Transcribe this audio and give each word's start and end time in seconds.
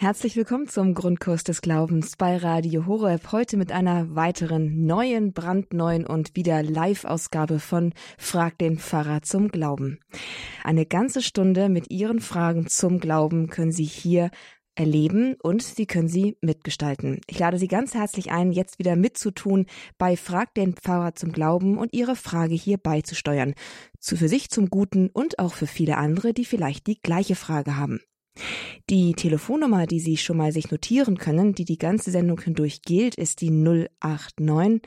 Herzlich 0.00 0.36
willkommen 0.36 0.68
zum 0.68 0.94
Grundkurs 0.94 1.42
des 1.42 1.60
Glaubens 1.60 2.14
bei 2.16 2.36
Radio 2.36 2.86
Horeb. 2.86 3.32
Heute 3.32 3.56
mit 3.56 3.72
einer 3.72 4.14
weiteren 4.14 4.86
neuen, 4.86 5.32
brandneuen 5.32 6.06
und 6.06 6.36
wieder 6.36 6.62
Live-Ausgabe 6.62 7.58
von 7.58 7.92
Frag 8.16 8.58
den 8.58 8.78
Pfarrer 8.78 9.22
zum 9.22 9.48
Glauben. 9.48 9.98
Eine 10.62 10.86
ganze 10.86 11.20
Stunde 11.20 11.68
mit 11.68 11.90
Ihren 11.90 12.20
Fragen 12.20 12.68
zum 12.68 13.00
Glauben 13.00 13.48
können 13.48 13.72
Sie 13.72 13.82
hier 13.82 14.30
erleben 14.76 15.34
und 15.42 15.64
Sie 15.64 15.86
können 15.86 16.06
sie 16.06 16.36
mitgestalten. 16.42 17.20
Ich 17.26 17.40
lade 17.40 17.58
Sie 17.58 17.66
ganz 17.66 17.94
herzlich 17.94 18.30
ein, 18.30 18.52
jetzt 18.52 18.78
wieder 18.78 18.94
mitzutun 18.94 19.66
bei 19.98 20.16
Frag 20.16 20.54
den 20.54 20.74
Pfarrer 20.74 21.16
zum 21.16 21.32
Glauben 21.32 21.76
und 21.76 21.92
Ihre 21.92 22.14
Frage 22.14 22.54
hier 22.54 22.78
beizusteuern. 22.78 23.54
Zu 23.98 24.16
für 24.16 24.28
sich 24.28 24.48
zum 24.48 24.70
Guten 24.70 25.08
und 25.08 25.40
auch 25.40 25.54
für 25.54 25.66
viele 25.66 25.96
andere, 25.96 26.32
die 26.34 26.44
vielleicht 26.44 26.86
die 26.86 27.00
gleiche 27.00 27.34
Frage 27.34 27.76
haben. 27.76 28.00
Die 28.90 29.12
Telefonnummer, 29.12 29.86
die 29.86 30.00
Sie 30.00 30.16
schon 30.16 30.36
mal 30.36 30.52
sich 30.52 30.70
notieren 30.70 31.18
können, 31.18 31.54
die 31.54 31.64
die 31.64 31.78
ganze 31.78 32.10
Sendung 32.10 32.40
hindurch 32.40 32.82
gilt, 32.82 33.14
ist 33.14 33.40
die 33.40 33.50
089 33.50 34.82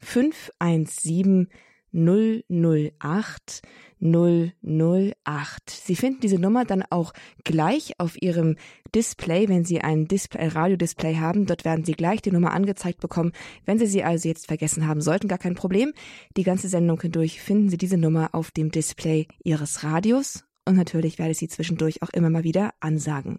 517 0.00 1.48
008 1.94 3.62
008. 4.00 5.70
Sie 5.70 5.96
finden 5.96 6.20
diese 6.20 6.38
Nummer 6.38 6.64
dann 6.64 6.84
auch 6.90 7.12
gleich 7.44 7.98
auf 7.98 8.20
Ihrem 8.20 8.56
Display, 8.94 9.48
wenn 9.48 9.64
Sie 9.64 9.80
ein 9.80 10.06
Display, 10.06 10.48
Radiodisplay 10.48 11.16
haben. 11.16 11.46
Dort 11.46 11.64
werden 11.64 11.84
Sie 11.84 11.92
gleich 11.92 12.20
die 12.20 12.32
Nummer 12.32 12.52
angezeigt 12.52 13.00
bekommen. 13.00 13.32
Wenn 13.64 13.78
Sie 13.78 13.86
sie 13.86 14.04
also 14.04 14.28
jetzt 14.28 14.46
vergessen 14.46 14.86
haben 14.86 15.00
sollten, 15.00 15.28
gar 15.28 15.38
kein 15.38 15.54
Problem. 15.54 15.92
Die 16.36 16.42
ganze 16.42 16.68
Sendung 16.68 17.00
hindurch 17.00 17.40
finden 17.40 17.70
Sie 17.70 17.78
diese 17.78 17.96
Nummer 17.96 18.30
auf 18.34 18.50
dem 18.50 18.70
Display 18.70 19.26
Ihres 19.42 19.84
Radios 19.84 20.44
und 20.66 20.76
natürlich 20.76 21.18
werde 21.18 21.32
ich 21.32 21.38
sie 21.38 21.48
zwischendurch 21.48 22.02
auch 22.02 22.10
immer 22.10 22.30
mal 22.30 22.44
wieder 22.44 22.74
ansagen. 22.80 23.38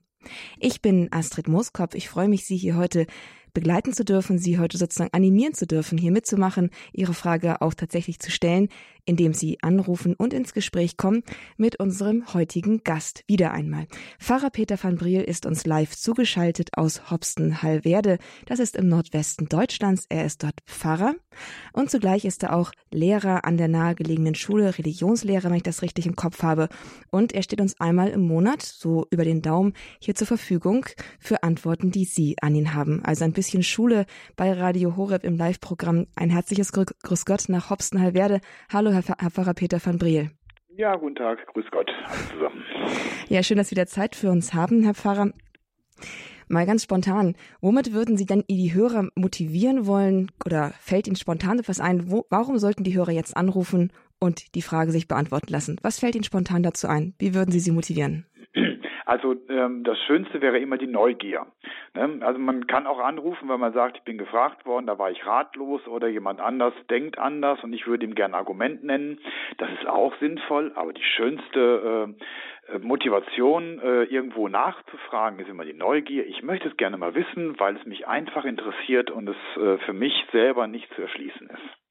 Ich 0.60 0.82
bin 0.82 1.10
Astrid 1.12 1.48
Mooskopf. 1.48 1.96
Ich 1.96 2.10
freue 2.10 2.28
mich, 2.28 2.46
Sie 2.46 2.58
hier 2.58 2.76
heute 2.76 3.06
begleiten 3.54 3.94
zu 3.94 4.04
dürfen, 4.04 4.38
Sie 4.38 4.60
heute 4.60 4.78
sozusagen 4.78 5.14
animieren 5.14 5.54
zu 5.54 5.66
dürfen, 5.68 5.98
hier 5.98 6.12
mitzumachen, 6.12 6.70
Ihre 6.94 7.14
Frage 7.14 7.62
auch 7.62 7.74
tatsächlich 7.74 8.20
zu 8.20 8.32
stellen 8.32 8.70
indem 9.06 9.34
Sie 9.34 9.58
anrufen 9.62 10.16
und 10.16 10.34
ins 10.34 10.54
Gespräch 10.54 10.98
kommen 10.98 11.24
mit 11.58 11.80
unserem 11.80 12.34
heutigen 12.34 12.84
Gast. 12.84 13.24
Wieder 13.28 13.52
einmal. 13.52 13.88
Pfarrer 14.20 14.50
Peter 14.50 14.82
van 14.82 14.96
Briel 14.96 15.22
ist 15.22 15.46
uns 15.46 15.66
live 15.66 15.96
zugeschaltet 15.96 16.70
aus 16.78 17.12
Hopsten-Hallwerde. 17.12 18.18
Das 18.46 18.60
ist 18.60 18.76
im 18.76 18.88
Nordwesten 18.88 19.48
Deutschlands. 19.48 20.06
Er 20.10 20.26
ist 20.26 20.44
dort 20.44 20.60
Pfarrer 20.66 21.16
und 21.74 21.90
zugleich 21.90 22.26
ist 22.26 22.44
er 22.44 22.56
auch 22.56 22.72
Lehrer 22.92 23.46
an 23.46 23.58
der 23.58 23.68
nahegelegenen 23.68 24.36
Schule, 24.36 24.78
Religionslehrer, 24.78 25.50
wenn 25.50 25.58
ich 25.58 25.64
das 25.64 25.82
richtig 25.82 26.06
im 26.06 26.16
Kopf 26.16 26.44
habe. 26.44 26.70
Und 27.12 27.34
er 27.34 27.44
steht 27.44 27.62
uns 27.62 27.80
einmal 27.80 28.10
im 28.10 28.22
Monat, 28.22 28.62
so 28.62 29.06
über 29.12 29.26
den 29.26 29.42
Daumen, 29.42 29.74
hier 30.00 30.16
zur 30.16 30.28
Verfügung 30.28 30.86
für 31.20 31.44
Antworten, 31.44 31.92
die 31.92 32.06
Sie 32.06 32.36
an 32.42 32.56
ihn 32.56 32.74
haben. 32.74 33.04
Also 33.04 33.26
ein 33.26 33.34
bisschen 33.34 33.64
Schule 33.64 34.06
bei 34.36 34.52
Radio 34.54 34.96
Horeb 34.96 35.24
im 35.24 35.38
Live-Programm. 35.38 36.08
Ein 36.16 36.30
herzliches 36.30 36.72
Grüß 36.72 37.26
Gott 37.26 37.50
nach 37.50 37.70
Hopsten-Hallwerde. 37.70 38.42
Hallo, 38.70 38.92
Herr, 38.96 39.32
Pfarrer 39.32 39.54
Peter 39.54 39.80
van 39.84 39.98
Briel. 39.98 40.32
Ja, 40.78 40.96
guten 40.96 41.16
Tag, 41.16 41.46
grüß 41.48 41.66
Gott 41.72 41.90
alle 42.06 42.30
zusammen. 42.30 42.64
Ja, 43.30 43.44
schön, 43.44 43.58
dass 43.58 43.70
Sie 43.70 43.76
wieder 43.76 43.88
Zeit 43.88 44.16
für 44.16 44.30
uns 44.30 44.54
haben, 44.54 44.84
Herr 44.84 44.94
Pfarrer. 44.94 45.32
Mal 46.48 46.66
ganz 46.66 46.84
spontan, 46.84 47.36
womit 47.60 47.92
würden 47.92 48.18
Sie 48.18 48.26
denn 48.26 48.44
die 48.50 48.74
Hörer 48.74 49.10
motivieren 49.16 49.88
wollen 49.88 50.32
oder 50.46 50.72
fällt 50.80 51.08
Ihnen 51.08 51.16
spontan 51.16 51.60
etwas 51.60 51.80
ein? 51.80 52.12
Wo, 52.12 52.26
warum 52.30 52.60
sollten 52.60 52.84
die 52.84 52.96
Hörer 52.96 53.12
jetzt 53.12 53.36
anrufen 53.36 53.92
und 54.20 54.54
die 54.54 54.62
Frage 54.62 54.92
sich 54.92 55.08
beantworten 55.08 55.52
lassen? 55.52 55.78
Was 55.82 56.00
fällt 56.00 56.16
Ihnen 56.16 56.24
spontan 56.24 56.62
dazu 56.62 56.88
ein? 56.88 57.16
Wie 57.18 57.34
würden 57.34 57.52
Sie 57.52 57.60
sie 57.60 57.72
motivieren? 57.72 58.26
Also 59.06 59.36
ähm, 59.50 59.84
das 59.84 60.00
Schönste 60.08 60.42
wäre 60.42 60.58
immer 60.58 60.78
die 60.78 60.88
Neugier. 60.88 61.46
Ne? 61.94 62.20
Also 62.22 62.40
man 62.40 62.66
kann 62.68 62.88
auch 62.88 63.00
anrufen, 63.00 63.48
wenn 63.50 63.60
man 63.60 63.74
sagt, 63.74 63.98
ich 63.98 64.04
bin 64.04 64.18
gefragt 64.18 64.66
worden, 64.66 64.88
da 64.88 64.98
war 64.98 65.12
ich 65.12 65.26
ratlos 65.26 65.88
oder 65.88 66.08
jemand 66.08 66.42
anders 66.42 66.74
denkt 66.90 67.20
anders 67.20 67.64
und 67.64 67.72
ich 67.74 67.86
würde 67.86 68.06
ihm 68.06 68.16
gerne 68.16 68.36
ein 68.36 68.40
Argument 68.40 68.84
nennen. 68.84 69.20
Das 69.58 69.70
ist 69.72 69.88
auch 69.88 70.16
sinnvoll, 70.20 70.72
aber 70.76 70.92
die 70.92 71.04
schönste 71.04 72.16
äh, 72.74 72.80
Motivation, 72.80 73.80
äh, 73.80 74.04
irgendwo 74.04 74.48
nachzufragen, 74.48 75.40
ist 75.40 75.50
immer 75.50 75.66
die 75.66 75.74
Neugier. 75.74 76.26
Ich 76.26 76.42
möchte 76.42 76.68
es 76.68 76.78
gerne 76.78 76.98
mal 76.98 77.14
wissen, 77.14 77.60
weil 77.60 77.76
es 77.76 77.86
mich 77.86 78.08
einfach 78.08 78.44
interessiert 78.44 79.12
und 79.12 79.30
es 79.30 79.62
äh, 79.62 79.78
für 79.86 79.94
mich 79.94 80.26
selber 80.32 80.66
nicht 80.68 80.92
zu 80.96 81.04
erschließen 81.04 81.48
ist. 81.48 81.85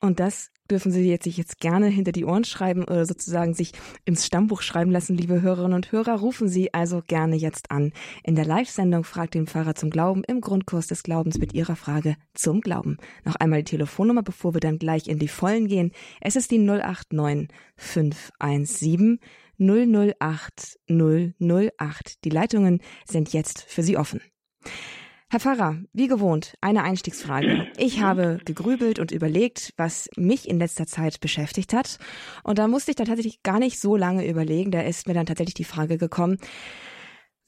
Und 0.00 0.20
das 0.20 0.50
dürfen 0.70 0.92
Sie 0.92 1.08
jetzt 1.08 1.24
sich 1.24 1.36
jetzt 1.36 1.58
gerne 1.60 1.88
hinter 1.88 2.12
die 2.12 2.24
Ohren 2.24 2.44
schreiben 2.44 2.84
oder 2.84 3.04
sozusagen 3.04 3.54
sich 3.54 3.72
ins 4.04 4.26
Stammbuch 4.26 4.62
schreiben 4.62 4.90
lassen, 4.90 5.16
liebe 5.16 5.42
Hörerinnen 5.42 5.74
und 5.74 5.90
Hörer. 5.90 6.20
Rufen 6.20 6.48
Sie 6.48 6.72
also 6.72 7.02
gerne 7.06 7.36
jetzt 7.36 7.70
an. 7.70 7.92
In 8.22 8.36
der 8.36 8.44
Live-Sendung 8.44 9.02
fragt 9.02 9.34
den 9.34 9.46
Pfarrer 9.46 9.74
zum 9.74 9.90
Glauben 9.90 10.22
im 10.24 10.40
Grundkurs 10.40 10.86
des 10.86 11.02
Glaubens 11.02 11.38
mit 11.38 11.52
Ihrer 11.52 11.74
Frage 11.74 12.16
zum 12.34 12.60
Glauben. 12.60 12.98
Noch 13.24 13.36
einmal 13.36 13.62
die 13.62 13.70
Telefonnummer, 13.70 14.22
bevor 14.22 14.54
wir 14.54 14.60
dann 14.60 14.78
gleich 14.78 15.08
in 15.08 15.18
die 15.18 15.28
Vollen 15.28 15.66
gehen. 15.66 15.92
Es 16.20 16.36
ist 16.36 16.50
die 16.50 16.58
089 16.58 17.48
517 17.76 19.18
008 19.58 20.78
008. 20.88 22.24
Die 22.24 22.30
Leitungen 22.30 22.80
sind 23.04 23.32
jetzt 23.32 23.62
für 23.62 23.82
Sie 23.82 23.96
offen. 23.96 24.20
Herr 25.30 25.40
Pfarrer, 25.40 25.76
wie 25.92 26.08
gewohnt, 26.08 26.54
eine 26.62 26.84
Einstiegsfrage. 26.84 27.66
Ich 27.76 28.00
habe 28.00 28.38
gegrübelt 28.46 28.98
und 28.98 29.10
überlegt, 29.10 29.74
was 29.76 30.08
mich 30.16 30.48
in 30.48 30.58
letzter 30.58 30.86
Zeit 30.86 31.20
beschäftigt 31.20 31.74
hat. 31.74 31.98
Und 32.44 32.58
da 32.58 32.66
musste 32.66 32.92
ich 32.92 32.96
dann 32.96 33.08
tatsächlich 33.08 33.42
gar 33.42 33.58
nicht 33.58 33.78
so 33.78 33.94
lange 33.94 34.26
überlegen. 34.26 34.70
Da 34.70 34.80
ist 34.80 35.06
mir 35.06 35.12
dann 35.12 35.26
tatsächlich 35.26 35.52
die 35.52 35.64
Frage 35.64 35.98
gekommen, 35.98 36.38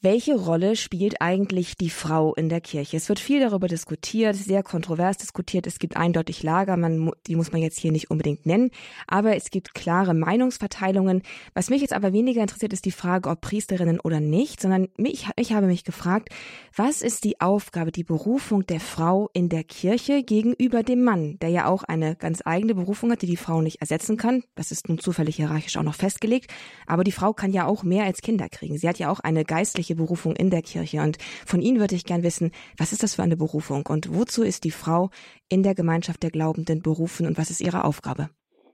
welche 0.02 0.34
Rolle 0.34 0.76
spielt 0.76 1.20
eigentlich 1.20 1.76
die 1.76 1.90
Frau 1.90 2.34
in 2.34 2.48
der 2.48 2.62
Kirche? 2.62 2.96
Es 2.96 3.10
wird 3.10 3.18
viel 3.18 3.40
darüber 3.40 3.68
diskutiert, 3.68 4.34
sehr 4.34 4.62
kontrovers 4.62 5.18
diskutiert. 5.18 5.66
Es 5.66 5.78
gibt 5.78 5.96
eindeutig 5.96 6.42
Lager, 6.42 6.78
man, 6.78 7.10
die 7.26 7.36
muss 7.36 7.52
man 7.52 7.60
jetzt 7.60 7.78
hier 7.78 7.92
nicht 7.92 8.10
unbedingt 8.10 8.46
nennen, 8.46 8.70
aber 9.06 9.36
es 9.36 9.50
gibt 9.50 9.74
klare 9.74 10.14
Meinungsverteilungen. 10.14 11.22
Was 11.52 11.68
mich 11.68 11.82
jetzt 11.82 11.92
aber 11.92 12.14
weniger 12.14 12.40
interessiert, 12.40 12.72
ist 12.72 12.86
die 12.86 12.92
Frage, 12.92 13.28
ob 13.28 13.42
Priesterinnen 13.42 14.00
oder 14.00 14.20
nicht, 14.20 14.62
sondern 14.62 14.88
mich, 14.96 15.28
ich 15.36 15.52
habe 15.52 15.66
mich 15.66 15.84
gefragt, 15.84 16.30
was 16.74 17.02
ist 17.02 17.24
die 17.24 17.40
Aufgabe, 17.42 17.92
die 17.92 18.04
Berufung 18.04 18.64
der 18.64 18.80
Frau 18.80 19.28
in 19.34 19.50
der 19.50 19.64
Kirche 19.64 20.22
gegenüber 20.22 20.82
dem 20.82 21.04
Mann, 21.04 21.38
der 21.40 21.50
ja 21.50 21.66
auch 21.66 21.82
eine 21.82 22.16
ganz 22.16 22.40
eigene 22.46 22.74
Berufung 22.74 23.10
hat, 23.12 23.20
die 23.20 23.26
die 23.26 23.36
Frau 23.36 23.60
nicht 23.60 23.82
ersetzen 23.82 24.16
kann. 24.16 24.44
Das 24.54 24.70
ist 24.70 24.88
nun 24.88 24.98
zufällig 24.98 25.36
hierarchisch 25.36 25.76
auch 25.76 25.82
noch 25.82 25.94
festgelegt. 25.94 26.50
Aber 26.86 27.04
die 27.04 27.12
Frau 27.12 27.34
kann 27.34 27.52
ja 27.52 27.66
auch 27.66 27.82
mehr 27.82 28.04
als 28.04 28.22
Kinder 28.22 28.48
kriegen. 28.48 28.78
Sie 28.78 28.88
hat 28.88 28.98
ja 28.98 29.10
auch 29.10 29.20
eine 29.20 29.44
geistliche 29.44 29.89
geistliche 29.90 29.96
Berufung 29.96 30.36
in 30.36 30.50
der 30.50 30.62
Kirche. 30.62 31.00
Und 31.00 31.18
von 31.46 31.60
Ihnen 31.60 31.80
würde 31.80 31.94
ich 31.94 32.04
gern 32.04 32.22
wissen, 32.22 32.52
was 32.78 32.92
ist 32.92 33.02
das 33.02 33.16
für 33.16 33.22
eine 33.22 33.36
Berufung 33.36 33.84
und 33.88 34.14
wozu 34.14 34.42
ist 34.42 34.64
die 34.64 34.70
Frau 34.70 35.10
in 35.48 35.62
der 35.62 35.74
Gemeinschaft 35.74 36.22
der 36.22 36.30
Glaubenden 36.30 36.82
berufen 36.82 37.26
und 37.26 37.38
was 37.38 37.50
ist 37.50 37.60
ihre 37.60 37.84
Aufgabe? 37.84 38.30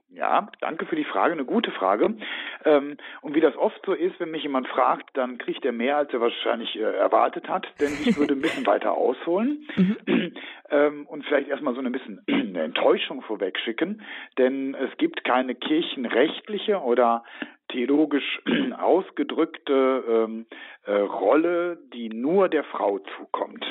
Ja, 0.09 0.49
danke 0.61 0.87
für 0.87 0.95
die 0.95 1.03
Frage, 1.03 1.33
eine 1.33 1.45
gute 1.45 1.71
Frage. 1.71 2.15
Ähm, 2.65 2.97
und 3.21 3.35
wie 3.35 3.39
das 3.39 3.55
oft 3.55 3.79
so 3.85 3.93
ist, 3.93 4.19
wenn 4.19 4.31
mich 4.31 4.41
jemand 4.41 4.67
fragt, 4.67 5.15
dann 5.15 5.37
kriegt 5.37 5.63
er 5.63 5.71
mehr, 5.71 5.97
als 5.97 6.11
er 6.11 6.21
wahrscheinlich 6.21 6.75
äh, 6.75 6.81
erwartet 6.81 7.47
hat, 7.47 7.67
denn 7.79 7.91
ich 8.03 8.17
würde 8.17 8.33
ein 8.33 8.41
bisschen 8.41 8.65
weiter 8.73 8.93
ausholen 8.93 9.67
mhm. 9.75 9.97
ähm, 10.71 11.05
und 11.05 11.23
vielleicht 11.25 11.49
erstmal 11.49 11.75
so 11.75 11.81
ein 11.81 11.91
bisschen 11.91 12.23
eine 12.27 12.63
Enttäuschung 12.63 13.21
vorwegschicken, 13.21 14.01
denn 14.39 14.73
es 14.73 14.97
gibt 14.97 15.23
keine 15.23 15.53
kirchenrechtliche 15.53 16.79
oder 16.81 17.23
theologisch 17.69 18.41
ausgedrückte 18.77 20.03
ähm, 20.07 20.45
äh, 20.85 20.93
Rolle, 20.93 21.77
die 21.93 22.09
nur 22.09 22.49
der 22.49 22.63
Frau 22.63 22.99
zukommt. 23.17 23.65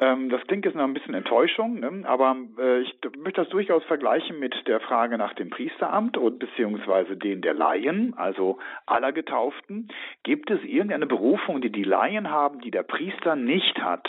Ähm, 0.00 0.30
das 0.30 0.40
klingt 0.46 0.64
jetzt 0.64 0.74
noch 0.74 0.84
ein 0.84 0.94
bisschen 0.94 1.14
Enttäuschung, 1.14 1.80
ne? 1.80 2.02
aber 2.04 2.34
äh, 2.58 2.80
ich 2.80 2.98
möchte 3.18 3.42
das 3.42 3.50
durchaus 3.50 3.84
vergleichen 3.84 4.38
mit 4.38 4.54
der 4.66 4.80
Frage 4.80 5.18
nach 5.18 5.34
dem 5.34 5.50
Priesteramt 5.50 6.16
und 6.16 6.38
beziehungsweise 6.38 7.16
den 7.16 7.42
der 7.42 7.52
Laien, 7.52 8.14
also 8.16 8.58
aller 8.86 9.12
Getauften. 9.12 9.88
Gibt 10.22 10.50
es 10.50 10.62
irgendeine 10.64 11.06
Berufung, 11.06 11.60
die 11.60 11.70
die 11.70 11.84
Laien 11.84 12.30
haben, 12.30 12.60
die 12.60 12.70
der 12.70 12.82
Priester 12.82 13.36
nicht 13.36 13.78
hat? 13.78 14.08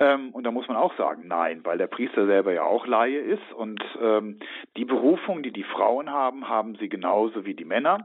Ähm, 0.00 0.30
und 0.30 0.44
da 0.44 0.50
muss 0.50 0.68
man 0.68 0.76
auch 0.76 0.96
sagen, 0.96 1.24
nein, 1.26 1.60
weil 1.64 1.78
der 1.78 1.88
Priester 1.88 2.26
selber 2.26 2.52
ja 2.52 2.62
auch 2.62 2.86
Laie 2.86 3.18
ist 3.18 3.52
und 3.54 3.82
ähm, 4.00 4.38
die 4.76 4.84
Berufung, 4.84 5.42
die 5.42 5.52
die 5.52 5.64
Frauen 5.64 6.10
haben, 6.10 6.48
haben 6.48 6.76
sie 6.76 6.88
genauso 6.88 7.44
wie 7.44 7.54
die 7.54 7.64
Männer. 7.64 8.04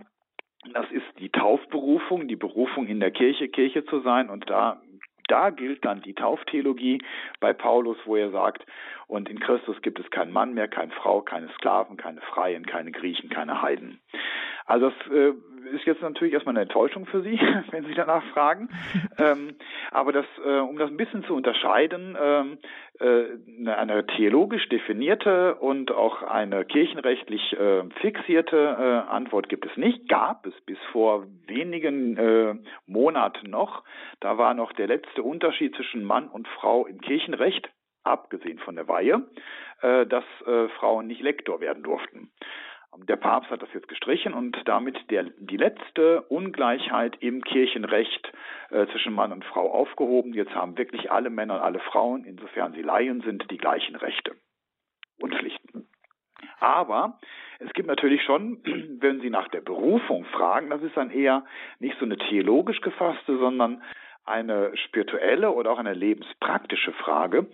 Das 0.74 0.90
ist 0.92 1.06
die 1.20 1.30
Taufberufung, 1.30 2.28
die 2.28 2.38
Berufung 2.38 2.88
in 2.88 3.00
der 3.00 3.12
Kirche, 3.12 3.50
Kirche 3.50 3.86
zu 3.86 4.00
sein. 4.00 4.30
Und 4.30 4.50
da 4.50 4.82
da 5.28 5.50
gilt 5.50 5.86
dann 5.86 6.02
die 6.02 6.14
Tauftheologie 6.14 7.02
bei 7.40 7.54
Paulus, 7.54 7.98
wo 8.06 8.16
er 8.16 8.32
sagt, 8.32 8.66
und 9.08 9.30
in 9.30 9.40
Christus 9.40 9.82
gibt 9.82 10.00
es 10.00 10.10
keinen 10.12 10.32
Mann 10.32 10.54
mehr, 10.54 10.68
keine 10.68 10.92
Frau, 10.92 11.22
keine 11.22 11.50
Sklaven, 11.56 11.98
keine 11.98 12.22
Freien, 12.22 12.66
keine 12.66 12.92
Griechen, 12.92 13.30
keine 13.30 13.62
Heiden. 13.62 14.00
Also 14.66 14.90
das 14.90 15.12
äh, 15.12 15.34
ist 15.72 15.86
jetzt 15.86 16.02
natürlich 16.02 16.34
erstmal 16.34 16.54
eine 16.54 16.64
Enttäuschung 16.64 17.06
für 17.06 17.22
Sie, 17.22 17.40
wenn 17.72 17.86
Sie 17.86 17.94
danach 17.94 18.24
fragen. 18.34 18.70
ähm, 19.18 19.56
aber 19.92 20.12
das, 20.12 20.26
äh, 20.46 20.60
um 20.60 20.78
das 20.78 20.90
ein 20.90 20.98
bisschen 20.98 21.24
zu 21.26 21.36
unterscheiden, 21.36 22.18
ähm, 22.20 22.58
äh, 23.00 23.70
eine 23.70 24.06
theologisch 24.06 24.68
definierte 24.70 25.56
und 25.56 25.92
auch 25.92 26.24
eine 26.24 26.66
kirchenrechtlich 26.66 27.54
äh, 27.54 27.84
fixierte 28.02 28.58
äh, 28.58 29.12
Antwort 29.12 29.50
gibt 29.50 29.66
es 29.66 29.76
nicht. 29.78 30.08
Gab 30.08 30.46
es 30.46 30.54
bis 30.66 30.78
vor 30.92 31.26
wenigen 31.48 32.18
äh, 32.18 32.56
Monaten 32.86 33.50
noch. 33.50 33.84
Da 34.20 34.38
war 34.38 34.54
noch 34.54 34.74
der 34.74 34.88
letzte 34.88 35.24
Unterschied 35.24 35.76
zwischen 35.76 36.04
Mann 36.04 36.28
und 36.28 36.48
Frau 36.48 36.86
im 36.86 37.02
Kirchenrecht, 37.02 37.70
abgesehen 38.04 38.60
von 38.60 38.76
der 38.76 38.88
Weihe, 38.88 39.28
äh, 39.82 40.06
dass 40.06 40.24
Frauen 40.80 41.08
nicht 41.08 41.22
Lektor 41.22 41.62
werden 41.62 41.84
durften. 41.84 42.32
Der 42.98 43.16
Papst 43.16 43.50
hat 43.50 43.62
das 43.62 43.74
jetzt 43.74 43.88
gestrichen 43.88 44.34
und 44.34 44.58
damit 44.66 44.98
der, 45.10 45.24
die 45.38 45.58
letzte 45.58 46.22
Ungleichheit 46.24 47.18
im 47.22 47.42
Kirchenrecht 47.44 48.32
äh, 48.70 48.86
zwischen 48.88 49.14
Mann 49.14 49.32
und 49.32 49.44
Frau 49.46 49.72
aufgehoben. 49.72 50.34
Jetzt 50.34 50.54
haben 50.54 50.78
wirklich 50.78 51.12
alle 51.12 51.30
Männer 51.30 51.56
und 51.56 51.62
alle 51.62 51.80
Frauen, 51.80 52.24
insofern 52.24 52.74
sie 52.74 52.82
Laien 52.82 53.22
sind, 53.22 53.50
die 53.50 53.58
gleichen 53.58 53.96
Rechte 53.96 54.36
und 55.20 55.34
Pflichten. 55.34 55.88
Aber 56.60 57.20
es 57.60 57.72
gibt 57.74 57.88
natürlich 57.88 58.24
schon, 58.24 58.60
wenn 59.00 59.22
Sie 59.22 59.30
nach 59.30 59.48
der 59.50 59.62
Berufung 59.62 60.26
fragen, 60.26 60.70
das 60.70 60.82
ist 60.82 60.96
dann 60.96 61.10
eher 61.12 61.46
nicht 61.80 61.98
so 62.00 62.06
eine 62.06 62.18
theologisch 62.18 62.82
gefasste, 62.82 63.38
sondern 63.38 63.82
eine 64.26 64.76
spirituelle 64.78 65.52
oder 65.52 65.72
auch 65.72 65.80
eine 65.80 65.94
lebenspraktische 65.94 66.94
Frage, 66.94 67.48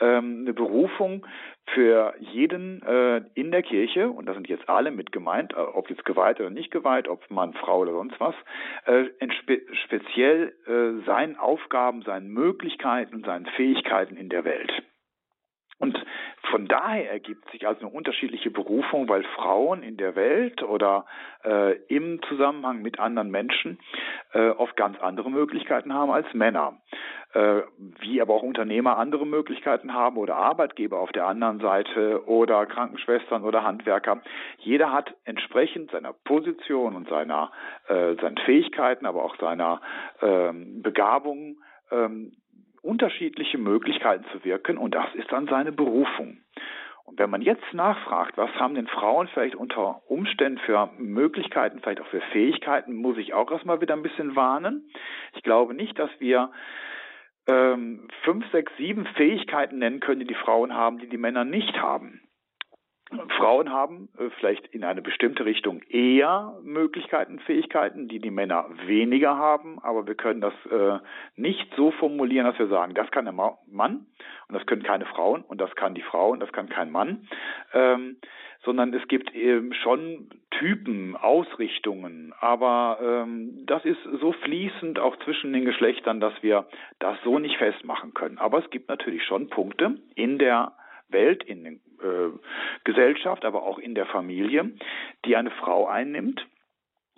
ähm, 0.00 0.42
eine 0.42 0.52
Berufung 0.52 1.26
für 1.66 2.14
jeden 2.18 2.82
äh, 2.82 3.22
in 3.34 3.50
der 3.50 3.62
Kirche, 3.62 4.08
und 4.08 4.26
da 4.26 4.34
sind 4.34 4.48
jetzt 4.48 4.68
alle 4.68 4.90
mit 4.90 5.12
gemeint, 5.12 5.52
äh, 5.52 5.56
ob 5.56 5.90
jetzt 5.90 6.04
geweiht 6.04 6.40
oder 6.40 6.50
nicht 6.50 6.70
geweiht, 6.70 7.08
ob 7.08 7.28
Mann, 7.30 7.54
Frau 7.54 7.80
oder 7.80 7.92
sonst 7.92 8.18
was, 8.20 8.34
äh, 8.86 9.04
spe 9.40 9.60
speziell 9.84 10.52
seinen 11.06 11.36
Aufgaben, 11.36 12.02
seinen 12.02 12.28
Möglichkeiten, 12.28 13.22
seinen 13.24 13.46
Fähigkeiten 13.46 14.16
in 14.16 14.28
der 14.28 14.44
Welt. 14.44 14.72
Und 15.78 15.98
von 16.50 16.66
daher 16.66 17.10
ergibt 17.10 17.50
sich 17.50 17.66
also 17.66 17.80
eine 17.80 17.90
unterschiedliche 17.90 18.50
Berufung, 18.50 19.08
weil 19.08 19.22
Frauen 19.36 19.82
in 19.82 19.96
der 19.96 20.16
Welt 20.16 20.62
oder 20.62 21.06
äh, 21.44 21.76
im 21.86 22.20
Zusammenhang 22.28 22.82
mit 22.82 22.98
anderen 22.98 23.30
Menschen 23.30 23.78
äh, 24.32 24.48
oft 24.50 24.76
ganz 24.76 24.98
andere 25.00 25.30
Möglichkeiten 25.30 25.94
haben 25.94 26.10
als 26.10 26.26
Männer. 26.34 26.80
Äh, 27.34 27.62
wie 28.00 28.20
aber 28.20 28.34
auch 28.34 28.42
Unternehmer 28.42 28.98
andere 28.98 29.26
Möglichkeiten 29.26 29.94
haben 29.94 30.18
oder 30.18 30.36
Arbeitgeber 30.36 31.00
auf 31.00 31.12
der 31.12 31.26
anderen 31.26 31.60
Seite 31.60 32.26
oder 32.26 32.66
Krankenschwestern 32.66 33.42
oder 33.44 33.64
Handwerker. 33.64 34.20
Jeder 34.58 34.92
hat 34.92 35.14
entsprechend 35.24 35.90
seiner 35.92 36.12
Position 36.12 36.94
und 36.94 37.08
seiner 37.08 37.50
äh, 37.88 38.16
seinen 38.20 38.36
Fähigkeiten, 38.36 39.06
aber 39.06 39.24
auch 39.24 39.36
seiner 39.36 39.80
ähm, 40.20 40.82
Begabung 40.82 41.56
ähm, 41.90 42.32
unterschiedliche 42.82 43.58
Möglichkeiten 43.58 44.24
zu 44.32 44.44
wirken 44.44 44.76
und 44.76 44.94
das 44.94 45.14
ist 45.14 45.30
dann 45.32 45.46
seine 45.46 45.72
Berufung. 45.72 46.38
Und 47.04 47.18
wenn 47.18 47.30
man 47.30 47.42
jetzt 47.42 47.72
nachfragt, 47.72 48.36
was 48.36 48.50
haben 48.54 48.74
denn 48.74 48.86
Frauen 48.86 49.28
vielleicht 49.28 49.54
unter 49.54 50.02
Umständen 50.08 50.58
für 50.58 50.90
Möglichkeiten, 50.98 51.80
vielleicht 51.80 52.00
auch 52.00 52.06
für 52.06 52.20
Fähigkeiten, 52.32 52.94
muss 52.94 53.18
ich 53.18 53.34
auch 53.34 53.50
erstmal 53.50 53.80
wieder 53.80 53.94
ein 53.94 54.02
bisschen 54.02 54.36
warnen. 54.36 54.88
Ich 55.34 55.42
glaube 55.42 55.74
nicht, 55.74 55.98
dass 55.98 56.10
wir 56.20 56.52
ähm, 57.48 58.08
fünf, 58.22 58.50
sechs, 58.52 58.72
sieben 58.76 59.04
Fähigkeiten 59.16 59.78
nennen 59.78 60.00
können, 60.00 60.20
die 60.20 60.26
die 60.26 60.34
Frauen 60.34 60.74
haben, 60.74 60.98
die 60.98 61.08
die 61.08 61.18
Männer 61.18 61.44
nicht 61.44 61.80
haben. 61.80 62.20
Frauen 63.36 63.70
haben 63.70 64.08
äh, 64.18 64.30
vielleicht 64.38 64.66
in 64.68 64.84
eine 64.84 65.02
bestimmte 65.02 65.44
Richtung 65.44 65.82
eher 65.88 66.58
Möglichkeiten, 66.62 67.38
Fähigkeiten, 67.40 68.08
die 68.08 68.18
die 68.18 68.30
Männer 68.30 68.66
weniger 68.86 69.36
haben, 69.36 69.78
aber 69.82 70.06
wir 70.06 70.14
können 70.14 70.40
das 70.40 70.54
äh, 70.70 70.98
nicht 71.36 71.68
so 71.76 71.90
formulieren, 71.92 72.46
dass 72.46 72.58
wir 72.58 72.68
sagen, 72.68 72.94
das 72.94 73.10
kann 73.10 73.24
der 73.24 73.34
Mann 73.34 74.06
und 74.48 74.54
das 74.54 74.66
können 74.66 74.82
keine 74.82 75.06
Frauen 75.06 75.42
und 75.42 75.60
das 75.60 75.74
kann 75.74 75.94
die 75.94 76.02
Frau 76.02 76.30
und 76.30 76.40
das 76.40 76.52
kann 76.52 76.68
kein 76.68 76.90
Mann, 76.90 77.28
ähm, 77.72 78.16
sondern 78.64 78.94
es 78.94 79.06
gibt 79.08 79.34
eben 79.34 79.74
schon 79.74 80.30
Typen, 80.50 81.16
Ausrichtungen, 81.16 82.32
aber 82.40 82.98
ähm, 83.02 83.64
das 83.66 83.84
ist 83.84 83.98
so 84.20 84.32
fließend 84.32 84.98
auch 84.98 85.16
zwischen 85.24 85.52
den 85.52 85.64
Geschlechtern, 85.64 86.20
dass 86.20 86.34
wir 86.42 86.66
das 86.98 87.16
so 87.24 87.38
nicht 87.38 87.56
festmachen 87.56 88.14
können. 88.14 88.38
Aber 88.38 88.58
es 88.58 88.70
gibt 88.70 88.88
natürlich 88.88 89.24
schon 89.24 89.48
Punkte 89.48 89.98
in 90.14 90.38
der 90.38 90.72
Welt, 91.12 91.44
in 91.44 91.64
der 91.64 91.72
äh, 91.72 92.30
Gesellschaft, 92.84 93.44
aber 93.44 93.62
auch 93.62 93.78
in 93.78 93.94
der 93.94 94.06
Familie, 94.06 94.72
die 95.24 95.36
eine 95.36 95.50
Frau 95.50 95.86
einnimmt. 95.86 96.46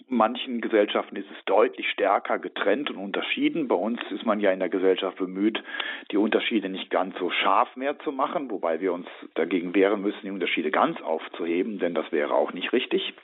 In 0.09 0.17
manchen 0.17 0.61
Gesellschaften 0.61 1.17
ist 1.17 1.31
es 1.31 1.45
deutlich 1.47 1.89
stärker 1.91 2.39
getrennt 2.39 2.91
und 2.91 2.97
unterschieden. 2.97 3.69
Bei 3.69 3.77
uns 3.77 4.01
ist 4.11 4.27
man 4.27 4.41
ja 4.41 4.51
in 4.53 4.59
der 4.59 4.69
Gesellschaft 4.69 5.17
bemüht, 5.17 5.63
die 6.11 6.17
Unterschiede 6.17 6.69
nicht 6.69 6.91
ganz 6.91 7.17
so 7.19 7.31
scharf 7.31 7.75
mehr 7.77 7.99
zu 8.01 8.13
machen, 8.13 8.51
wobei 8.51 8.81
wir 8.81 8.93
uns 8.93 9.07
dagegen 9.35 9.75
wehren 9.75 10.03
müssen, 10.03 10.21
die 10.23 10.31
Unterschiede 10.31 10.71
ganz 10.71 11.01
aufzuheben, 11.01 11.79
denn 11.79 11.95
das 11.95 12.11
wäre 12.13 12.35
auch 12.35 12.53
nicht 12.53 12.73
richtig. 12.73 13.15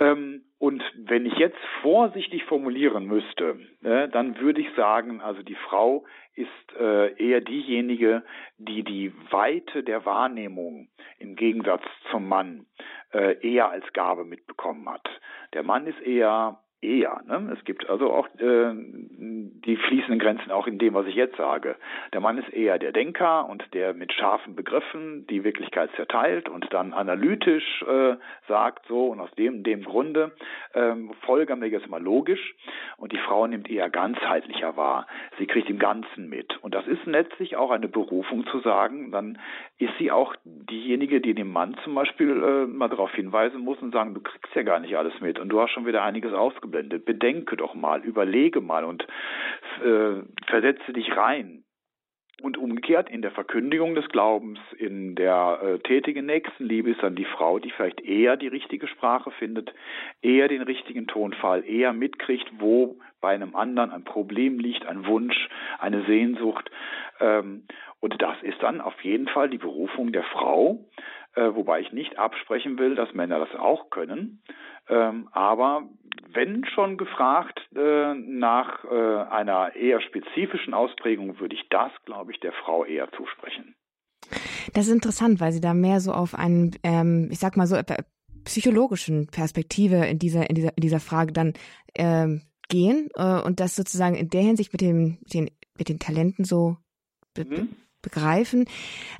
Ähm, 0.00 0.42
und 0.58 0.82
wenn 0.94 1.26
ich 1.26 1.34
jetzt 1.34 1.58
vorsichtig 1.82 2.44
formulieren 2.44 3.06
müsste, 3.06 3.60
äh, 3.84 4.08
dann 4.08 4.40
würde 4.40 4.60
ich 4.60 4.68
sagen, 4.74 5.20
also 5.20 5.42
die 5.42 5.54
Frau 5.54 6.04
ist 6.40 6.78
äh, 6.78 7.14
eher 7.16 7.40
diejenige, 7.40 8.22
die 8.58 8.82
die 8.82 9.12
Weite 9.30 9.82
der 9.82 10.04
Wahrnehmung 10.04 10.88
im 11.18 11.36
Gegensatz 11.36 11.82
zum 12.10 12.28
Mann 12.28 12.66
äh, 13.12 13.36
eher 13.46 13.70
als 13.70 13.84
Gabe 13.92 14.24
mitbekommen 14.24 14.88
hat. 14.88 15.08
Der 15.54 15.62
Mann 15.62 15.86
ist 15.86 16.00
eher 16.00 16.60
eher. 16.82 17.20
Ne? 17.26 17.54
Es 17.56 17.64
gibt 17.64 17.88
also 17.90 18.12
auch 18.12 18.26
äh, 18.38 18.72
die 18.72 19.76
fließenden 19.76 20.18
Grenzen 20.18 20.50
auch 20.50 20.66
in 20.66 20.78
dem, 20.78 20.94
was 20.94 21.06
ich 21.06 21.14
jetzt 21.14 21.36
sage. 21.36 21.76
Der 22.12 22.20
Mann 22.20 22.38
ist 22.38 22.52
eher 22.52 22.78
der 22.78 22.92
Denker 22.92 23.48
und 23.48 23.62
der 23.74 23.92
mit 23.92 24.12
scharfen 24.12 24.54
Begriffen 24.54 25.26
die 25.28 25.44
Wirklichkeit 25.44 25.90
zerteilt 25.96 26.48
und 26.48 26.72
dann 26.72 26.92
analytisch 26.92 27.82
äh, 27.82 28.16
sagt 28.48 28.86
so 28.88 29.08
und 29.08 29.20
aus 29.20 29.30
dem 29.32 29.62
dem 29.62 29.84
Grunde 29.84 30.32
ähm, 30.74 31.12
folgern 31.26 31.60
wir 31.60 31.68
jetzt 31.68 31.88
mal 31.88 32.02
logisch 32.02 32.54
und 32.96 33.12
die 33.12 33.18
Frau 33.18 33.46
nimmt 33.46 33.70
eher 33.70 33.90
ganzheitlicher 33.90 34.76
wahr. 34.76 35.06
Sie 35.38 35.46
kriegt 35.46 35.68
im 35.68 35.78
Ganzen 35.78 36.28
mit 36.28 36.56
und 36.62 36.74
das 36.74 36.86
ist 36.86 37.04
letztlich 37.04 37.56
auch 37.56 37.70
eine 37.70 37.88
Berufung 37.88 38.46
zu 38.46 38.60
sagen. 38.60 39.12
Dann 39.12 39.38
ist 39.78 39.92
sie 39.98 40.10
auch 40.10 40.34
diejenige, 40.44 41.20
die 41.20 41.34
dem 41.34 41.52
Mann 41.52 41.76
zum 41.84 41.94
Beispiel 41.94 42.30
äh, 42.42 42.66
mal 42.66 42.88
darauf 42.88 43.12
hinweisen 43.12 43.60
muss 43.60 43.78
und 43.82 43.92
sagen, 43.92 44.14
du 44.14 44.20
kriegst 44.20 44.54
ja 44.54 44.62
gar 44.62 44.80
nicht 44.80 44.96
alles 44.96 45.20
mit 45.20 45.38
und 45.38 45.50
du 45.50 45.60
hast 45.60 45.72
schon 45.72 45.86
wieder 45.86 46.02
einiges 46.02 46.32
ausgebildet 46.32 46.69
ausgeblendet. 46.70 47.04
Bedenke 47.04 47.56
doch 47.56 47.74
mal, 47.74 48.02
überlege 48.02 48.60
mal 48.60 48.84
und 48.84 49.06
äh, 49.84 50.22
versetze 50.46 50.92
dich 50.92 51.16
rein. 51.16 51.64
Und 52.42 52.56
umgekehrt 52.56 53.10
in 53.10 53.20
der 53.20 53.32
Verkündigung 53.32 53.94
des 53.94 54.08
Glaubens, 54.08 54.58
in 54.78 55.14
der 55.14 55.60
äh, 55.62 55.78
tätigen 55.80 56.24
Nächstenliebe 56.24 56.90
ist 56.90 57.02
dann 57.02 57.14
die 57.14 57.26
Frau, 57.26 57.58
die 57.58 57.70
vielleicht 57.70 58.00
eher 58.00 58.38
die 58.38 58.48
richtige 58.48 58.86
Sprache 58.86 59.30
findet, 59.32 59.74
eher 60.22 60.48
den 60.48 60.62
richtigen 60.62 61.06
Tonfall, 61.06 61.68
eher 61.68 61.92
mitkriegt, 61.92 62.50
wo 62.58 62.98
bei 63.20 63.34
einem 63.34 63.54
anderen 63.54 63.90
ein 63.90 64.04
Problem 64.04 64.58
liegt, 64.58 64.86
ein 64.86 65.04
Wunsch, 65.06 65.50
eine 65.78 66.02
Sehnsucht. 66.06 66.70
Ähm, 67.20 67.64
und 68.00 68.22
das 68.22 68.42
ist 68.42 68.62
dann 68.62 68.80
auf 68.80 68.98
jeden 69.02 69.28
Fall 69.28 69.50
die 69.50 69.58
Berufung 69.58 70.10
der 70.10 70.24
Frau, 70.24 70.86
äh, 71.34 71.54
wobei 71.54 71.80
ich 71.80 71.92
nicht 71.92 72.18
absprechen 72.18 72.78
will, 72.78 72.94
dass 72.94 73.12
Männer 73.12 73.38
das 73.38 73.54
auch 73.54 73.90
können. 73.90 74.40
Ähm, 74.90 75.28
aber 75.32 75.88
wenn 76.32 76.64
schon 76.74 76.96
gefragt 76.96 77.60
äh, 77.74 78.14
nach 78.14 78.84
äh, 78.84 78.88
einer 79.30 79.74
eher 79.76 80.00
spezifischen 80.00 80.74
Ausprägung, 80.74 81.38
würde 81.38 81.54
ich 81.54 81.68
das, 81.70 81.92
glaube 82.04 82.32
ich, 82.32 82.40
der 82.40 82.52
Frau 82.52 82.84
eher 82.84 83.08
zusprechen. 83.12 83.74
Das 84.74 84.86
ist 84.86 84.92
interessant, 84.92 85.40
weil 85.40 85.52
Sie 85.52 85.60
da 85.60 85.74
mehr 85.74 86.00
so 86.00 86.12
auf 86.12 86.34
einen, 86.34 86.76
ähm, 86.82 87.28
ich 87.30 87.38
sag 87.38 87.56
mal 87.56 87.66
so, 87.66 87.76
psychologischen 88.44 89.28
Perspektive 89.28 90.06
in 90.06 90.18
dieser, 90.18 90.48
in 90.48 90.56
dieser, 90.56 90.76
in 90.76 90.80
dieser 90.80 91.00
Frage 91.00 91.32
dann 91.32 91.52
ähm, 91.94 92.42
gehen 92.68 93.08
äh, 93.14 93.40
und 93.40 93.60
das 93.60 93.76
sozusagen 93.76 94.16
in 94.16 94.28
der 94.28 94.42
Hinsicht 94.42 94.72
mit, 94.72 94.80
dem, 94.80 95.18
mit, 95.20 95.34
den, 95.34 95.50
mit 95.78 95.88
den 95.88 95.98
Talenten 95.98 96.44
so 96.44 96.76
mhm 97.36 97.68
begreifen. 98.02 98.66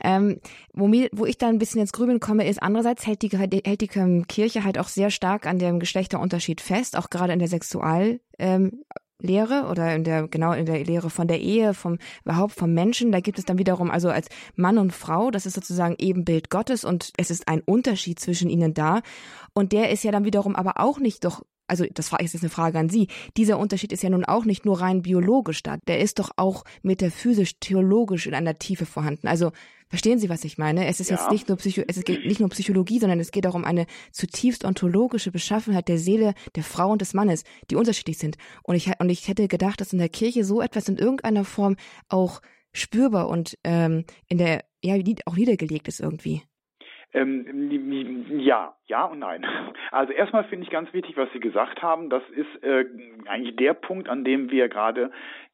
Ähm, 0.02 0.40
wo, 0.72 0.86
mir, 0.86 1.08
wo 1.12 1.26
ich 1.26 1.38
da 1.38 1.48
ein 1.48 1.58
bisschen 1.58 1.80
ins 1.80 1.92
Grübeln 1.92 2.20
komme, 2.20 2.48
ist 2.48 2.62
andererseits 2.62 3.06
hält 3.06 3.22
die, 3.22 3.28
hält 3.30 3.80
die 3.80 3.88
Kirche 3.88 4.64
halt 4.64 4.78
auch 4.78 4.88
sehr 4.88 5.10
stark 5.10 5.46
an 5.46 5.58
dem 5.58 5.80
Geschlechterunterschied 5.80 6.60
fest, 6.60 6.96
auch 6.96 7.10
gerade 7.10 7.32
in 7.32 7.38
der 7.38 7.48
Sexual. 7.48 8.20
Ähm, 8.38 8.82
Lehre 9.22 9.66
oder 9.70 9.94
in 9.94 10.04
der 10.04 10.28
genau 10.28 10.52
in 10.52 10.66
der 10.66 10.84
Lehre 10.84 11.10
von 11.10 11.28
der 11.28 11.40
Ehe, 11.40 11.74
vom 11.74 11.98
überhaupt 12.24 12.54
vom 12.54 12.72
Menschen, 12.72 13.12
da 13.12 13.20
gibt 13.20 13.38
es 13.38 13.44
dann 13.44 13.58
wiederum 13.58 13.90
also 13.90 14.08
als 14.08 14.28
Mann 14.56 14.78
und 14.78 14.92
Frau, 14.92 15.30
das 15.30 15.46
ist 15.46 15.54
sozusagen 15.54 15.96
Ebenbild 15.98 16.50
Gottes 16.50 16.84
und 16.84 17.12
es 17.16 17.30
ist 17.30 17.48
ein 17.48 17.60
Unterschied 17.60 18.18
zwischen 18.18 18.50
ihnen 18.50 18.74
da 18.74 19.02
und 19.54 19.72
der 19.72 19.90
ist 19.90 20.04
ja 20.04 20.12
dann 20.12 20.24
wiederum 20.24 20.56
aber 20.56 20.80
auch 20.80 20.98
nicht 20.98 21.24
doch 21.24 21.42
also 21.70 21.84
das 21.94 22.12
ist 22.12 22.32
jetzt 22.34 22.42
eine 22.42 22.50
Frage 22.50 22.78
an 22.78 22.88
Sie, 22.88 23.08
dieser 23.36 23.58
Unterschied 23.58 23.92
ist 23.92 24.02
ja 24.02 24.10
nun 24.10 24.24
auch 24.24 24.44
nicht 24.44 24.64
nur 24.64 24.80
rein 24.80 25.02
biologisch 25.02 25.62
da, 25.62 25.76
der 25.86 26.00
ist 26.00 26.18
doch 26.18 26.30
auch 26.36 26.64
metaphysisch, 26.82 27.58
theologisch 27.60 28.26
in 28.26 28.34
einer 28.34 28.58
Tiefe 28.58 28.86
vorhanden. 28.86 29.28
Also 29.28 29.52
verstehen 29.88 30.18
Sie, 30.18 30.28
was 30.28 30.44
ich 30.44 30.58
meine? 30.58 30.86
Es 30.86 31.00
ist 31.00 31.10
ja. 31.10 31.16
jetzt 31.16 31.30
nicht 31.30 31.48
nur, 31.48 31.56
Psycho 31.56 31.82
es 31.86 32.02
geht 32.02 32.26
nicht 32.26 32.40
nur 32.40 32.48
Psychologie, 32.48 32.98
sondern 32.98 33.20
es 33.20 33.30
geht 33.30 33.46
auch 33.46 33.54
um 33.54 33.64
eine 33.64 33.86
zutiefst 34.10 34.64
ontologische 34.64 35.30
Beschaffenheit 35.30 35.88
der 35.88 35.98
Seele 35.98 36.34
der 36.56 36.64
Frau 36.64 36.90
und 36.90 37.00
des 37.00 37.14
Mannes, 37.14 37.44
die 37.70 37.76
unterschiedlich 37.76 38.18
sind. 38.18 38.36
Und 38.64 38.74
ich, 38.74 38.90
und 38.98 39.08
ich 39.08 39.28
hätte 39.28 39.46
gedacht, 39.46 39.80
dass 39.80 39.92
in 39.92 39.98
der 40.00 40.08
Kirche 40.08 40.44
so 40.44 40.60
etwas 40.60 40.88
in 40.88 40.98
irgendeiner 40.98 41.44
Form 41.44 41.76
auch 42.08 42.40
spürbar 42.72 43.28
und 43.28 43.58
ähm, 43.64 44.04
in 44.28 44.38
der 44.38 44.64
ja 44.82 44.96
auch 45.26 45.36
niedergelegt 45.36 45.88
ist 45.88 46.00
irgendwie. 46.00 46.42
Ähm, 47.12 48.38
ja, 48.38 48.74
ja 48.86 49.04
und 49.04 49.18
nein. 49.18 49.44
Also 49.90 50.12
erstmal 50.12 50.44
finde 50.44 50.64
ich 50.64 50.70
ganz 50.70 50.92
wichtig, 50.92 51.16
was 51.16 51.32
Sie 51.32 51.40
gesagt 51.40 51.82
haben. 51.82 52.08
Das 52.10 52.22
ist 52.30 52.62
äh, 52.62 52.84
eigentlich 53.26 53.56
der 53.56 53.74
Punkt, 53.74 54.08
an 54.08 54.24
dem 54.24 54.50
wir 54.50 54.68
gerade 54.68 55.10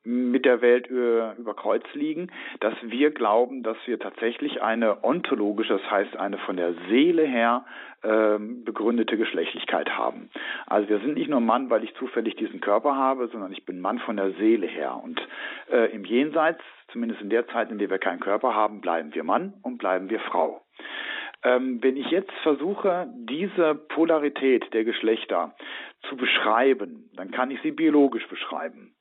mit 0.07 0.45
der 0.45 0.61
Welt 0.61 0.87
über, 0.87 1.35
über 1.37 1.55
Kreuz 1.55 1.83
liegen, 1.95 2.31
dass 2.61 2.75
wir 2.83 3.11
glauben, 3.11 3.65
dass 3.65 3.77
wir 3.87 3.99
tatsächlich 3.99 4.63
eine 4.63 5.03
ontologische, 5.03 5.73
das 5.79 5.91
heißt 5.91 6.17
eine 6.17 6.39
von 6.39 6.57
der 6.57 6.75
Seele 6.89 7.25
her 7.25 7.65
äh, 8.03 8.39
begründete 8.39 9.17
Geschlechtlichkeit 9.17 9.91
haben. 9.91 10.31
Also 10.67 10.89
wir 10.89 11.01
sind 11.01 11.15
nicht 11.15 11.29
nur 11.29 11.41
Mann, 11.41 11.71
weil 11.71 11.83
ich 11.83 11.93
zufällig 11.97 12.37
diesen 12.37 12.61
Körper 12.61 12.95
habe, 12.95 13.27
sondern 13.29 13.53
ich 13.53 13.65
bin 13.65 13.81
Mann 13.81 13.99
von 13.99 14.17
der 14.17 14.31
Seele 14.35 14.69
her. 14.69 15.01
Und 15.03 15.21
äh, 15.73 15.93
im 15.93 16.05
Jenseits, 16.05 16.63
zumindest 16.93 17.21
in 17.21 17.31
der 17.31 17.49
Zeit, 17.49 17.73
in 17.73 17.79
der 17.79 17.91
wir 17.91 17.99
keinen 17.99 18.21
Körper 18.21 18.55
haben, 18.55 18.81
bleiben 18.81 19.13
wir 19.13 19.25
Mann 19.25 19.55
und 19.63 19.79
bleiben 19.79 20.09
wir 20.09 20.21
Frau. 20.21 20.63
Ähm, 21.43 21.83
wenn 21.83 21.97
ich 21.97 22.11
jetzt 22.11 22.33
versuche, 22.43 23.07
diese 23.15 23.75
Polarität 23.75 24.73
der 24.73 24.85
Geschlechter 24.85 25.55
zu 26.09 26.17
beschreiben, 26.17 27.11
dann 27.15 27.31
kann 27.31 27.51
ich 27.51 27.61
sie 27.63 27.73
biologisch 27.73 28.27
beschreiben. 28.29 28.95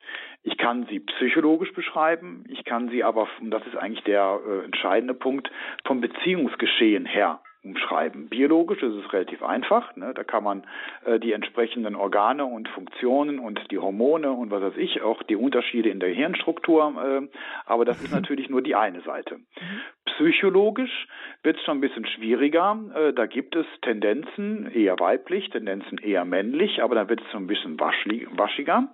Ich 0.44 0.58
kann 0.58 0.86
sie 0.88 1.00
psychologisch 1.00 1.74
beschreiben, 1.74 2.44
ich 2.50 2.64
kann 2.66 2.90
sie 2.90 3.04
aber, 3.04 3.28
und 3.42 3.52
das 3.52 3.66
ist 3.66 3.76
eigentlich 3.76 4.04
der 4.04 4.40
äh, 4.48 4.66
entscheidende 4.66 5.14
Punkt, 5.14 5.50
vom 5.86 6.02
Beziehungsgeschehen 6.02 7.06
her 7.06 7.40
umschreiben. 7.66 8.30
Biologisch 8.30 8.82
ist 8.82 8.94
es 8.94 9.12
relativ 9.12 9.44
einfach. 9.44 9.96
Ne? 9.96 10.14
Da 10.14 10.24
kann 10.24 10.44
man 10.44 10.64
äh, 11.06 11.20
die 11.20 11.34
entsprechenden 11.34 11.96
Organe 11.96 12.46
und 12.46 12.70
Funktionen 12.70 13.40
und 13.40 13.60
die 13.72 13.80
Hormone 13.80 14.32
und 14.32 14.52
was 14.52 14.62
weiß 14.62 14.78
ich, 14.78 15.02
auch 15.02 15.24
die 15.24 15.36
Unterschiede 15.36 15.90
in 15.90 16.00
der 16.00 16.10
Hirnstruktur. 16.10 16.94
Äh, 17.24 17.28
aber 17.66 17.86
das 17.86 18.02
ist 18.02 18.12
natürlich 18.14 18.50
nur 18.50 18.62
die 18.62 18.76
eine 18.76 19.02
Seite. 19.02 19.40
Psychologisch 20.06 21.08
wird 21.44 21.58
es 21.58 21.64
schon 21.64 21.78
ein 21.78 21.82
bisschen 21.82 22.06
schwieriger. 22.06 22.80
Äh, 22.96 23.14
da 23.14 23.26
gibt 23.26 23.56
es 23.56 23.66
Tendenzen 23.82 24.72
eher 24.72 25.00
weiblich, 25.00 25.50
Tendenzen 25.50 25.98
eher 25.98 26.24
männlich, 26.24 26.82
aber 26.84 26.96
dann 26.96 27.10
wird 27.10 27.22
es 27.22 27.32
so 27.32 27.38
ein 27.38 27.48
bisschen 27.48 27.80
waschiger. 27.80 28.90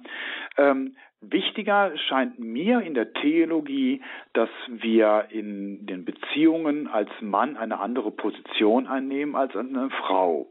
Ähm, 0.57 0.95
Wichtiger 1.21 1.95
scheint 1.97 2.39
mir 2.39 2.81
in 2.81 2.95
der 2.95 3.13
Theologie, 3.13 4.01
dass 4.33 4.49
wir 4.67 5.27
in 5.29 5.85
den 5.85 6.03
Beziehungen 6.03 6.87
als 6.87 7.09
Mann 7.21 7.57
eine 7.57 7.79
andere 7.79 8.09
Position 8.11 8.87
einnehmen 8.87 9.35
als 9.35 9.55
eine 9.55 9.91
Frau. 9.91 10.49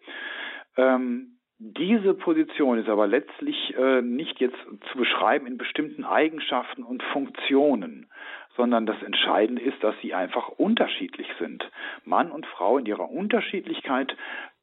Ähm, 0.76 1.40
diese 1.58 2.14
Position 2.14 2.78
ist 2.78 2.88
aber 2.88 3.06
letztlich 3.06 3.74
äh, 3.76 4.00
nicht 4.00 4.40
jetzt 4.40 4.56
zu 4.90 4.96
beschreiben 4.96 5.46
in 5.46 5.58
bestimmten 5.58 6.04
Eigenschaften 6.04 6.84
und 6.84 7.02
Funktionen, 7.02 8.08
sondern 8.56 8.86
das 8.86 9.02
Entscheidende 9.02 9.60
ist, 9.62 9.82
dass 9.84 9.94
sie 10.00 10.14
einfach 10.14 10.48
unterschiedlich 10.50 11.26
sind. 11.38 11.68
Mann 12.04 12.30
und 12.30 12.46
Frau 12.46 12.78
in 12.78 12.86
ihrer 12.86 13.10
Unterschiedlichkeit 13.10 14.16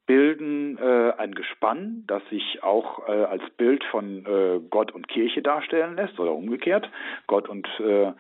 bilden 0.08 0.78
äh, 0.78 1.12
ein 1.18 1.36
Gespann, 1.36 2.06
das 2.08 2.24
sich 2.30 2.64
auch 2.64 3.08
äh, 3.08 3.12
als 3.12 3.44
Bild 3.58 3.84
von 3.84 4.26
äh, 4.26 4.60
Gott 4.70 4.92
und 4.94 5.08
Kirche 5.08 5.42
darstellen 5.42 5.96
lässt 5.98 6.20
oder 6.20 6.34
umgekehrt. 6.34 6.90
Gott 7.28 7.48
und 7.50 7.68
äh, 7.80 8.14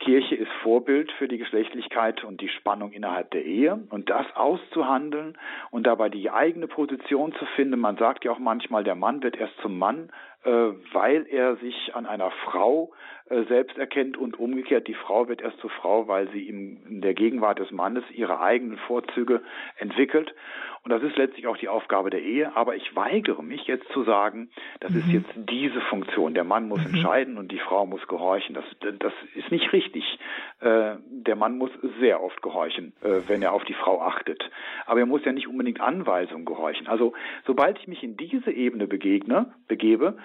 Kirche 0.00 0.34
ist 0.34 0.50
Vorbild 0.62 1.10
für 1.12 1.28
die 1.28 1.38
Geschlechtlichkeit 1.38 2.22
und 2.24 2.40
die 2.40 2.48
Spannung 2.48 2.92
innerhalb 2.92 3.30
der 3.30 3.44
Ehe 3.44 3.80
und 3.90 4.10
das 4.10 4.26
auszuhandeln 4.34 5.38
und 5.70 5.86
dabei 5.86 6.08
die 6.08 6.30
eigene 6.30 6.66
Position 6.66 7.32
zu 7.34 7.46
finden. 7.56 7.80
Man 7.80 7.96
sagt 7.96 8.24
ja 8.24 8.32
auch 8.32 8.38
manchmal, 8.38 8.84
der 8.84 8.96
Mann 8.96 9.22
wird 9.22 9.36
erst 9.36 9.56
zum 9.62 9.78
Mann, 9.78 10.10
äh, 10.44 10.50
weil 10.92 11.26
er 11.28 11.56
sich 11.56 11.94
an 11.94 12.06
einer 12.06 12.30
Frau 12.44 12.92
äh, 13.28 13.42
selbst 13.44 13.76
erkennt 13.76 14.16
und 14.16 14.38
umgekehrt 14.38 14.86
die 14.86 14.94
Frau 14.94 15.28
wird 15.28 15.42
erst 15.42 15.58
zur 15.58 15.70
Frau, 15.70 16.08
weil 16.08 16.30
sie 16.30 16.48
in 16.48 17.00
der 17.00 17.14
Gegenwart 17.14 17.58
des 17.58 17.70
Mannes 17.72 18.04
ihre 18.12 18.40
eigenen 18.40 18.78
Vorzüge 18.78 19.42
entwickelt. 19.76 20.34
Und 20.82 20.90
das 20.90 21.02
ist 21.02 21.16
letztlich 21.16 21.46
auch 21.46 21.56
die 21.56 21.68
Aufgabe 21.68 22.10
der 22.10 22.22
Ehe. 22.22 22.54
Aber 22.56 22.76
ich 22.76 22.94
weigere 22.94 23.42
mich 23.42 23.66
jetzt 23.66 23.88
zu 23.92 24.04
sagen, 24.04 24.50
das 24.80 24.92
mhm. 24.92 24.98
ist 24.98 25.08
jetzt 25.08 25.30
diese 25.36 25.80
Funktion. 25.82 26.34
Der 26.34 26.44
Mann 26.44 26.68
muss 26.68 26.80
mhm. 26.80 26.94
entscheiden 26.94 27.38
und 27.38 27.52
die 27.52 27.58
Frau 27.58 27.86
muss 27.86 28.06
gehorchen. 28.08 28.54
Das, 28.54 28.64
das 28.98 29.12
ist 29.34 29.50
nicht 29.50 29.72
richtig. 29.72 30.18
Äh, 30.60 30.96
der 31.10 31.36
Mann 31.36 31.58
muss 31.58 31.70
sehr 32.00 32.22
oft 32.22 32.42
gehorchen, 32.42 32.92
äh, 33.02 33.20
wenn 33.28 33.42
er 33.42 33.52
auf 33.52 33.64
die 33.64 33.74
Frau 33.74 34.00
achtet. 34.00 34.50
Aber 34.86 35.00
er 35.00 35.06
muss 35.06 35.24
ja 35.24 35.32
nicht 35.32 35.48
unbedingt 35.48 35.80
Anweisungen 35.80 36.44
gehorchen. 36.44 36.86
Also 36.86 37.12
sobald 37.46 37.78
ich 37.78 37.88
mich 37.88 38.02
in 38.02 38.16
diese 38.16 38.50
Ebene 38.50 38.86
begegne, 38.86 39.52
begebe, 39.66 40.16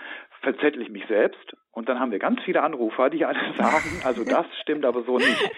verzettel 0.44 0.82
ich 0.82 0.90
mich 0.90 1.06
selbst 1.08 1.56
und 1.72 1.90
dann 1.90 2.00
haben 2.00 2.12
wir 2.12 2.20
ganz 2.20 2.42
viele 2.44 2.62
Anrufer, 2.62 3.10
die 3.10 3.26
alle 3.26 3.40
sagen, 3.58 4.02
also 4.04 4.24
das 4.24 4.46
stimmt 4.62 4.86
aber 4.86 5.04
so 5.04 5.18
nicht. 5.18 5.52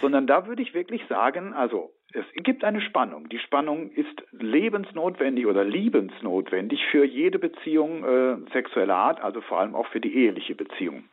Sondern 0.00 0.26
da 0.26 0.46
würde 0.46 0.62
ich 0.62 0.74
wirklich 0.74 1.02
sagen, 1.08 1.52
also 1.52 1.92
es 2.12 2.24
gibt 2.42 2.64
eine 2.64 2.80
Spannung. 2.80 3.28
Die 3.28 3.38
Spannung 3.38 3.90
ist 3.90 4.22
lebensnotwendig 4.32 5.46
oder 5.46 5.64
liebensnotwendig 5.64 6.80
für 6.90 7.04
jede 7.04 7.38
Beziehung 7.38 8.04
äh, 8.04 8.36
sexueller 8.52 8.96
Art, 8.96 9.20
also 9.20 9.40
vor 9.40 9.60
allem 9.60 9.74
auch 9.74 9.86
für 9.88 10.00
die 10.00 10.16
eheliche 10.16 10.54
Beziehung. 10.54 11.04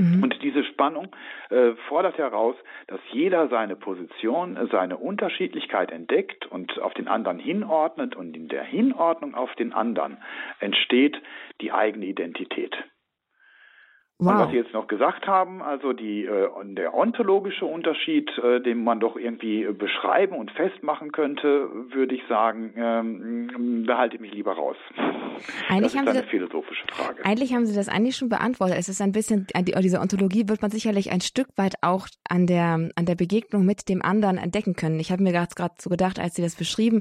Mhm. 0.00 0.22
Und 0.22 0.42
diese 0.42 0.64
Spannung 0.64 1.08
äh, 1.50 1.72
fordert 1.88 2.16
heraus, 2.16 2.56
dass 2.86 3.00
jeder 3.12 3.48
seine 3.48 3.76
Position, 3.76 4.58
seine 4.72 4.96
Unterschiedlichkeit 4.96 5.92
entdeckt 5.92 6.46
und 6.46 6.80
auf 6.80 6.94
den 6.94 7.06
anderen 7.06 7.38
hinordnet 7.38 8.16
und 8.16 8.34
in 8.36 8.48
der 8.48 8.64
Hinordnung 8.64 9.34
auf 9.34 9.54
den 9.56 9.72
anderen 9.72 10.18
entsteht 10.58 11.20
die 11.60 11.72
eigene 11.72 12.06
Identität. 12.06 12.74
Wow. 14.20 14.32
Und 14.32 14.38
was 14.38 14.50
Sie 14.50 14.56
jetzt 14.56 14.74
noch 14.74 14.86
gesagt 14.86 15.26
haben, 15.26 15.62
also 15.62 15.94
die, 15.94 16.26
äh, 16.26 16.48
der 16.74 16.94
ontologische 16.94 17.64
Unterschied, 17.64 18.30
äh, 18.38 18.60
den 18.60 18.84
man 18.84 19.00
doch 19.00 19.16
irgendwie 19.16 19.64
beschreiben 19.72 20.36
und 20.36 20.50
festmachen 20.50 21.10
könnte, 21.10 21.70
würde 21.90 22.14
ich 22.14 22.22
sagen, 22.28 22.74
ähm, 22.76 23.84
behalte 23.86 24.16
ich 24.16 24.20
mich 24.20 24.34
lieber 24.34 24.52
raus. 24.52 24.76
Eigentlich 25.68 25.82
das 25.82 25.94
ist 25.94 25.98
haben 25.98 26.08
eine 26.08 26.20
Sie, 26.20 26.26
philosophische 26.26 26.84
Frage. 26.92 27.24
Eigentlich 27.24 27.54
haben 27.54 27.64
Sie 27.64 27.74
das 27.74 27.88
eigentlich 27.88 28.16
schon 28.16 28.28
beantwortet. 28.28 28.76
Es 28.78 28.90
ist 28.90 29.00
ein 29.00 29.12
bisschen, 29.12 29.46
diese 29.56 30.00
Ontologie 30.00 30.48
wird 30.48 30.60
man 30.60 30.70
sicherlich 30.70 31.10
ein 31.10 31.22
Stück 31.22 31.48
weit 31.56 31.76
auch 31.80 32.06
an 32.28 32.46
der, 32.46 32.90
an 32.94 33.06
der 33.06 33.14
Begegnung 33.14 33.64
mit 33.64 33.88
dem 33.88 34.02
anderen 34.02 34.36
entdecken 34.36 34.74
können. 34.74 35.00
Ich 35.00 35.10
habe 35.10 35.22
mir 35.22 35.32
gerade 35.32 35.74
so 35.78 35.88
gedacht, 35.88 36.20
als 36.20 36.34
Sie 36.34 36.42
das 36.42 36.56
beschrieben, 36.56 37.00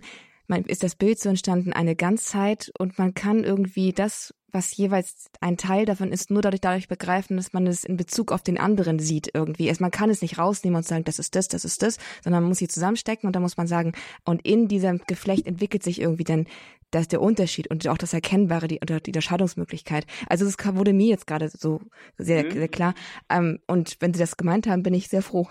man, 0.50 0.64
ist 0.64 0.84
das 0.84 0.96
Bild 0.96 1.20
so 1.20 1.30
entstanden, 1.30 1.74
eine 1.74 1.96
Ganzheit 1.96 2.72
und 2.78 2.98
man 2.98 3.14
kann 3.14 3.44
irgendwie 3.44 3.94
das, 3.94 4.34
was 4.52 4.76
jeweils 4.76 5.28
ein 5.42 5.58
Teil 5.58 5.86
davon 5.86 6.12
ist, 6.12 6.32
nur 6.32 6.42
dadurch, 6.42 6.62
dadurch 6.62 6.88
begreifen, 6.88 7.38
dass 7.38 7.54
man 7.54 7.68
es 7.68 7.84
in 7.84 7.98
Bezug 7.98 8.32
auf 8.32 8.42
den 8.42 8.58
anderen 8.58 9.00
sieht 9.00 9.30
irgendwie. 9.34 9.72
man 9.80 9.92
kann 9.92 10.10
es 10.10 10.22
nicht 10.22 10.38
rausnehmen 10.38 10.78
und 10.78 10.86
sagen, 10.86 11.04
das 11.04 11.20
ist 11.20 11.36
das, 11.36 11.48
das 11.48 11.66
ist 11.66 11.84
das, 11.84 11.98
sondern 12.24 12.44
man 12.44 12.50
muss 12.50 12.58
sie 12.58 12.68
zusammenstecken 12.68 13.28
und 13.28 13.36
dann 13.36 13.44
muss 13.44 13.58
man 13.58 13.68
sagen, 13.68 13.94
und 14.26 14.46
in 14.46 14.68
diesem 14.68 15.02
Geflecht 15.08 15.46
entwickelt 15.46 15.84
sich 15.84 16.02
irgendwie 16.02 16.24
dann 16.24 16.48
das 16.92 17.08
der 17.08 17.22
Unterschied 17.22 17.70
und 17.70 17.88
auch 17.88 17.98
das 17.98 18.14
Erkennbare, 18.14 18.68
die, 18.68 18.80
die 18.80 19.10
Unterscheidungsmöglichkeit. 19.10 20.06
Also 20.28 20.46
das 20.46 20.56
wurde 20.76 20.94
mir 20.94 21.08
jetzt 21.08 21.28
gerade 21.28 21.50
so 21.50 21.82
sehr, 22.18 22.46
mhm. 22.46 22.52
sehr 22.52 22.68
klar. 22.68 22.94
Ähm, 23.30 23.60
und 23.68 23.98
wenn 24.00 24.14
Sie 24.14 24.20
das 24.20 24.38
gemeint 24.38 24.68
haben, 24.68 24.84
bin 24.84 24.94
ich 24.94 25.08
sehr 25.08 25.22
froh. 25.22 25.48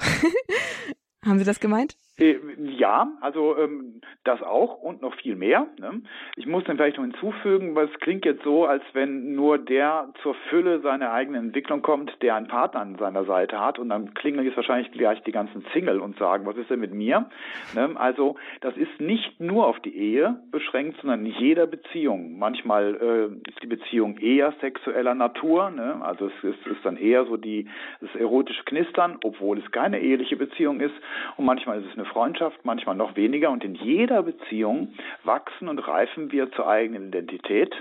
haben 1.24 1.38
Sie 1.38 1.44
das 1.44 1.60
gemeint? 1.60 1.96
Äh, 2.18 2.36
ja, 2.58 3.12
also 3.20 3.56
ähm, 3.56 4.00
das 4.24 4.42
auch 4.42 4.82
und 4.82 5.02
noch 5.02 5.14
viel 5.14 5.36
mehr. 5.36 5.66
Ne? 5.78 6.02
Ich 6.36 6.46
muss 6.46 6.64
dann 6.64 6.76
vielleicht 6.76 6.96
noch 6.96 7.04
hinzufügen, 7.04 7.76
was 7.76 7.90
klingt 8.00 8.24
jetzt 8.24 8.42
so, 8.42 8.66
als 8.66 8.82
wenn 8.92 9.34
nur 9.34 9.58
der 9.58 10.12
zur 10.22 10.34
Fülle 10.50 10.80
seiner 10.80 11.12
eigenen 11.12 11.46
Entwicklung 11.46 11.80
kommt, 11.80 12.20
der 12.22 12.34
einen 12.34 12.48
Partner 12.48 12.80
an 12.80 12.96
seiner 12.98 13.24
Seite 13.24 13.60
hat 13.60 13.78
und 13.78 13.88
dann 13.88 14.14
klingeln 14.14 14.44
jetzt 14.44 14.56
wahrscheinlich 14.56 14.90
gleich 14.90 15.22
die 15.22 15.32
ganzen 15.32 15.64
Single 15.72 16.00
und 16.00 16.18
sagen, 16.18 16.44
was 16.44 16.56
ist 16.56 16.70
denn 16.70 16.80
mit 16.80 16.92
mir? 16.92 17.26
Ne? 17.74 17.90
Also 17.94 18.36
das 18.60 18.76
ist 18.76 19.00
nicht 19.00 19.38
nur 19.40 19.66
auf 19.66 19.78
die 19.80 19.96
Ehe 19.96 20.40
beschränkt, 20.50 21.00
sondern 21.00 21.24
in 21.24 21.32
jeder 21.32 21.66
Beziehung. 21.66 22.38
Manchmal 22.38 22.96
äh, 22.96 23.48
ist 23.48 23.62
die 23.62 23.68
Beziehung 23.68 24.18
eher 24.18 24.52
sexueller 24.60 25.14
Natur, 25.14 25.70
ne? 25.70 25.98
also 26.02 26.26
es 26.26 26.44
ist, 26.44 26.66
ist 26.66 26.84
dann 26.84 26.96
eher 26.96 27.26
so 27.26 27.36
die 27.36 27.68
das 28.00 28.14
erotische 28.16 28.64
Knistern, 28.64 29.18
obwohl 29.22 29.58
es 29.58 29.70
keine 29.70 30.00
eheliche 30.00 30.36
Beziehung 30.36 30.80
ist 30.80 30.94
und 31.36 31.44
manchmal 31.44 31.80
ist 31.80 31.86
es 31.86 31.94
eine 31.94 32.07
Freundschaft, 32.08 32.64
manchmal 32.64 32.96
noch 32.96 33.16
weniger. 33.16 33.50
Und 33.50 33.64
in 33.64 33.74
jeder 33.74 34.22
Beziehung 34.22 34.94
wachsen 35.24 35.68
und 35.68 35.78
reifen 35.78 36.32
wir 36.32 36.50
zur 36.52 36.68
eigenen 36.68 37.08
Identität. 37.08 37.74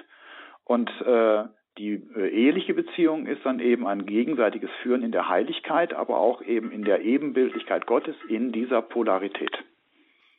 Und 0.66 0.90
äh, 1.02 1.44
die 1.78 2.02
äh, 2.16 2.28
eheliche 2.30 2.74
Beziehung 2.74 3.28
ist 3.28 3.46
dann 3.46 3.60
eben 3.60 3.88
ein 3.88 4.06
gegenseitiges 4.06 4.70
Führen 4.82 5.04
in 5.04 5.12
der 5.12 5.30
Heiligkeit, 5.30 5.94
aber 5.94 6.20
auch 6.20 6.42
eben 6.42 6.72
in 6.72 6.84
der 6.84 7.02
Ebenbildlichkeit 7.02 7.86
Gottes 7.86 8.16
in 8.30 8.52
dieser 8.52 8.82
Polarität. 8.82 9.64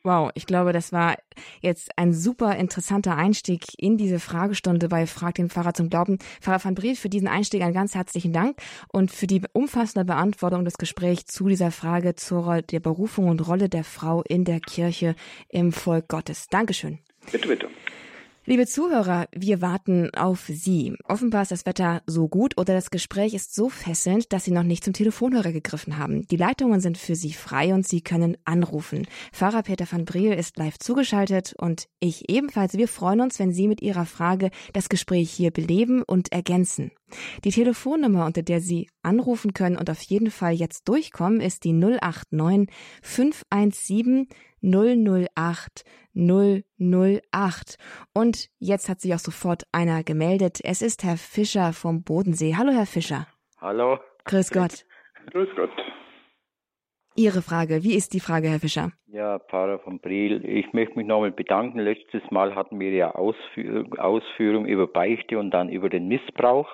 Wow, 0.09 0.31
ich 0.33 0.47
glaube, 0.47 0.73
das 0.73 0.91
war 0.91 1.17
jetzt 1.61 1.91
ein 1.95 2.13
super 2.13 2.55
interessanter 2.55 3.15
Einstieg 3.15 3.67
in 3.77 3.95
diese 3.95 4.19
Fragestunde 4.19 4.89
bei 4.89 5.05
Frag 5.05 5.35
den 5.35 5.51
Pfarrer 5.51 5.75
zum 5.75 5.91
Glauben. 5.91 6.17
Pfarrer 6.41 6.65
van 6.65 6.73
Briel, 6.73 6.95
für 6.95 7.09
diesen 7.09 7.27
Einstieg 7.27 7.61
einen 7.61 7.75
ganz 7.75 7.93
herzlichen 7.93 8.33
Dank 8.33 8.57
und 8.91 9.11
für 9.11 9.27
die 9.27 9.43
umfassende 9.53 10.05
Beantwortung 10.05 10.65
des 10.65 10.79
Gesprächs 10.79 11.25
zu 11.25 11.47
dieser 11.47 11.69
Frage 11.69 12.15
zur 12.15 12.63
der 12.63 12.79
Berufung 12.79 13.29
und 13.29 13.47
Rolle 13.47 13.69
der 13.69 13.83
Frau 13.83 14.23
in 14.23 14.45
der 14.45 14.59
Kirche 14.61 15.13
im 15.47 15.71
Volk 15.71 16.07
Gottes. 16.07 16.47
Dankeschön. 16.49 16.97
Bitte, 17.31 17.47
bitte. 17.47 17.67
Liebe 18.49 18.65
Zuhörer, 18.65 19.27
wir 19.31 19.61
warten 19.61 20.09
auf 20.15 20.47
Sie. 20.47 20.95
Offenbar 21.03 21.43
ist 21.43 21.51
das 21.51 21.67
Wetter 21.67 22.01
so 22.07 22.27
gut 22.27 22.57
oder 22.57 22.73
das 22.73 22.89
Gespräch 22.89 23.35
ist 23.35 23.53
so 23.53 23.69
fesselnd, 23.69 24.33
dass 24.33 24.43
Sie 24.43 24.49
noch 24.49 24.63
nicht 24.63 24.83
zum 24.83 24.93
Telefonhörer 24.93 25.51
gegriffen 25.51 25.99
haben. 25.99 26.27
Die 26.29 26.35
Leitungen 26.35 26.79
sind 26.79 26.97
für 26.97 27.13
Sie 27.13 27.31
frei 27.31 27.75
und 27.75 27.87
Sie 27.87 28.01
können 28.01 28.37
anrufen. 28.45 29.05
Pfarrer 29.31 29.61
Peter 29.61 29.85
van 29.87 30.03
Briel 30.03 30.33
ist 30.33 30.57
live 30.57 30.79
zugeschaltet 30.79 31.53
und 31.59 31.89
ich 31.99 32.27
ebenfalls. 32.27 32.73
Wir 32.73 32.87
freuen 32.87 33.21
uns, 33.21 33.37
wenn 33.37 33.53
Sie 33.53 33.67
mit 33.67 33.83
Ihrer 33.83 34.07
Frage 34.07 34.49
das 34.73 34.89
Gespräch 34.89 35.29
hier 35.29 35.51
beleben 35.51 36.01
und 36.01 36.31
ergänzen. 36.31 36.89
Die 37.43 37.51
Telefonnummer, 37.51 38.25
unter 38.25 38.41
der 38.43 38.61
Sie 38.61 38.89
anrufen 39.03 39.53
können 39.53 39.77
und 39.77 39.89
auf 39.89 40.01
jeden 40.01 40.31
Fall 40.31 40.53
jetzt 40.53 40.87
durchkommen, 40.87 41.41
ist 41.41 41.63
die 41.63 41.73
089 41.73 42.69
517 43.01 44.27
008 44.61 45.83
008. 46.15 47.77
Und 48.13 48.49
jetzt 48.59 48.89
hat 48.89 49.01
sich 49.01 49.13
auch 49.13 49.19
sofort 49.19 49.63
einer 49.71 50.03
gemeldet. 50.03 50.59
Es 50.63 50.81
ist 50.81 51.03
Herr 51.03 51.17
Fischer 51.17 51.73
vom 51.73 52.03
Bodensee. 52.03 52.55
Hallo, 52.57 52.71
Herr 52.71 52.85
Fischer. 52.85 53.27
Hallo. 53.61 53.99
Grüß 54.25 54.51
Gott. 54.51 54.85
Grüß 55.31 55.49
Gott. 55.55 55.71
Ihre 57.15 57.41
Frage. 57.41 57.83
Wie 57.83 57.95
ist 57.95 58.13
die 58.13 58.19
Frage, 58.19 58.47
Herr 58.47 58.59
Fischer? 58.59 58.91
Ja, 59.07 59.39
Pfarrer 59.39 59.79
von 59.79 59.99
Briel. 59.99 60.45
Ich 60.45 60.71
möchte 60.71 60.97
mich 60.97 61.07
nochmal 61.07 61.31
bedanken. 61.31 61.79
Letztes 61.79 62.21
Mal 62.31 62.55
hatten 62.55 62.79
wir 62.79 62.91
ja 62.91 63.11
Ausführung, 63.15 63.93
Ausführung 63.97 64.65
über 64.65 64.87
Beichte 64.87 65.37
und 65.37 65.51
dann 65.51 65.69
über 65.69 65.89
den 65.89 66.07
Missbrauch. 66.07 66.69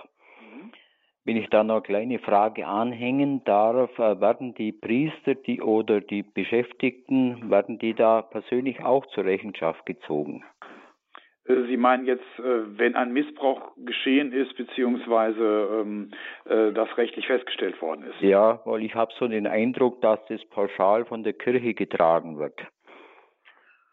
Wenn 1.26 1.38
ich 1.38 1.50
da 1.50 1.64
noch 1.64 1.78
eine 1.78 1.82
kleine 1.82 2.20
Frage 2.20 2.68
anhängen 2.68 3.44
darf, 3.46 3.98
äh, 3.98 4.22
werden 4.22 4.54
die 4.54 4.72
Priester 4.72 5.34
die 5.34 5.60
oder 5.60 6.00
die 6.00 6.22
Beschäftigten, 6.22 7.50
werden 7.50 7.80
die 7.80 7.96
da 7.96 8.22
persönlich 8.22 8.84
auch 8.84 9.08
zur 9.08 9.26
Rechenschaft 9.26 9.88
gezogen? 9.88 10.44
Äh, 11.48 11.64
Sie 11.66 11.78
meinen 11.78 12.06
jetzt, 12.06 12.22
äh, 12.38 12.78
wenn 12.78 12.96
ein 12.96 13.12
Missbrauch 13.12 13.72
geschehen 13.76 14.34
ist, 14.34 14.56
beziehungsweise 14.56 15.82
ähm, 15.82 16.12
das 16.46 16.96
rechtlich 16.96 17.26
festgestellt 17.26 17.82
worden 17.82 18.04
ist? 18.04 18.22
Ja, 18.22 18.62
weil 18.66 18.84
ich 18.84 18.94
habe 18.94 19.12
so 19.18 19.28
den 19.28 19.48
Eindruck, 19.48 20.02
dass 20.02 20.20
das 20.28 20.46
pauschal 20.50 21.06
von 21.06 21.24
der 21.24 21.34
Kirche 21.34 21.74
getragen 21.74 22.38
wird. 22.38 22.60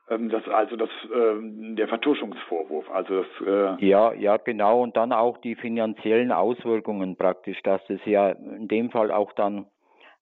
Ähm, 0.08 0.28
das 0.28 0.46
also 0.48 0.76
das 0.76 0.90
äh, 1.04 1.74
der 1.74 1.88
Vertuschungsvorwurf, 1.88 2.90
also 2.90 3.22
das 3.22 3.78
äh 3.80 3.86
ja 3.86 4.12
ja 4.12 4.36
genau 4.36 4.82
und 4.82 4.96
dann 4.96 5.12
auch 5.12 5.38
die 5.38 5.54
finanziellen 5.54 6.32
Auswirkungen 6.32 7.16
praktisch, 7.16 7.62
dass 7.62 7.80
es 7.88 8.04
ja 8.04 8.30
in 8.30 8.68
dem 8.68 8.90
Fall 8.90 9.10
auch 9.10 9.32
dann 9.32 9.66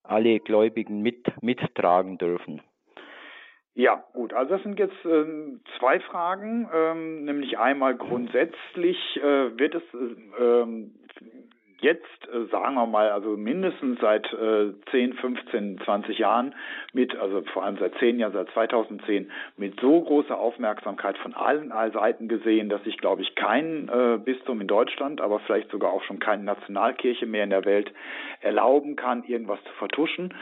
alle 0.02 0.40
Gläubigen 0.40 1.00
mit 1.02 1.26
mittragen 1.42 2.18
dürfen. 2.18 2.62
Ja, 3.74 4.04
gut. 4.12 4.34
Also 4.34 4.54
das 4.56 4.62
sind 4.62 4.78
jetzt 4.78 5.04
ähm, 5.04 5.60
zwei 5.78 6.00
Fragen, 6.00 6.68
ähm, 6.74 7.24
nämlich 7.24 7.58
einmal 7.58 7.96
grundsätzlich 7.96 8.98
äh, 9.16 9.56
wird 9.58 9.76
es 9.76 9.82
äh, 9.94 10.66
jetzt, 11.80 12.28
äh, 12.32 12.46
sagen 12.50 12.74
wir 12.74 12.86
mal, 12.86 13.10
also 13.10 13.36
mindestens 13.36 14.00
seit 14.00 14.32
äh, 14.32 14.72
10, 14.90 15.14
15, 15.14 15.80
20 15.84 16.18
Jahren 16.18 16.54
mit, 16.92 17.16
also 17.16 17.42
vor 17.52 17.64
allem 17.64 17.78
seit 17.78 17.94
10 17.98 18.18
Jahren, 18.18 18.32
seit 18.32 18.50
2010, 18.50 19.30
mit 19.56 19.80
so 19.80 20.00
großer 20.00 20.38
Aufmerksamkeit 20.38 21.18
von 21.18 21.34
allen 21.34 21.72
Seiten 21.92 22.28
gesehen, 22.28 22.68
dass 22.68 22.80
ich, 22.84 22.98
glaube 22.98 23.22
ich, 23.22 23.34
kein 23.34 23.88
äh, 23.88 24.18
Bistum 24.18 24.60
in 24.60 24.66
Deutschland, 24.66 25.20
aber 25.20 25.40
vielleicht 25.40 25.70
sogar 25.70 25.92
auch 25.92 26.02
schon 26.04 26.18
keine 26.18 26.44
Nationalkirche 26.44 27.26
mehr 27.26 27.44
in 27.44 27.50
der 27.50 27.64
Welt 27.64 27.92
erlauben 28.40 28.96
kann, 28.96 29.24
irgendwas 29.24 29.62
zu 29.64 29.72
vertuschen 29.74 30.34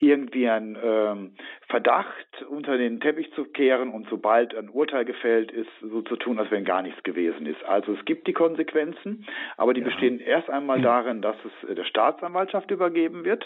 irgendwie 0.00 0.48
ein 0.48 0.78
ähm, 0.82 1.32
Verdacht 1.68 2.42
unter 2.48 2.78
den 2.78 3.00
Teppich 3.00 3.32
zu 3.32 3.44
kehren 3.44 3.90
und 3.90 4.08
sobald 4.08 4.54
ein 4.54 4.68
Urteil 4.68 5.04
gefällt 5.04 5.50
ist, 5.50 5.70
so 5.80 6.02
zu 6.02 6.16
tun, 6.16 6.38
als 6.38 6.50
wenn 6.50 6.64
gar 6.64 6.82
nichts 6.82 7.02
gewesen 7.02 7.46
ist. 7.46 7.62
Also 7.64 7.94
es 7.94 8.04
gibt 8.04 8.28
die 8.28 8.32
Konsequenzen, 8.32 9.26
aber 9.56 9.74
die 9.74 9.80
ja. 9.80 9.86
bestehen 9.86 10.20
erst 10.20 10.50
einmal 10.50 10.80
darin, 10.80 11.20
dass 11.20 11.36
es 11.44 11.74
der 11.74 11.84
Staatsanwaltschaft 11.84 12.70
übergeben 12.70 13.24
wird. 13.24 13.44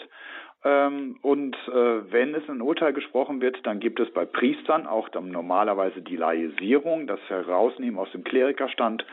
Ähm, 0.63 1.17
und 1.21 1.55
äh, 1.67 2.11
wenn 2.11 2.35
es 2.35 2.47
ein 2.47 2.61
Urteil 2.61 2.93
gesprochen 2.93 3.41
wird, 3.41 3.65
dann 3.65 3.79
gibt 3.79 3.99
es 3.99 4.11
bei 4.13 4.25
Priestern 4.25 4.85
auch 4.85 5.09
dann 5.09 5.29
normalerweise 5.29 6.01
die 6.01 6.15
Laisierung, 6.15 7.07
das 7.07 7.19
Herausnehmen 7.29 7.97
aus 7.97 8.11
dem 8.11 8.23
Klerikerstand 8.23 9.05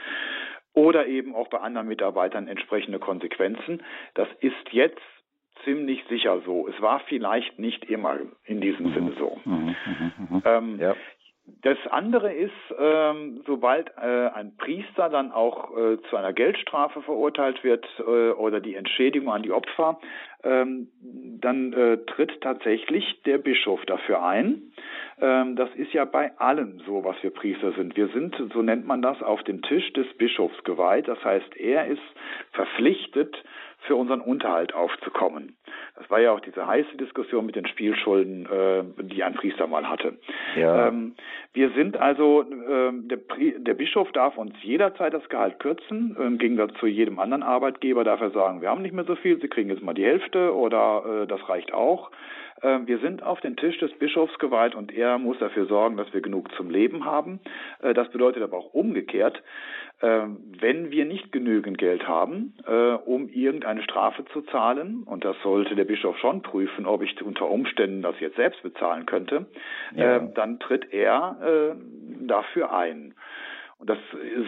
oder 0.74 1.06
eben 1.06 1.34
auch 1.34 1.48
bei 1.48 1.58
anderen 1.58 1.88
Mitarbeitern 1.88 2.46
entsprechende 2.48 2.98
Konsequenzen. 2.98 3.82
Das 4.14 4.28
ist 4.40 4.72
jetzt 4.72 5.00
ziemlich 5.64 6.04
sicher 6.08 6.40
so. 6.44 6.68
Es 6.68 6.80
war 6.80 7.00
vielleicht 7.00 7.58
nicht 7.58 7.84
immer 7.84 8.18
in 8.44 8.60
diesem 8.60 8.86
mhm. 8.86 8.94
Sinne 8.94 9.12
so. 9.18 9.40
Mhm. 9.44 9.76
Mhm. 9.86 10.42
Ähm, 10.44 10.78
ja. 10.80 10.94
Das 11.62 11.78
andere 11.90 12.32
ist, 12.32 12.52
ähm, 12.78 13.42
sobald 13.46 13.90
äh, 13.96 14.28
ein 14.28 14.56
Priester 14.56 15.08
dann 15.08 15.32
auch 15.32 15.76
äh, 15.76 15.98
zu 16.08 16.16
einer 16.16 16.32
Geldstrafe 16.32 17.02
verurteilt 17.02 17.64
wird 17.64 17.84
äh, 17.98 18.30
oder 18.30 18.60
die 18.60 18.76
Entschädigung 18.76 19.32
an 19.32 19.42
die 19.42 19.52
Opfer, 19.52 19.98
ähm, 20.42 20.88
dann 21.40 21.72
äh, 21.72 21.98
tritt 22.06 22.40
tatsächlich 22.40 23.22
der 23.24 23.38
Bischof 23.38 23.84
dafür 23.86 24.22
ein. 24.22 24.72
Ähm, 25.20 25.56
das 25.56 25.68
ist 25.74 25.92
ja 25.92 26.04
bei 26.04 26.36
allen 26.38 26.82
so, 26.86 27.04
was 27.04 27.20
wir 27.22 27.30
Priester 27.30 27.72
sind. 27.72 27.96
Wir 27.96 28.08
sind, 28.08 28.36
so 28.52 28.62
nennt 28.62 28.86
man 28.86 29.02
das, 29.02 29.22
auf 29.22 29.42
dem 29.42 29.60
Tisch 29.62 29.92
des 29.92 30.06
Bischofs 30.16 30.62
geweiht. 30.64 31.08
Das 31.08 31.22
heißt, 31.22 31.56
er 31.56 31.86
ist 31.86 32.02
verpflichtet, 32.52 33.36
für 33.82 33.96
unseren 33.96 34.20
Unterhalt 34.20 34.74
aufzukommen. 34.74 35.56
Das 35.96 36.08
war 36.10 36.20
ja 36.20 36.32
auch 36.32 36.40
diese 36.40 36.66
heiße 36.66 36.96
Diskussion 36.96 37.46
mit 37.46 37.56
den 37.56 37.66
Spielschulden, 37.66 38.46
äh, 38.46 38.82
die 39.02 39.22
ein 39.22 39.34
Priester 39.34 39.66
mal 39.66 39.88
hatte. 39.88 40.18
Ja. 40.56 40.88
Ähm, 40.88 41.14
wir 41.52 41.70
sind 41.70 41.96
also, 41.96 42.42
äh, 42.42 42.92
der, 42.92 43.18
der, 43.58 43.74
Bischof 43.74 44.10
darf 44.12 44.36
uns 44.36 44.54
jederzeit 44.62 45.14
das 45.14 45.28
Gehalt 45.28 45.58
kürzen. 45.58 46.16
Im 46.18 46.38
Gegensatz 46.38 46.74
zu 46.78 46.86
jedem 46.86 47.18
anderen 47.18 47.42
Arbeitgeber 47.42 48.04
darf 48.04 48.20
er 48.20 48.30
sagen, 48.30 48.60
wir 48.60 48.70
haben 48.70 48.82
nicht 48.82 48.94
mehr 48.94 49.04
so 49.04 49.16
viel, 49.16 49.40
Sie 49.40 49.48
kriegen 49.48 49.70
jetzt 49.70 49.82
mal 49.82 49.94
die 49.94 50.04
Hälfte 50.04 50.54
oder 50.54 51.22
äh, 51.22 51.26
das 51.26 51.48
reicht 51.48 51.72
auch. 51.72 52.10
Ähm, 52.62 52.86
wir 52.86 52.98
sind 52.98 53.22
auf 53.22 53.40
den 53.40 53.56
Tisch 53.56 53.78
des 53.78 53.92
Bischofs 53.98 54.38
geweiht 54.38 54.74
und 54.74 54.92
er 54.92 55.18
muss 55.18 55.38
dafür 55.38 55.66
sorgen, 55.66 55.96
dass 55.96 56.12
wir 56.12 56.20
genug 56.20 56.52
zum 56.56 56.70
Leben 56.70 57.04
haben. 57.04 57.40
Äh, 57.80 57.94
das 57.94 58.10
bedeutet 58.10 58.42
aber 58.42 58.58
auch 58.58 58.74
umgekehrt, 58.74 59.42
wenn 60.02 60.90
wir 60.90 61.04
nicht 61.04 61.30
genügend 61.30 61.76
Geld 61.78 62.08
haben, 62.08 62.54
äh, 62.66 62.92
um 62.92 63.28
irgendeine 63.28 63.82
Strafe 63.82 64.24
zu 64.32 64.42
zahlen, 64.42 65.02
und 65.04 65.24
das 65.24 65.36
sollte 65.42 65.74
der 65.74 65.84
Bischof 65.84 66.16
schon 66.18 66.42
prüfen, 66.42 66.86
ob 66.86 67.02
ich 67.02 67.20
unter 67.22 67.50
Umständen 67.50 68.02
das 68.02 68.18
jetzt 68.20 68.36
selbst 68.36 68.62
bezahlen 68.62 69.06
könnte, 69.06 69.46
ja. 69.94 70.16
Ähm, 70.16 70.32
dann 70.34 70.58
tritt 70.58 70.92
er 70.92 71.36
äh, 71.42 72.26
dafür 72.26 72.72
ein. 72.72 73.14
Und 73.78 73.88
das 73.88 73.98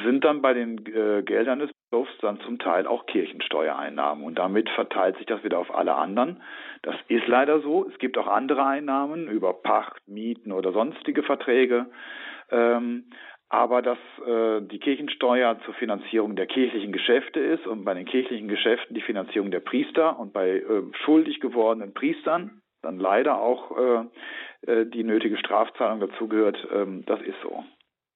sind 0.04 0.24
dann 0.24 0.42
bei 0.42 0.52
den 0.52 0.84
äh, 0.86 1.22
Geldern 1.22 1.60
des 1.60 1.70
Bischofs 1.72 2.12
dann 2.20 2.38
zum 2.40 2.58
Teil 2.58 2.86
auch 2.86 3.06
Kirchensteuereinnahmen. 3.06 4.24
Und 4.24 4.38
damit 4.38 4.68
verteilt 4.70 5.16
sich 5.16 5.24
das 5.24 5.42
wieder 5.42 5.58
auf 5.58 5.74
alle 5.74 5.94
anderen. 5.94 6.42
Das 6.82 6.94
ist 7.08 7.26
leider 7.28 7.60
so. 7.60 7.88
Es 7.88 7.98
gibt 7.98 8.18
auch 8.18 8.26
andere 8.26 8.66
Einnahmen 8.66 9.28
über 9.28 9.54
Pacht, 9.54 10.06
Mieten 10.06 10.52
oder 10.52 10.72
sonstige 10.72 11.22
Verträge. 11.22 11.86
Aber 13.52 13.82
dass 13.82 13.98
äh, 14.26 14.62
die 14.62 14.78
Kirchensteuer 14.78 15.60
zur 15.66 15.74
Finanzierung 15.74 16.36
der 16.36 16.46
kirchlichen 16.46 16.90
Geschäfte 16.90 17.38
ist 17.38 17.66
und 17.66 17.84
bei 17.84 17.92
den 17.92 18.06
kirchlichen 18.06 18.48
Geschäften 18.48 18.94
die 18.94 19.02
Finanzierung 19.02 19.50
der 19.50 19.60
Priester 19.60 20.18
und 20.18 20.32
bei 20.32 20.52
äh, 20.52 20.82
schuldig 21.04 21.38
gewordenen 21.40 21.92
Priestern 21.92 22.62
dann 22.80 22.98
leider 22.98 23.42
auch 23.42 23.76
äh, 23.76 24.70
äh, 24.72 24.86
die 24.86 25.04
nötige 25.04 25.36
Strafzahlung 25.36 26.00
dazugehört, 26.00 26.56
ähm, 26.74 27.04
das 27.04 27.20
ist 27.20 27.36
so. 27.42 27.62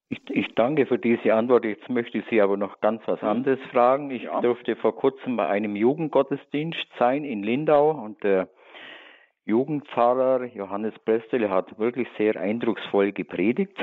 Ich, 0.08 0.22
ich, 0.30 0.54
danke 0.54 0.86
für 0.86 0.98
diese 0.98 1.34
Antwort. 1.34 1.66
Jetzt 1.66 1.90
möchte 1.90 2.16
ich 2.16 2.24
Sie 2.30 2.40
aber 2.40 2.56
noch 2.56 2.80
ganz 2.80 3.02
was 3.06 3.22
anderes 3.22 3.60
fragen. 3.72 4.10
Ich 4.10 4.22
ja. 4.22 4.40
durfte 4.40 4.74
vor 4.76 4.96
kurzem 4.96 5.36
bei 5.36 5.48
einem 5.48 5.76
Jugendgottesdienst 5.76 6.86
sein 6.98 7.24
in 7.24 7.42
Lindau 7.42 7.90
und 7.90 8.22
der 8.22 8.48
Jugendpfarrer 9.44 10.46
Johannes 10.46 10.94
Prestel 11.00 11.50
hat 11.50 11.78
wirklich 11.78 12.08
sehr 12.16 12.36
eindrucksvoll 12.36 13.12
gepredigt. 13.12 13.76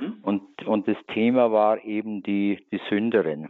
Mhm. 0.00 0.18
Und, 0.22 0.66
und 0.66 0.88
das 0.88 0.96
Thema 1.12 1.52
war 1.52 1.84
eben 1.84 2.22
die, 2.22 2.64
die 2.70 2.80
Sünderin. 2.88 3.48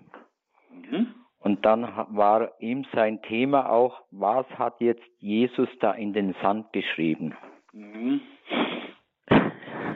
Mhm. 0.73 1.15
Und 1.41 1.65
dann 1.65 1.83
war 2.11 2.61
ihm 2.61 2.85
sein 2.93 3.23
Thema 3.23 3.71
auch, 3.71 4.03
was 4.11 4.47
hat 4.59 4.81
jetzt 4.81 5.05
Jesus 5.19 5.69
da 5.81 5.93
in 5.93 6.13
den 6.13 6.35
Sand 6.43 6.73
geschrieben? 6.73 7.35
Mhm. 7.73 8.21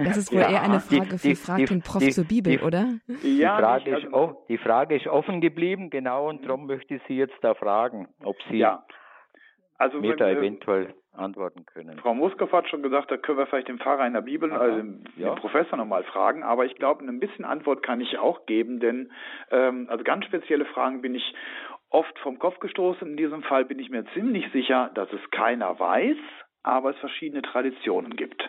Das 0.05 0.17
ist 0.17 0.33
wohl 0.33 0.41
ja, 0.41 0.51
eher 0.51 0.63
eine 0.63 0.81
Frage 0.81 1.17
die, 1.17 1.35
für 1.35 1.37
Frag 1.37 1.67
den 1.67 1.83
Prof 1.83 2.03
die, 2.03 2.11
zur 2.11 2.25
Bibel, 2.25 2.57
die, 2.57 2.65
oder? 2.65 2.99
Ja, 3.23 3.57
die 3.57 3.63
Frage, 3.63 3.91
ist, 3.91 4.05
also 4.13 4.45
die 4.49 4.59
Frage 4.59 4.97
ist 4.97 5.07
offen 5.07 5.41
geblieben, 5.41 5.91
genau, 5.91 6.29
und 6.29 6.45
darum 6.45 6.67
möchte 6.67 6.95
ich 6.95 7.03
Sie 7.07 7.17
jetzt 7.17 7.37
da 7.43 7.55
fragen, 7.55 8.09
ob 8.25 8.37
Sie 8.51 8.59
ja. 8.59 8.85
also 9.79 10.01
mir 10.01 10.17
da 10.17 10.31
eventuell 10.31 10.95
antworten 11.15 11.67
können. 11.67 11.99
Frau 11.99 12.15
Muskow 12.15 12.51
hat 12.53 12.69
schon 12.69 12.83
gesagt, 12.83 13.11
da 13.11 13.17
können 13.17 13.39
wir 13.39 13.47
vielleicht 13.47 13.69
den 13.69 13.79
Pfarrer 13.79 14.07
in 14.07 14.15
der 14.15 14.23
Bibel, 14.23 14.53
Aha, 14.53 14.61
also 14.61 14.77
den, 14.77 15.05
ja. 15.17 15.35
Professor 15.35 15.77
nochmal 15.77 16.05
fragen, 16.05 16.43
aber 16.43 16.65
ich 16.65 16.75
glaube, 16.77 17.05
ein 17.05 17.21
bisschen 17.21 17.45
Antwort 17.45 17.83
kann 17.83 18.01
ich 18.01 18.19
auch 18.19 18.47
geben, 18.47 18.81
denn 18.81 19.11
ähm, 19.51 19.87
also 19.91 20.05
ganz 20.05 20.25
spezielle 20.25 20.65
Fragen 20.65 21.03
bin 21.03 21.15
ich 21.15 21.35
oft 21.91 22.19
vom 22.21 22.39
Kopf 22.39 22.59
gestoßen. 22.61 23.07
In 23.07 23.17
diesem 23.17 23.43
Fall 23.43 23.65
bin 23.65 23.79
ich 23.79 23.91
mir 23.91 24.05
ziemlich 24.15 24.51
sicher, 24.53 24.91
dass 24.95 25.13
es 25.13 25.31
keiner 25.31 25.79
weiß, 25.79 26.17
aber 26.63 26.91
es 26.91 26.99
verschiedene 26.99 27.43
Traditionen 27.43 28.17
gibt. 28.17 28.49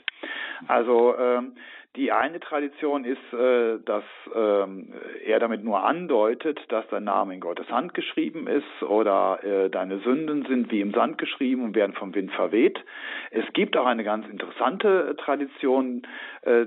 Also 0.68 1.18
ähm, 1.18 1.56
die 1.96 2.12
eine 2.12 2.40
Tradition 2.40 3.06
ist, 3.06 3.34
äh, 3.34 3.78
dass 3.86 4.04
ähm, 4.34 4.94
er 5.26 5.40
damit 5.40 5.64
nur 5.64 5.84
andeutet, 5.84 6.60
dass 6.70 6.88
dein 6.90 7.04
Name 7.04 7.36
in 7.36 7.40
Gottes 7.40 7.70
Hand 7.70 7.94
geschrieben 7.94 8.48
ist 8.48 8.82
oder 8.82 9.44
äh, 9.44 9.70
deine 9.70 10.00
Sünden 10.00 10.44
sind 10.46 10.72
wie 10.72 10.82
im 10.82 10.92
Sand 10.92 11.20
geschrieben 11.20 11.64
und 11.64 11.76
werden 11.76 11.94
vom 11.94 12.16
Wind 12.16 12.32
verweht. 12.32 12.84
Es 13.30 13.46
gibt 13.54 13.78
auch 13.78 13.86
eine 13.86 14.04
ganz 14.04 14.28
interessante 14.28 15.16
Tradition, 15.18 16.02
äh, 16.42 16.66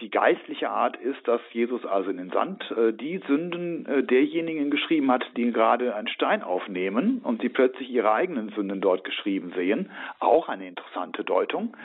die 0.00 0.10
geistliche 0.10 0.70
Art 0.70 0.96
ist, 0.96 1.26
dass 1.28 1.40
Jesus 1.52 1.86
also 1.86 2.10
in 2.10 2.16
den 2.16 2.30
Sand 2.30 2.64
die 3.00 3.22
Sünden 3.28 4.08
derjenigen 4.08 4.72
geschrieben 4.72 5.08
hat, 5.12 5.24
die 5.36 5.52
gerade 5.52 5.94
einen 5.94 6.08
Stein 6.08 6.42
aufnehmen 6.42 7.20
und 7.22 7.42
sie 7.42 7.48
plötzlich 7.48 7.88
ihre 7.90 8.12
eigenen 8.12 8.48
Sünden 8.48 8.80
dort 8.80 9.04
geschrieben 9.04 9.52
sehen. 9.54 9.92
Auch 10.18 10.48
eine 10.48 10.66
interessante 10.66 11.22
Deutung. 11.22 11.76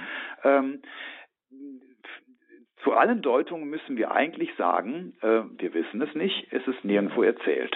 Zu 2.83 2.93
allen 2.93 3.21
Deutungen 3.21 3.69
müssen 3.69 3.97
wir 3.97 4.11
eigentlich 4.11 4.49
sagen, 4.55 5.13
äh, 5.21 5.41
wir 5.57 5.73
wissen 5.73 6.01
es 6.01 6.13
nicht, 6.15 6.47
es 6.51 6.65
ist 6.67 6.83
nirgendwo 6.83 7.23
erzählt. 7.23 7.75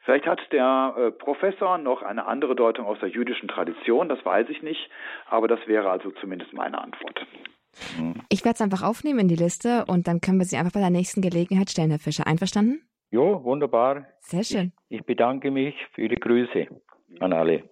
Vielleicht 0.00 0.26
hat 0.26 0.40
der 0.52 0.94
äh, 0.96 1.10
Professor 1.10 1.78
noch 1.78 2.02
eine 2.02 2.26
andere 2.26 2.54
Deutung 2.54 2.86
aus 2.86 2.98
der 3.00 3.08
jüdischen 3.08 3.48
Tradition, 3.48 4.08
das 4.08 4.24
weiß 4.24 4.48
ich 4.50 4.62
nicht, 4.62 4.88
aber 5.28 5.48
das 5.48 5.60
wäre 5.66 5.90
also 5.90 6.10
zumindest 6.12 6.52
meine 6.52 6.80
Antwort. 6.80 7.26
Ich 8.30 8.44
werde 8.44 8.54
es 8.54 8.60
einfach 8.60 8.82
aufnehmen 8.82 9.20
in 9.20 9.28
die 9.28 9.36
Liste 9.36 9.84
und 9.86 10.08
dann 10.08 10.20
können 10.20 10.38
wir 10.38 10.46
sie 10.46 10.56
einfach 10.56 10.72
bei 10.72 10.80
der 10.80 10.90
nächsten 10.90 11.22
Gelegenheit 11.22 11.70
stellen, 11.70 11.90
Herr 11.90 11.98
Fischer. 11.98 12.26
Einverstanden? 12.26 12.82
Jo, 13.10 13.44
wunderbar. 13.44 14.06
Sehr 14.20 14.44
schön. 14.44 14.72
Ich, 14.88 15.00
ich 15.00 15.06
bedanke 15.06 15.50
mich 15.50 15.74
für 15.92 16.08
die 16.08 16.16
Grüße 16.16 16.66
an 17.20 17.32
alle. 17.32 17.64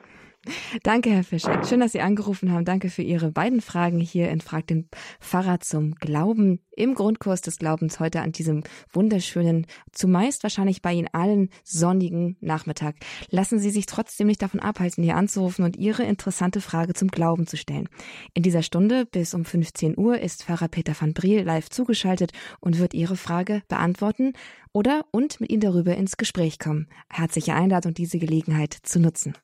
Danke, 0.83 1.11
Herr 1.11 1.25
Fischer. 1.25 1.63
Schön, 1.65 1.81
dass 1.81 1.93
Sie 1.93 2.01
angerufen 2.01 2.53
haben. 2.53 2.65
Danke 2.65 2.91
für 2.91 3.03
Ihre 3.03 3.31
beiden 3.31 3.61
Fragen 3.61 4.01
hier 4.01 4.31
in 4.31 4.41
Frag 4.41 4.67
den 4.67 4.89
Pfarrer 5.21 5.61
zum 5.61 5.95
Glauben 5.95 6.61
im 6.77 6.95
Grundkurs 6.95 7.41
des 7.41 7.59
Glaubens 7.59 8.01
heute 8.01 8.21
an 8.21 8.33
diesem 8.33 8.63
wunderschönen, 8.93 9.67
zumeist 9.93 10.43
wahrscheinlich 10.43 10.83
bei 10.83 10.93
Ihnen 10.93 11.09
allen 11.13 11.51
sonnigen 11.63 12.37
Nachmittag. 12.41 12.97
Lassen 13.31 13.59
Sie 13.59 13.71
sich 13.71 13.87
trotzdem 13.87 14.27
nicht 14.27 14.43
davon 14.43 14.61
abhalten, 14.61 15.05
hier 15.05 15.17
anzurufen 15.17 15.65
und 15.65 15.77
Ihre 15.77 16.03
interessante 16.03 16.61
Frage 16.61 16.95
zum 16.95 17.09
Glauben 17.09 17.47
zu 17.47 17.57
stellen. 17.57 17.89
In 18.35 18.43
dieser 18.43 18.63
Stunde 18.63 19.07
bis 19.07 19.35
um 19.35 19.45
15 19.45 19.97
Uhr 19.97 20.19
ist 20.19 20.45
Pfarrer 20.45 20.69
Peter 20.69 20.95
van 20.99 21.15
Briel 21.15 21.43
live 21.43 21.71
zugeschaltet 21.71 22.33
und 22.61 22.79
wird 22.79 22.95
Ihre 22.95 23.17
Frage 23.17 23.63
beantworten 23.69 24.33
oder 24.73 25.05
und 25.11 25.41
mit 25.41 25.51
Ihnen 25.51 25.61
darüber 25.61 25.97
ins 25.97 26.17
Gespräch 26.17 26.59
kommen. 26.59 26.89
Herzliche 27.09 27.55
Einladung, 27.55 27.95
diese 27.95 28.19
Gelegenheit 28.19 28.75
zu 28.83 28.99
nutzen. 28.99 29.35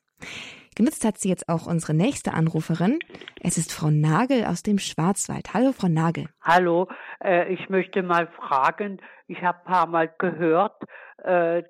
Genutzt 0.75 1.03
hat 1.03 1.17
sie 1.17 1.29
jetzt 1.29 1.49
auch 1.49 1.67
unsere 1.67 1.93
nächste 1.93 2.33
Anruferin. 2.33 2.99
Es 3.41 3.57
ist 3.57 3.73
Frau 3.73 3.89
Nagel 3.89 4.45
aus 4.45 4.63
dem 4.63 4.79
Schwarzwald. 4.79 5.53
Hallo, 5.53 5.73
Frau 5.73 5.89
Nagel. 5.89 6.29
Hallo, 6.41 6.87
äh, 7.23 7.53
ich 7.53 7.69
möchte 7.69 8.03
mal 8.03 8.27
fragen, 8.27 9.01
ich 9.27 9.41
habe 9.41 9.59
ein 9.59 9.65
paar 9.65 9.87
Mal 9.87 10.13
gehört, 10.17 10.81
äh, 11.23 11.63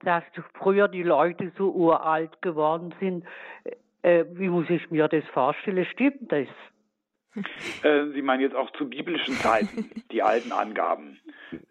dass 0.00 0.24
früher 0.58 0.88
die 0.88 1.02
Leute 1.04 1.52
so 1.56 1.70
uralt 1.70 2.42
geworden 2.42 2.94
sind. 3.00 3.24
Äh, 4.02 4.24
wie 4.32 4.48
muss 4.48 4.68
ich 4.70 4.90
mir 4.90 5.06
das 5.08 5.24
vorstellen? 5.32 5.86
Stimmt 5.92 6.32
das? 6.32 6.48
Äh, 7.84 8.06
sie 8.14 8.22
meinen 8.22 8.40
jetzt 8.40 8.56
auch 8.56 8.72
zu 8.72 8.88
biblischen 8.88 9.34
Zeiten, 9.34 9.90
die 10.10 10.22
alten 10.22 10.50
Angaben. 10.50 11.20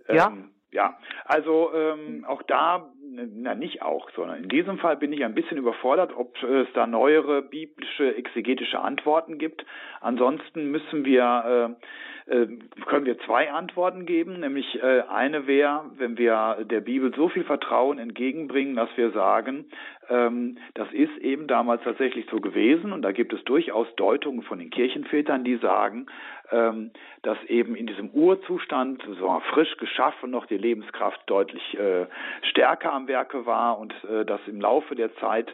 Ja. 0.07 0.27
Ähm, 0.27 0.51
ja, 0.71 0.97
also 1.25 1.73
ähm, 1.73 2.23
auch 2.25 2.41
da 2.43 2.89
na 3.09 3.55
nicht 3.55 3.81
auch, 3.81 4.09
sondern 4.15 4.43
in 4.43 4.49
diesem 4.49 4.77
Fall 4.77 4.97
bin 4.97 5.13
ich 5.13 5.23
ein 5.23 5.33
bisschen 5.33 5.57
überfordert, 5.57 6.15
ob 6.15 6.41
es 6.43 6.67
da 6.73 6.87
neuere 6.87 7.41
biblische 7.41 8.15
exegetische 8.15 8.79
Antworten 8.79 9.37
gibt. 9.37 9.65
Ansonsten 10.01 10.71
müssen 10.71 11.05
wir 11.05 11.77
äh, 11.79 11.85
können 12.27 13.05
wir 13.05 13.17
zwei 13.19 13.51
Antworten 13.51 14.05
geben, 14.05 14.41
nämlich 14.41 14.81
äh, 14.83 15.03
eine 15.09 15.47
wäre, 15.47 15.85
wenn 15.97 16.17
wir 16.17 16.65
der 16.69 16.81
Bibel 16.81 17.13
so 17.15 17.29
viel 17.29 17.45
Vertrauen 17.45 17.99
entgegenbringen, 17.99 18.75
dass 18.75 18.89
wir 18.97 19.11
sagen, 19.11 19.65
ähm, 20.09 20.57
das 20.73 20.91
ist 20.91 21.15
eben 21.19 21.47
damals 21.47 21.83
tatsächlich 21.83 22.25
so 22.29 22.41
gewesen 22.41 22.91
und 22.91 23.01
da 23.01 23.13
gibt 23.13 23.31
es 23.31 23.43
durchaus 23.45 23.87
Deutungen 23.95 24.41
von 24.41 24.59
den 24.59 24.69
Kirchenvätern, 24.69 25.45
die 25.45 25.55
sagen, 25.57 26.07
ähm, 26.51 26.91
dass 27.21 27.37
eben 27.45 27.75
in 27.75 27.87
diesem 27.87 28.09
Urzustand 28.09 29.03
so 29.19 29.41
frisch 29.53 29.77
geschaffen 29.77 30.31
noch 30.31 30.45
die 30.47 30.57
Lebenskraft 30.57 31.21
deutlich 31.27 31.77
äh, 31.77 32.07
stärker 32.41 32.91
am 32.91 33.07
Werke 33.07 33.45
war 33.45 33.79
und 33.79 33.93
äh, 34.03 34.25
dass 34.25 34.41
im 34.47 34.59
Laufe 34.59 34.95
der 34.95 35.15
Zeit 35.15 35.53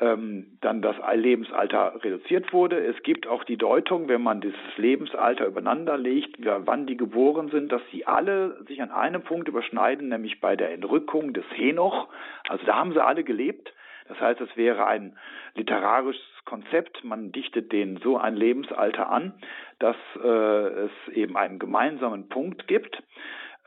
ähm, 0.00 0.58
dann 0.60 0.82
das 0.82 0.96
Lebensalter 1.14 2.00
reduziert 2.02 2.52
wurde. 2.52 2.78
Es 2.78 3.02
gibt 3.02 3.26
auch 3.26 3.44
die 3.44 3.56
Deutung, 3.56 4.08
wenn 4.08 4.22
man 4.22 4.40
dieses 4.40 4.58
Lebensalter 4.76 5.46
übereinander 5.46 5.98
legt, 5.98 6.36
wann 6.40 6.86
die 6.86 6.96
geboren 6.96 7.48
sind, 7.50 7.72
dass 7.72 7.82
sie 7.90 8.06
alle 8.06 8.64
sich 8.66 8.80
an 8.80 8.90
einem 8.90 9.22
Punkt 9.22 9.48
überschneiden, 9.48 10.08
nämlich 10.08 10.40
bei 10.40 10.56
der 10.56 10.72
Entrückung 10.72 11.32
des 11.32 11.44
Henoch. 11.54 12.08
Also 12.48 12.64
da 12.64 12.76
haben 12.76 12.92
sie 12.92 13.04
alle 13.04 13.24
gelebt. 13.24 13.72
Das 14.08 14.18
heißt, 14.20 14.40
es 14.40 14.56
wäre 14.56 14.86
ein 14.86 15.16
literarisches 15.54 16.22
Konzept. 16.44 17.04
Man 17.04 17.30
dichtet 17.30 17.72
denen 17.72 17.98
so 17.98 18.16
ein 18.16 18.36
Lebensalter 18.36 19.10
an, 19.10 19.34
dass 19.78 19.96
äh, 20.22 20.28
es 20.28 20.90
eben 21.12 21.36
einen 21.36 21.58
gemeinsamen 21.58 22.28
Punkt 22.28 22.66
gibt. 22.68 23.02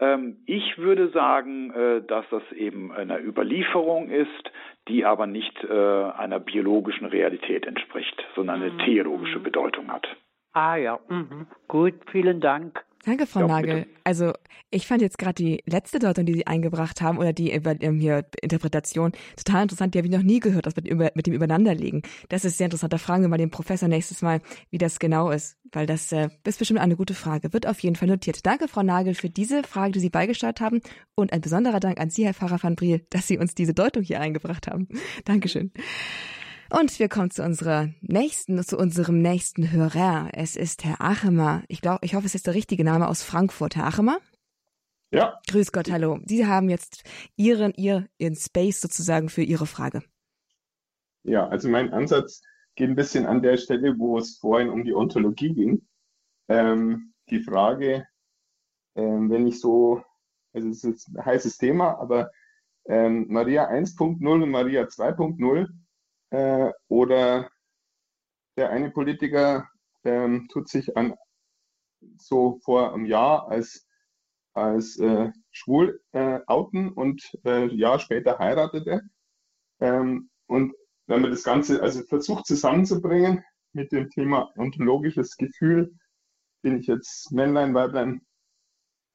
Ähm, 0.02 0.38
ich 0.48 0.78
würde 0.78 1.10
sagen, 1.12 1.72
äh, 1.72 2.02
dass 2.06 2.26
das 2.32 2.44
eben 2.52 2.92
eine 2.92 3.20
Überlieferung 3.20 4.10
ist, 4.10 4.52
die 4.88 5.06
aber 5.06 5.28
nicht 5.28 5.64
äh, 5.64 5.72
einer 5.72 6.40
biologischen 6.40 7.06
Realität 7.06 7.68
entspricht, 7.68 8.16
sondern 8.36 8.62
eine 8.62 8.72
mhm. 8.72 8.80
theologische 8.80 9.40
Bedeutung 9.40 9.92
hat. 9.92 10.08
Ah 10.54 10.76
ja, 10.76 11.00
mhm. 11.08 11.48
gut, 11.68 11.94
vielen 12.12 12.42
Dank. 12.42 12.84
Danke, 13.06 13.26
Frau 13.26 13.42
ja, 13.42 13.48
Nagel. 13.48 13.76
Bitte. 13.82 13.90
Also 14.04 14.34
ich 14.70 14.88
fand 14.88 15.02
jetzt 15.02 15.18
gerade 15.18 15.34
die 15.34 15.64
letzte 15.66 16.00
Deutung, 16.00 16.26
die 16.26 16.34
Sie 16.34 16.48
eingebracht 16.48 17.02
haben, 17.02 17.18
oder 17.18 17.34
die 17.34 17.52
ähm, 17.52 18.00
hier 18.00 18.26
Interpretation, 18.42 19.12
total 19.38 19.64
interessant. 19.64 19.94
Die 19.94 20.00
habe 20.00 20.08
ich 20.08 20.14
noch 20.14 20.24
nie 20.24 20.40
gehört, 20.40 20.66
das 20.66 20.76
mit, 20.76 20.88
über, 20.88 21.12
mit 21.16 21.28
dem 21.28 21.34
Übereinanderlegen. 21.34 22.04
Das 22.30 22.46
ist 22.46 22.58
sehr 22.58 22.66
interessant. 22.66 22.94
Da 22.94 22.98
fragen 22.98 23.24
wir 23.24 23.30
mal 23.30 23.38
den 23.38 23.50
Professor 23.50 23.88
nächstes 23.88 24.22
Mal, 24.22 24.42
wie 24.70 24.78
das 24.78 25.00
genau 25.00 25.32
ist, 25.32 25.58
weil 25.72 25.86
das 25.86 26.12
äh, 26.12 26.30
ist 26.46 26.60
bestimmt 26.60 26.80
eine 26.80 26.96
gute 26.96 27.14
Frage. 27.14 27.54
Wird 27.54 27.68
auf 27.68 27.80
jeden 27.80 27.96
Fall 27.96 28.08
notiert. 28.08 28.46
Danke, 28.46 28.68
Frau 28.68 28.84
Nagel, 28.84 29.16
für 29.16 29.30
diese 29.30 29.64
Frage, 29.64 29.94
die 29.94 30.00
Sie 30.00 30.10
beigesteuert 30.10 30.62
haben. 30.62 30.82
Und 31.16 31.34
ein 31.34 31.42
besonderer 31.42 31.80
Dank 31.80 32.00
an 32.00 32.10
Sie, 32.10 32.26
Herr 32.26 32.34
Pfarrer 32.34 32.62
van 32.62 32.76
Briel, 32.76 33.06
dass 33.10 33.28
Sie 33.28 33.38
uns 33.38 33.56
diese 33.56 33.74
Deutung 33.74 34.04
hier 34.04 34.20
eingebracht 34.20 34.68
haben. 34.68 34.88
Dankeschön. 35.26 35.72
Und 36.70 37.00
wir 37.00 37.10
kommen 37.10 37.32
zu 37.32 37.44
unserer 37.44 37.90
nächsten, 38.02 38.64
zu 38.64 38.78
unserem 38.78 39.22
nächsten 39.22 39.72
Hörer. 39.72 40.30
Es 40.34 40.56
ist 40.56 40.86
Herr 40.86 41.02
Achemer. 41.02 41.64
Ich 41.68 41.82
glaube, 41.82 42.00
ich 42.04 42.16
hoffe, 42.16 42.26
es 42.26 42.36
ist 42.36 42.48
der 42.48 42.54
richtige 42.54 42.84
Name 42.86 43.08
aus 43.08 43.24
Frankfurt. 43.24 43.76
Herr 43.76 43.88
Achemer? 43.88 44.20
Ja. 45.12 45.40
Grüß 45.50 45.74
Gott, 45.74 45.92
hallo. 45.92 46.20
Sie 46.26 46.46
haben 46.46 46.70
jetzt 46.70 47.04
Ihren, 47.36 47.74
Ihr, 47.74 48.08
Ihren 48.18 48.36
Space 48.36 48.80
sozusagen 48.80 49.28
für 49.28 49.44
Ihre 49.44 49.66
Frage. 49.66 50.02
Ja, 51.24 51.48
also 51.48 51.68
mein 51.68 51.92
Ansatz 51.92 52.42
geht 52.76 52.90
ein 52.90 52.96
bisschen 52.96 53.26
an 53.26 53.42
der 53.42 53.58
Stelle, 53.58 53.98
wo 53.98 54.18
es 54.18 54.38
vorhin 54.38 54.70
um 54.70 54.84
die 54.84 54.94
Ontologie 54.94 55.54
ging. 55.54 55.88
Ähm, 56.50 57.14
die 57.30 57.42
Frage, 57.42 58.08
ähm, 58.96 59.30
wenn 59.30 59.48
ich 59.48 59.60
so, 59.60 60.04
also 60.54 60.70
es 60.70 60.84
ist 60.84 61.08
ein 61.10 61.26
heißes 61.26 61.58
Thema, 61.58 62.00
aber 62.00 62.32
ähm, 62.86 63.28
Maria 63.30 63.70
1.0 63.70 64.44
und 64.44 64.50
Maria 64.50 64.84
2.0 64.84 65.68
äh, 66.32 66.72
oder 66.88 67.50
der 68.58 68.70
eine 68.70 68.92
Politiker 68.92 69.70
ähm, 70.04 70.48
tut 70.52 70.70
sich 70.70 70.96
an 70.98 71.16
so 72.18 72.60
vor 72.64 72.94
einem 72.94 73.06
Jahr 73.06 73.48
als, 73.48 73.88
als 74.54 74.98
äh, 74.98 75.32
schwul 75.52 76.02
äh, 76.12 76.40
outen 76.48 76.92
und 76.92 77.38
äh, 77.44 77.64
ein 77.64 77.70
Jahr 77.72 78.00
später 78.00 78.40
heiratet 78.40 78.88
er. 78.88 79.02
Ähm, 79.80 80.30
und 80.48 80.74
wenn 81.12 81.24
man 81.24 81.32
das 81.32 81.44
Ganze 81.44 81.82
also 81.82 82.04
versucht 82.04 82.46
zusammenzubringen 82.46 83.44
mit 83.74 83.92
dem 83.92 84.10
Thema 84.10 84.50
ontologisches 84.56 85.36
Gefühl, 85.36 85.94
bin 86.62 86.80
ich 86.80 86.88
jetzt 86.88 87.34
Männlein, 87.34 87.74
Weiblein, 87.74 88.26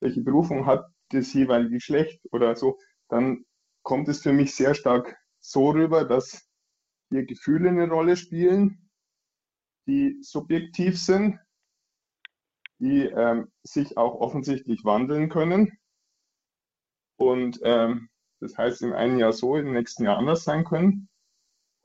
welche 0.01 0.21
Berufung 0.21 0.67
hat 0.67 0.85
das 1.09 1.33
jeweilige 1.33 1.77
Geschlecht 1.77 2.21
oder 2.33 2.55
so, 2.55 2.79
dann 3.09 3.47
kommt 3.83 4.09
es 4.09 4.21
für 4.21 4.35
mich 4.35 4.55
sehr 4.55 4.75
stark 4.75 5.17
so 5.41 5.71
rüber, 5.71 6.05
dass 6.05 6.47
hier 7.09 7.25
Gefühle 7.25 7.71
eine 7.71 7.89
Rolle 7.89 8.19
spielen, 8.19 8.91
die 9.87 10.19
subjektiv 10.21 11.01
sind, 11.01 11.39
die 12.79 13.05
ähm, 13.05 13.51
sich 13.63 13.97
auch 13.97 14.17
offensichtlich 14.17 14.85
wandeln 14.85 15.31
können. 15.31 15.79
Und 17.19 17.59
ähm, 17.63 18.11
das 18.41 18.59
heißt, 18.59 18.83
im 18.83 18.93
einen 18.93 19.19
Jahr 19.19 19.33
so, 19.33 19.57
im 19.57 19.73
nächsten 19.73 20.05
Jahr 20.05 20.19
anders 20.19 20.45
sein 20.45 20.65
können. 20.65 21.09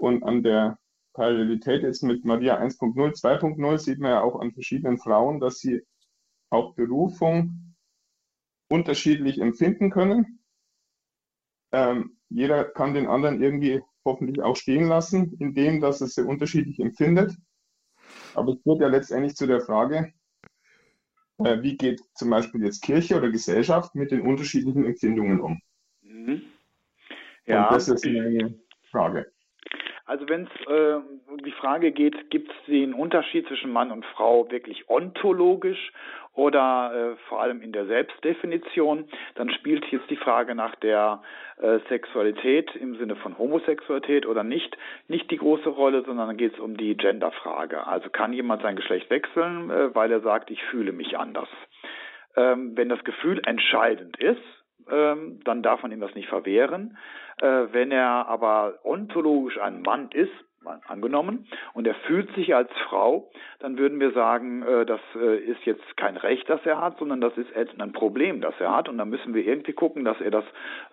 Und 0.01 0.23
an 0.23 0.41
der 0.41 0.79
Parallelität 1.13 1.83
jetzt 1.83 2.01
mit 2.01 2.25
Maria 2.25 2.59
1.0, 2.59 2.95
2.0 2.95 3.77
sieht 3.77 3.99
man 3.99 4.11
ja 4.11 4.21
auch 4.21 4.39
an 4.39 4.51
verschiedenen 4.51 4.97
Frauen, 4.97 5.39
dass 5.39 5.59
sie 5.59 5.85
auch 6.49 6.73
Berufung 6.73 7.75
unterschiedlich 8.67 9.39
empfinden 9.39 9.91
können. 9.91 10.39
Ähm, 11.71 12.17
jeder 12.29 12.63
kann 12.63 12.95
den 12.95 13.05
anderen 13.05 13.43
irgendwie 13.43 13.83
hoffentlich 14.03 14.41
auch 14.41 14.55
stehen 14.55 14.87
lassen, 14.87 15.37
indem 15.39 15.81
dass 15.81 16.01
es 16.01 16.15
sie 16.15 16.25
unterschiedlich 16.25 16.79
empfindet. 16.79 17.37
Aber 18.33 18.53
es 18.53 18.61
führt 18.63 18.81
ja 18.81 18.87
letztendlich 18.87 19.35
zu 19.35 19.45
der 19.45 19.61
Frage, 19.61 20.11
äh, 21.37 21.61
wie 21.61 21.77
geht 21.77 22.01
zum 22.15 22.31
Beispiel 22.31 22.63
jetzt 22.63 22.81
Kirche 22.81 23.17
oder 23.17 23.29
Gesellschaft 23.29 23.93
mit 23.93 24.09
den 24.09 24.21
unterschiedlichen 24.21 24.83
Empfindungen 24.83 25.41
um? 25.41 25.61
Mhm. 26.01 26.41
Ja. 27.45 27.67
Und 27.67 27.75
das 27.75 27.87
ist 27.87 28.03
meine 28.03 28.59
Frage. 28.89 29.31
Also 30.11 30.27
wenn 30.27 30.43
es 30.43 30.67
äh, 30.67 30.99
um 31.31 31.37
die 31.37 31.53
Frage 31.53 31.93
geht, 31.93 32.29
gibt 32.29 32.51
es 32.51 32.65
den 32.67 32.93
Unterschied 32.93 33.47
zwischen 33.47 33.71
Mann 33.71 33.93
und 33.93 34.05
Frau 34.07 34.51
wirklich 34.51 34.89
ontologisch 34.89 35.93
oder 36.33 37.13
äh, 37.13 37.15
vor 37.29 37.41
allem 37.41 37.61
in 37.61 37.71
der 37.71 37.85
Selbstdefinition, 37.85 39.05
dann 39.35 39.49
spielt 39.51 39.85
jetzt 39.85 40.09
die 40.09 40.17
Frage 40.17 40.53
nach 40.53 40.75
der 40.75 41.21
äh, 41.61 41.79
Sexualität 41.87 42.75
im 42.75 42.97
Sinne 42.97 43.15
von 43.15 43.37
Homosexualität 43.37 44.25
oder 44.25 44.43
nicht 44.43 44.77
nicht 45.07 45.31
die 45.31 45.37
große 45.37 45.69
Rolle, 45.69 46.03
sondern 46.03 46.27
dann 46.27 46.37
geht 46.37 46.55
es 46.55 46.59
um 46.59 46.75
die 46.75 46.97
Genderfrage. 46.97 47.87
Also 47.87 48.09
kann 48.09 48.33
jemand 48.33 48.63
sein 48.63 48.75
Geschlecht 48.75 49.09
wechseln, 49.09 49.69
äh, 49.69 49.95
weil 49.95 50.11
er 50.11 50.19
sagt, 50.19 50.51
ich 50.51 50.61
fühle 50.65 50.91
mich 50.91 51.17
anders. 51.17 51.47
Ähm, 52.35 52.75
wenn 52.75 52.89
das 52.89 53.05
Gefühl 53.05 53.41
entscheidend 53.45 54.17
ist, 54.17 54.43
ähm, 54.89 55.39
dann 55.45 55.63
darf 55.63 55.83
man 55.83 55.93
ihm 55.93 56.01
das 56.01 56.15
nicht 56.15 56.27
verwehren. 56.27 56.97
Äh, 57.41 57.73
wenn 57.73 57.91
er 57.91 58.27
aber 58.27 58.75
ontologisch 58.83 59.57
ein 59.59 59.81
Mann 59.81 60.11
ist, 60.11 60.31
angenommen 60.87 61.47
und 61.73 61.87
er 61.87 61.95
fühlt 61.95 62.33
sich 62.35 62.55
als 62.55 62.69
Frau, 62.87 63.31
dann 63.59 63.77
würden 63.77 63.99
wir 63.99 64.11
sagen, 64.11 64.63
äh, 64.63 64.85
das 64.85 65.01
äh, 65.15 65.37
ist 65.37 65.63
jetzt 65.65 65.97
kein 65.97 66.17
Recht, 66.17 66.49
das 66.49 66.65
er 66.65 66.79
hat, 66.79 66.97
sondern 66.99 67.21
das 67.21 67.37
ist 67.37 67.51
ein 67.55 67.91
Problem, 67.93 68.41
das 68.41 68.53
er 68.59 68.75
hat 68.75 68.89
und 68.89 68.97
dann 68.97 69.09
müssen 69.09 69.33
wir 69.33 69.45
irgendwie 69.45 69.73
gucken, 69.73 70.05
dass 70.05 70.19
er 70.21 70.31
das 70.31 70.45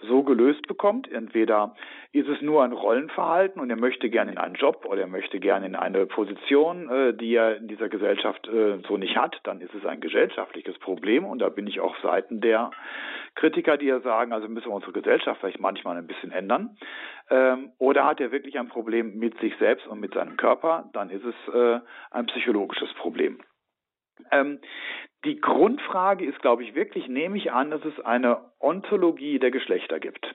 so 0.03 0.23
gelöst 0.23 0.67
bekommt. 0.67 1.11
Entweder 1.11 1.75
ist 2.13 2.29
es 2.29 2.41
nur 2.41 2.65
ein 2.65 2.73
Rollenverhalten 2.73 3.61
und 3.61 3.71
er 3.71 3.79
möchte 3.79 4.09
gerne 4.11 4.33
in 4.33 4.39
einen 4.39 4.55
Job 4.55 4.87
oder 4.87 5.03
er 5.03 5.07
möchte 5.07 5.41
gerne 5.41 5.67
in 5.67 5.77
eine 5.77 6.07
Position, 6.07 6.89
äh, 6.91 7.15
die 7.15 7.35
er 7.35 7.57
in 7.57 7.69
dieser 7.69 7.89
Gesellschaft 7.89 8.49
so 8.89 8.97
nicht 8.97 9.17
hat, 9.17 9.41
dann 9.45 9.61
ist 9.61 9.75
es 9.75 9.85
ein 9.85 10.01
gesellschaftliches 10.01 10.79
Problem 10.79 11.25
und 11.25 11.41
da 11.41 11.49
bin 11.49 11.67
ich 11.67 11.81
auch 11.81 11.97
Seiten 12.03 12.41
der 12.41 12.71
Kritiker, 13.35 13.77
die 13.77 13.87
ja 13.87 14.01
sagen, 14.01 14.33
also 14.33 14.49
müssen 14.49 14.69
wir 14.69 14.75
unsere 14.75 14.93
Gesellschaft 14.93 15.41
vielleicht 15.41 15.61
manchmal 15.61 15.97
ein 15.97 16.07
bisschen 16.07 16.33
ändern. 16.33 16.77
Ähm, 17.31 17.71
oder 17.79 18.05
hat 18.05 18.21
er 18.21 18.33
wirklich 18.33 18.59
ein 18.59 18.69
Problem 18.69 19.19
mit 19.19 19.39
sich 19.39 19.57
selbst 19.59 19.87
und 19.87 20.01
mit 20.01 20.15
seinem 20.15 20.37
Körper, 20.37 20.89
dann 20.93 21.11
ist 21.11 21.25
es 21.25 21.55
äh, 21.55 21.81
ein 22.11 22.27
psychologisches 22.27 22.93
Problem. 22.95 23.41
Ähm, 24.31 24.61
die 25.25 25.41
Grundfrage 25.41 26.25
ist, 26.25 26.41
glaube 26.41 26.63
ich, 26.63 26.77
wirklich, 26.77 27.09
nehme 27.09 27.37
ich 27.37 27.51
an, 27.51 27.73
dass 27.73 27.85
es 27.85 27.99
eine 28.05 28.39
Ontologie 28.61 29.39
der 29.41 29.51
Geschlechter 29.51 29.99
gibt. 29.99 30.35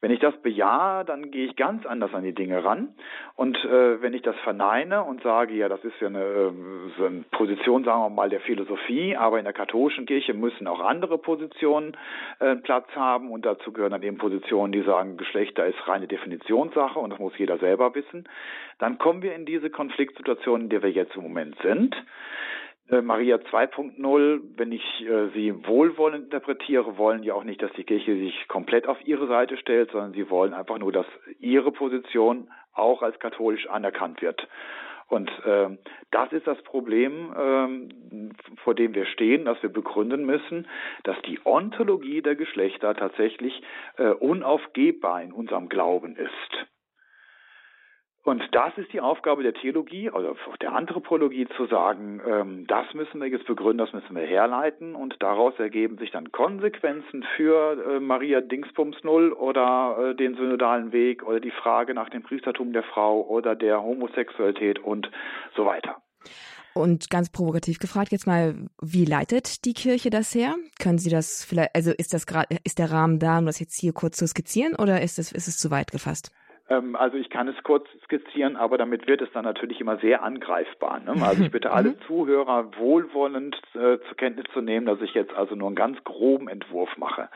Wenn 0.00 0.10
ich 0.10 0.18
das 0.18 0.36
bejahe, 0.42 1.04
dann 1.04 1.30
gehe 1.30 1.46
ich 1.46 1.56
ganz 1.56 1.86
anders 1.86 2.12
an 2.14 2.24
die 2.24 2.34
Dinge 2.34 2.64
ran. 2.64 2.94
Und 3.36 3.56
äh, 3.64 4.02
wenn 4.02 4.12
ich 4.12 4.22
das 4.22 4.36
verneine 4.44 5.04
und 5.04 5.22
sage, 5.22 5.54
ja, 5.54 5.68
das 5.68 5.82
ist 5.84 5.94
ja 6.00 6.08
eine, 6.08 6.18
äh, 6.18 6.52
so 6.98 7.06
eine 7.06 7.24
Position, 7.30 7.84
sagen 7.84 8.02
wir 8.02 8.10
mal, 8.10 8.28
der 8.28 8.40
Philosophie, 8.40 9.16
aber 9.16 9.38
in 9.38 9.44
der 9.44 9.52
katholischen 9.52 10.04
Kirche 10.04 10.34
müssen 10.34 10.66
auch 10.66 10.80
andere 10.80 11.16
Positionen 11.18 11.96
äh, 12.40 12.56
Platz 12.56 12.88
haben 12.96 13.30
und 13.30 13.46
dazu 13.46 13.72
gehören 13.72 13.92
dann 13.92 14.02
eben 14.02 14.18
Positionen, 14.18 14.72
die 14.72 14.82
sagen, 14.82 15.16
Geschlechter 15.16 15.64
ist 15.66 15.86
reine 15.86 16.08
Definitionssache 16.08 16.98
und 16.98 17.10
das 17.10 17.20
muss 17.20 17.38
jeder 17.38 17.58
selber 17.58 17.94
wissen, 17.94 18.28
dann 18.78 18.98
kommen 18.98 19.22
wir 19.22 19.34
in 19.34 19.46
diese 19.46 19.70
Konfliktsituation, 19.70 20.62
in 20.62 20.68
der 20.68 20.82
wir 20.82 20.90
jetzt 20.90 21.14
im 21.16 21.22
Moment 21.22 21.56
sind. 21.62 21.96
Äh, 22.90 23.00
Maria 23.00 23.36
2.0, 23.36 24.40
wenn 24.56 24.72
ich 24.72 24.84
äh, 25.06 25.28
sie 25.34 25.54
wohlwollend 25.66 26.24
interpretiere, 26.24 26.98
wollen 26.98 27.22
ja 27.22 27.34
auch 27.34 27.44
nicht, 27.44 27.62
dass 27.62 27.72
die 27.72 27.84
Kirche 27.84 28.14
sich 28.16 28.46
komplett 28.48 28.86
auf 28.86 28.98
ihre 29.06 29.26
Seite 29.26 29.56
stellt, 29.56 29.90
sondern 29.90 30.12
sie 30.12 30.28
wollen 30.28 30.52
einfach 30.52 30.78
nur, 30.78 30.92
dass 30.92 31.06
ihre 31.38 31.72
Position 31.72 32.48
auch 32.74 33.02
als 33.02 33.18
katholisch 33.18 33.68
anerkannt 33.68 34.20
wird. 34.20 34.46
Und 35.08 35.30
äh, 35.44 35.76
das 36.10 36.32
ist 36.32 36.46
das 36.46 36.60
Problem, 36.62 37.32
äh, 37.32 38.56
vor 38.62 38.74
dem 38.74 38.94
wir 38.94 39.06
stehen, 39.06 39.44
dass 39.44 39.62
wir 39.62 39.70
begründen 39.70 40.24
müssen, 40.24 40.66
dass 41.04 41.20
die 41.22 41.38
Ontologie 41.44 42.22
der 42.22 42.36
Geschlechter 42.36 42.94
tatsächlich 42.94 43.62
äh, 43.96 44.08
unaufgebbar 44.08 45.22
in 45.22 45.32
unserem 45.32 45.68
Glauben 45.68 46.16
ist. 46.16 46.66
Und 48.24 48.42
das 48.52 48.72
ist 48.78 48.90
die 48.94 49.02
Aufgabe 49.02 49.42
der 49.42 49.52
Theologie 49.52 50.10
oder 50.10 50.34
der 50.62 50.72
Anthropologie 50.74 51.46
zu 51.58 51.66
sagen, 51.66 52.22
ähm, 52.26 52.66
das 52.66 52.86
müssen 52.94 53.20
wir 53.20 53.28
jetzt 53.28 53.46
begründen, 53.46 53.78
das 53.78 53.92
müssen 53.92 54.16
wir 54.16 54.22
herleiten 54.22 54.94
und 54.94 55.14
daraus 55.22 55.52
ergeben 55.58 55.98
sich 55.98 56.10
dann 56.10 56.32
Konsequenzen 56.32 57.22
für 57.36 57.96
äh, 57.96 58.00
Maria 58.00 58.40
Dingsbums 58.40 58.96
Null 59.04 59.30
oder 59.32 59.98
äh, 59.98 60.14
den 60.14 60.36
synodalen 60.36 60.90
Weg 60.90 61.22
oder 61.22 61.38
die 61.38 61.50
Frage 61.50 61.92
nach 61.92 62.08
dem 62.08 62.22
Priestertum 62.22 62.72
der 62.72 62.82
Frau 62.82 63.20
oder 63.20 63.54
der 63.54 63.82
Homosexualität 63.82 64.78
und 64.78 65.10
so 65.54 65.66
weiter. 65.66 65.96
Und 66.72 67.10
ganz 67.10 67.30
provokativ 67.30 67.78
gefragt 67.78 68.10
jetzt 68.10 68.26
mal, 68.26 68.54
wie 68.80 69.04
leitet 69.04 69.66
die 69.66 69.74
Kirche 69.74 70.08
das 70.08 70.34
her? 70.34 70.56
Können 70.80 70.98
Sie 70.98 71.10
das 71.10 71.44
vielleicht, 71.44 71.76
also 71.76 71.92
ist 71.92 72.14
das 72.14 72.26
gerade, 72.26 72.56
ist 72.64 72.78
der 72.78 72.90
Rahmen 72.90 73.18
da, 73.18 73.38
um 73.38 73.44
das 73.46 73.60
jetzt 73.60 73.78
hier 73.78 73.92
kurz 73.92 74.16
zu 74.16 74.26
skizzieren 74.26 74.74
oder 74.76 75.02
ist 75.02 75.18
es, 75.18 75.30
ist 75.30 75.46
es 75.46 75.58
zu 75.58 75.70
weit 75.70 75.92
gefasst? 75.92 76.32
Ähm, 76.78 76.96
also 76.96 77.16
ich 77.16 77.30
kann 77.30 77.48
es 77.48 77.62
kurz 77.62 77.86
skizzieren, 78.04 78.56
aber 78.56 78.78
damit 78.78 79.06
wird 79.06 79.22
es 79.22 79.30
dann 79.32 79.44
natürlich 79.44 79.80
immer 79.80 79.98
sehr 79.98 80.22
angreifbar. 80.22 81.00
Ne? 81.00 81.14
Also 81.24 81.42
ich 81.42 81.50
bitte 81.50 81.70
alle 81.72 81.90
mhm. 81.90 82.00
Zuhörer 82.06 82.70
wohlwollend 82.78 83.56
äh, 83.74 83.98
zur 83.98 84.16
Kenntnis 84.16 84.46
zu 84.52 84.60
nehmen, 84.60 84.86
dass 84.86 85.00
ich 85.00 85.14
jetzt 85.14 85.34
also 85.34 85.54
nur 85.54 85.68
einen 85.68 85.76
ganz 85.76 86.02
groben 86.04 86.48
Entwurf 86.48 86.96
mache. 86.96 87.28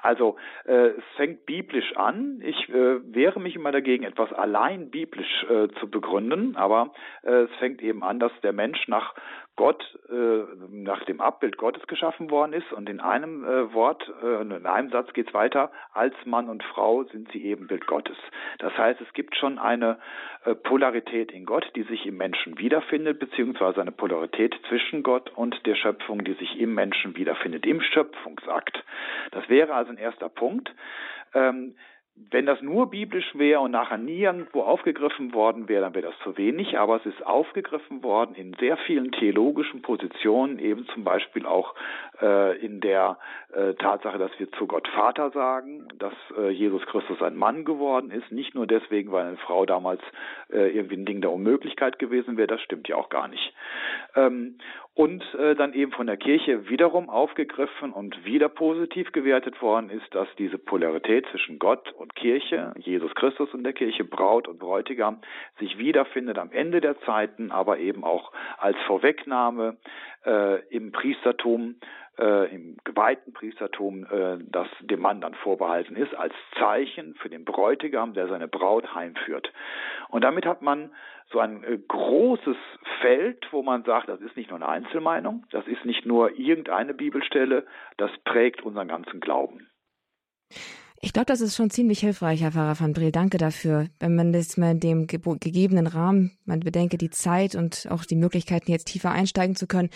Also 0.00 0.36
äh, 0.64 0.88
es 0.88 1.04
fängt 1.16 1.46
biblisch 1.46 1.96
an. 1.96 2.40
Ich 2.44 2.68
äh, 2.68 3.00
wehre 3.14 3.40
mich 3.40 3.56
immer 3.56 3.72
dagegen, 3.72 4.04
etwas 4.04 4.32
allein 4.32 4.90
biblisch 4.90 5.44
äh, 5.48 5.68
zu 5.80 5.90
begründen, 5.90 6.56
aber 6.56 6.92
äh, 7.22 7.42
es 7.42 7.50
fängt 7.58 7.82
eben 7.82 8.02
an, 8.02 8.18
dass 8.20 8.32
der 8.42 8.52
Mensch 8.52 8.88
nach 8.88 9.14
Gott 9.58 9.98
äh, 10.08 10.44
nach 10.70 11.02
dem 11.06 11.20
Abbild 11.20 11.58
Gottes 11.58 11.84
geschaffen 11.88 12.30
worden 12.30 12.52
ist 12.52 12.72
und 12.72 12.88
in 12.88 13.00
einem 13.00 13.44
äh, 13.44 13.74
Wort, 13.74 14.08
äh, 14.22 14.40
in 14.40 14.66
einem 14.66 14.90
Satz 14.90 15.12
geht 15.14 15.26
es 15.26 15.34
weiter, 15.34 15.72
als 15.92 16.14
Mann 16.24 16.48
und 16.48 16.62
Frau 16.62 17.02
sind 17.02 17.28
sie 17.32 17.44
Ebenbild 17.44 17.88
Gottes. 17.88 18.16
Das 18.60 18.72
heißt, 18.78 19.00
es 19.00 19.12
gibt 19.14 19.34
schon 19.34 19.58
eine 19.58 19.98
äh, 20.44 20.54
Polarität 20.54 21.32
in 21.32 21.44
Gott, 21.44 21.68
die 21.74 21.82
sich 21.82 22.06
im 22.06 22.16
Menschen 22.16 22.56
wiederfindet, 22.58 23.18
beziehungsweise 23.18 23.80
eine 23.80 23.90
Polarität 23.90 24.54
zwischen 24.68 25.02
Gott 25.02 25.32
und 25.34 25.66
der 25.66 25.74
Schöpfung, 25.74 26.22
die 26.22 26.34
sich 26.34 26.60
im 26.60 26.74
Menschen 26.74 27.16
wiederfindet, 27.16 27.66
im 27.66 27.80
Schöpfungsakt. 27.80 28.84
Das 29.32 29.48
wäre 29.48 29.74
also 29.74 29.90
ein 29.90 29.98
erster 29.98 30.28
Punkt. 30.28 30.72
Ähm, 31.34 31.74
wenn 32.30 32.46
das 32.46 32.60
nur 32.62 32.90
biblisch 32.90 33.30
wäre 33.34 33.60
und 33.60 33.70
nachher 33.70 33.98
nirgendwo 33.98 34.62
aufgegriffen 34.62 35.32
worden 35.32 35.68
wäre, 35.68 35.82
dann 35.82 35.94
wäre 35.94 36.08
das 36.08 36.18
zu 36.22 36.36
wenig, 36.36 36.78
aber 36.78 36.96
es 36.96 37.06
ist 37.06 37.24
aufgegriffen 37.24 38.02
worden 38.02 38.34
in 38.34 38.54
sehr 38.54 38.76
vielen 38.76 39.12
theologischen 39.12 39.82
Positionen, 39.82 40.58
eben 40.58 40.86
zum 40.88 41.04
Beispiel 41.04 41.46
auch 41.46 41.74
äh, 42.20 42.58
in 42.58 42.80
der 42.80 43.18
äh, 43.52 43.74
Tatsache, 43.74 44.18
dass 44.18 44.30
wir 44.38 44.50
zu 44.52 44.66
Gott 44.66 44.88
Vater 44.88 45.30
sagen, 45.30 45.88
dass 45.98 46.14
äh, 46.36 46.50
Jesus 46.50 46.84
Christus 46.86 47.22
ein 47.22 47.36
Mann 47.36 47.64
geworden 47.64 48.10
ist, 48.10 48.30
nicht 48.30 48.54
nur 48.54 48.66
deswegen, 48.66 49.10
weil 49.12 49.26
eine 49.26 49.36
Frau 49.38 49.64
damals 49.64 50.02
äh, 50.50 50.74
irgendwie 50.76 50.96
ein 50.96 51.06
Ding 51.06 51.20
der 51.20 51.32
Unmöglichkeit 51.32 51.98
gewesen 51.98 52.36
wäre, 52.36 52.48
das 52.48 52.60
stimmt 52.62 52.88
ja 52.88 52.96
auch 52.96 53.08
gar 53.08 53.28
nicht. 53.28 53.54
Ähm, 54.16 54.58
und 54.94 55.22
äh, 55.34 55.54
dann 55.54 55.74
eben 55.74 55.92
von 55.92 56.08
der 56.08 56.16
Kirche 56.16 56.68
wiederum 56.68 57.08
aufgegriffen 57.08 57.92
und 57.92 58.24
wieder 58.24 58.48
positiv 58.48 59.12
gewertet 59.12 59.62
worden 59.62 59.90
ist, 59.90 60.12
dass 60.12 60.26
diese 60.38 60.58
Polarität 60.58 61.24
zwischen 61.30 61.60
Gott 61.60 61.94
und 62.08 62.14
Kirche, 62.14 62.72
Jesus 62.78 63.14
Christus 63.14 63.52
und 63.52 63.64
der 63.64 63.74
Kirche, 63.74 64.04
Braut 64.04 64.48
und 64.48 64.58
Bräutigam, 64.58 65.18
sich 65.58 65.78
wiederfindet 65.78 66.38
am 66.38 66.50
Ende 66.52 66.80
der 66.80 66.98
Zeiten, 67.00 67.50
aber 67.50 67.78
eben 67.78 68.02
auch 68.02 68.32
als 68.56 68.78
Vorwegnahme 68.86 69.76
äh, 70.24 70.66
im 70.68 70.90
Priestertum, 70.92 71.76
äh, 72.18 72.54
im 72.54 72.78
geweihten 72.84 73.34
Priestertum, 73.34 74.04
äh, 74.04 74.38
das 74.40 74.68
dem 74.80 75.00
Mann 75.00 75.20
dann 75.20 75.34
vorbehalten 75.34 75.96
ist, 75.96 76.14
als 76.14 76.32
Zeichen 76.58 77.14
für 77.16 77.28
den 77.28 77.44
Bräutigam, 77.44 78.14
der 78.14 78.28
seine 78.28 78.48
Braut 78.48 78.94
heimführt. 78.94 79.52
Und 80.08 80.24
damit 80.24 80.46
hat 80.46 80.62
man 80.62 80.90
so 81.30 81.40
ein 81.40 81.62
äh, 81.62 81.76
großes 81.76 82.56
Feld, 83.02 83.46
wo 83.50 83.62
man 83.62 83.84
sagt, 83.84 84.08
das 84.08 84.22
ist 84.22 84.36
nicht 84.36 84.48
nur 84.48 84.56
eine 84.56 84.68
Einzelmeinung, 84.68 85.44
das 85.50 85.66
ist 85.66 85.84
nicht 85.84 86.06
nur 86.06 86.38
irgendeine 86.38 86.94
Bibelstelle, 86.94 87.66
das 87.98 88.10
prägt 88.24 88.62
unseren 88.62 88.88
ganzen 88.88 89.20
Glauben. 89.20 89.68
Ich 91.00 91.12
glaube, 91.12 91.26
das 91.26 91.40
ist 91.40 91.54
schon 91.54 91.70
ziemlich 91.70 92.00
hilfreich, 92.00 92.40
Herr 92.40 92.52
Pfarrer 92.52 92.80
van 92.80 92.92
Briel. 92.92 93.12
Danke 93.12 93.38
dafür. 93.38 93.86
Wenn 94.00 94.16
man 94.16 94.32
das 94.32 94.56
mal 94.56 94.72
in 94.72 94.80
dem 94.80 95.06
gegebenen 95.06 95.86
Rahmen, 95.86 96.36
man 96.44 96.60
bedenke 96.60 96.98
die 96.98 97.10
Zeit 97.10 97.54
und 97.54 97.86
auch 97.90 98.04
die 98.04 98.16
Möglichkeiten, 98.16 98.72
jetzt 98.72 98.88
tiefer 98.88 99.12
einsteigen 99.12 99.54
zu 99.54 99.68
können, 99.68 99.90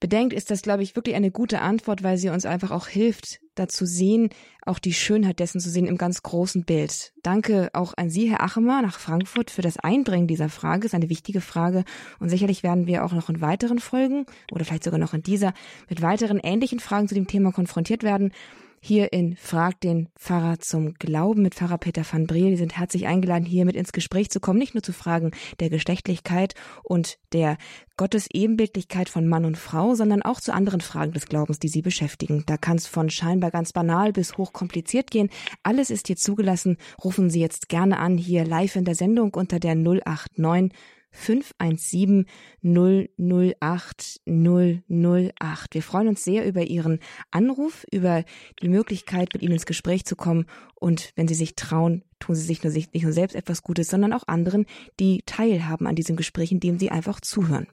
bedenkt, 0.00 0.32
ist 0.32 0.50
das, 0.50 0.62
glaube 0.62 0.82
ich, 0.82 0.96
wirklich 0.96 1.16
eine 1.16 1.30
gute 1.30 1.60
Antwort, 1.60 2.02
weil 2.02 2.16
sie 2.16 2.30
uns 2.30 2.46
einfach 2.46 2.70
auch 2.70 2.86
hilft, 2.86 3.40
dazu 3.56 3.84
sehen, 3.84 4.30
auch 4.64 4.78
die 4.78 4.94
Schönheit 4.94 5.38
dessen 5.38 5.60
zu 5.60 5.68
sehen 5.68 5.86
im 5.86 5.98
ganz 5.98 6.22
großen 6.22 6.64
Bild. 6.64 7.12
Danke 7.22 7.68
auch 7.74 7.92
an 7.96 8.08
Sie, 8.08 8.30
Herr 8.30 8.42
Achemer, 8.42 8.80
nach 8.80 8.98
Frankfurt 8.98 9.50
für 9.50 9.62
das 9.62 9.76
Einbringen 9.76 10.28
dieser 10.28 10.48
Frage. 10.48 10.86
Ist 10.86 10.94
eine 10.94 11.10
wichtige 11.10 11.42
Frage. 11.42 11.84
Und 12.20 12.30
sicherlich 12.30 12.62
werden 12.62 12.86
wir 12.86 13.04
auch 13.04 13.12
noch 13.12 13.28
in 13.28 13.42
weiteren 13.42 13.80
Folgen 13.80 14.24
oder 14.52 14.64
vielleicht 14.64 14.84
sogar 14.84 15.00
noch 15.00 15.12
in 15.12 15.22
dieser 15.22 15.52
mit 15.90 16.00
weiteren 16.00 16.38
ähnlichen 16.38 16.80
Fragen 16.80 17.08
zu 17.08 17.14
dem 17.14 17.26
Thema 17.26 17.52
konfrontiert 17.52 18.02
werden 18.02 18.32
hier 18.80 19.12
in 19.12 19.36
Frag 19.36 19.80
den 19.80 20.08
Pfarrer 20.18 20.58
zum 20.58 20.94
Glauben 20.94 21.42
mit 21.42 21.54
Pfarrer 21.54 21.78
Peter 21.78 22.02
van 22.10 22.26
Briel. 22.26 22.50
Die 22.50 22.56
sind 22.56 22.76
herzlich 22.76 23.06
eingeladen, 23.06 23.44
hier 23.44 23.64
mit 23.64 23.76
ins 23.76 23.92
Gespräch 23.92 24.30
zu 24.30 24.40
kommen, 24.40 24.58
nicht 24.58 24.74
nur 24.74 24.82
zu 24.82 24.92
Fragen 24.92 25.32
der 25.60 25.70
Geschlechtlichkeit 25.70 26.54
und 26.82 27.18
der 27.32 27.58
Gottesebenbildlichkeit 27.96 29.08
von 29.08 29.26
Mann 29.26 29.44
und 29.44 29.58
Frau, 29.58 29.94
sondern 29.94 30.22
auch 30.22 30.40
zu 30.40 30.52
anderen 30.52 30.80
Fragen 30.80 31.12
des 31.12 31.26
Glaubens, 31.26 31.58
die 31.58 31.68
sie 31.68 31.82
beschäftigen. 31.82 32.44
Da 32.46 32.56
kann 32.56 32.76
es 32.76 32.86
von 32.86 33.10
scheinbar 33.10 33.50
ganz 33.50 33.72
banal 33.72 34.12
bis 34.12 34.38
hochkompliziert 34.38 35.10
gehen. 35.10 35.30
Alles 35.62 35.90
ist 35.90 36.06
hier 36.06 36.16
zugelassen. 36.16 36.76
Rufen 37.02 37.30
Sie 37.30 37.40
jetzt 37.40 37.68
gerne 37.68 37.98
an, 37.98 38.16
hier 38.16 38.44
live 38.44 38.76
in 38.76 38.84
der 38.84 38.94
Sendung 38.94 39.34
unter 39.34 39.58
der 39.58 39.74
089 39.74 40.72
517 41.10 42.26
008 42.62 44.20
008. 44.26 45.74
Wir 45.74 45.82
freuen 45.82 46.08
uns 46.08 46.24
sehr 46.24 46.46
über 46.46 46.62
Ihren 46.62 47.00
Anruf, 47.30 47.84
über 47.92 48.24
die 48.62 48.68
Möglichkeit, 48.68 49.30
mit 49.32 49.42
Ihnen 49.42 49.54
ins 49.54 49.66
Gespräch 49.66 50.04
zu 50.04 50.16
kommen. 50.16 50.46
Und 50.74 51.12
wenn 51.16 51.28
Sie 51.28 51.34
sich 51.34 51.54
trauen, 51.54 52.04
tun 52.18 52.34
Sie 52.34 52.42
sich 52.42 52.62
nur, 52.62 52.72
nicht 52.72 53.02
nur 53.02 53.12
selbst 53.12 53.34
etwas 53.34 53.62
Gutes, 53.62 53.88
sondern 53.88 54.12
auch 54.12 54.24
anderen, 54.26 54.66
die 55.00 55.22
teilhaben 55.26 55.86
an 55.86 55.94
diesem 55.94 56.16
Gespräch, 56.16 56.52
indem 56.52 56.78
Sie 56.78 56.90
einfach 56.90 57.20
zuhören. 57.20 57.68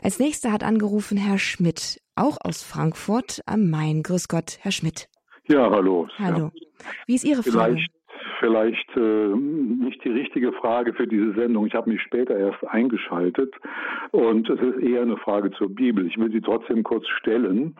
Als 0.00 0.18
nächster 0.18 0.52
hat 0.52 0.62
angerufen 0.62 1.18
Herr 1.18 1.38
Schmidt, 1.38 2.00
auch 2.14 2.38
aus 2.40 2.62
Frankfurt 2.62 3.40
am 3.46 3.68
Main. 3.70 4.02
Grüß 4.02 4.28
Gott, 4.28 4.58
Herr 4.60 4.72
Schmidt. 4.72 5.08
Ja, 5.48 5.70
hallo. 5.70 6.08
Hallo. 6.18 6.50
Wie 7.06 7.14
ist 7.14 7.24
Ihre 7.24 7.42
Frage? 7.42 7.84
Vielleicht 8.40 8.96
äh, 8.96 9.28
nicht 9.28 10.04
die 10.04 10.10
richtige 10.10 10.52
Frage 10.52 10.92
für 10.92 11.06
diese 11.06 11.32
Sendung. 11.32 11.66
Ich 11.66 11.74
habe 11.74 11.90
mich 11.90 12.00
später 12.02 12.36
erst 12.36 12.64
eingeschaltet 12.68 13.54
und 14.12 14.48
es 14.48 14.60
ist 14.60 14.78
eher 14.82 15.02
eine 15.02 15.16
Frage 15.16 15.50
zur 15.52 15.74
Bibel. 15.74 16.06
Ich 16.06 16.16
will 16.18 16.30
sie 16.30 16.40
trotzdem 16.40 16.82
kurz 16.82 17.06
stellen. 17.18 17.76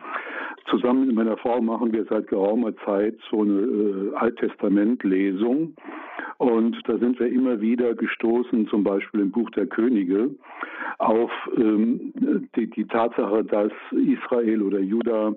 Zusammen 0.69 1.07
mit 1.07 1.15
meiner 1.15 1.37
Frau 1.37 1.61
machen 1.61 1.93
wir 1.93 2.05
seit 2.05 2.27
geraumer 2.27 2.75
Zeit 2.85 3.15
so 3.31 3.41
eine 3.41 3.61
äh, 3.61 4.15
Alttestament-Lesung 4.15 5.75
und 6.39 6.77
da 6.87 6.97
sind 6.97 7.19
wir 7.19 7.27
immer 7.27 7.59
wieder 7.59 7.93
gestoßen, 7.95 8.67
zum 8.67 8.83
Beispiel 8.83 9.21
im 9.21 9.31
Buch 9.31 9.49
der 9.51 9.67
Könige, 9.67 10.29
auf 10.97 11.31
ähm, 11.57 12.13
die, 12.55 12.67
die 12.67 12.85
Tatsache, 12.85 13.43
dass 13.43 13.71
Israel 13.91 14.61
oder 14.61 14.79
Juda 14.79 15.33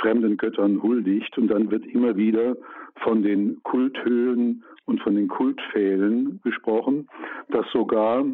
fremden 0.00 0.36
Göttern 0.36 0.82
huldigt 0.82 1.36
und 1.38 1.48
dann 1.48 1.70
wird 1.70 1.86
immer 1.86 2.16
wieder 2.16 2.56
von 2.96 3.22
den 3.22 3.62
Kulthöhen 3.62 4.64
und 4.86 5.00
von 5.00 5.14
den 5.14 5.28
Kultpfählen 5.28 6.40
gesprochen, 6.42 7.08
dass 7.48 7.66
sogar 7.72 8.24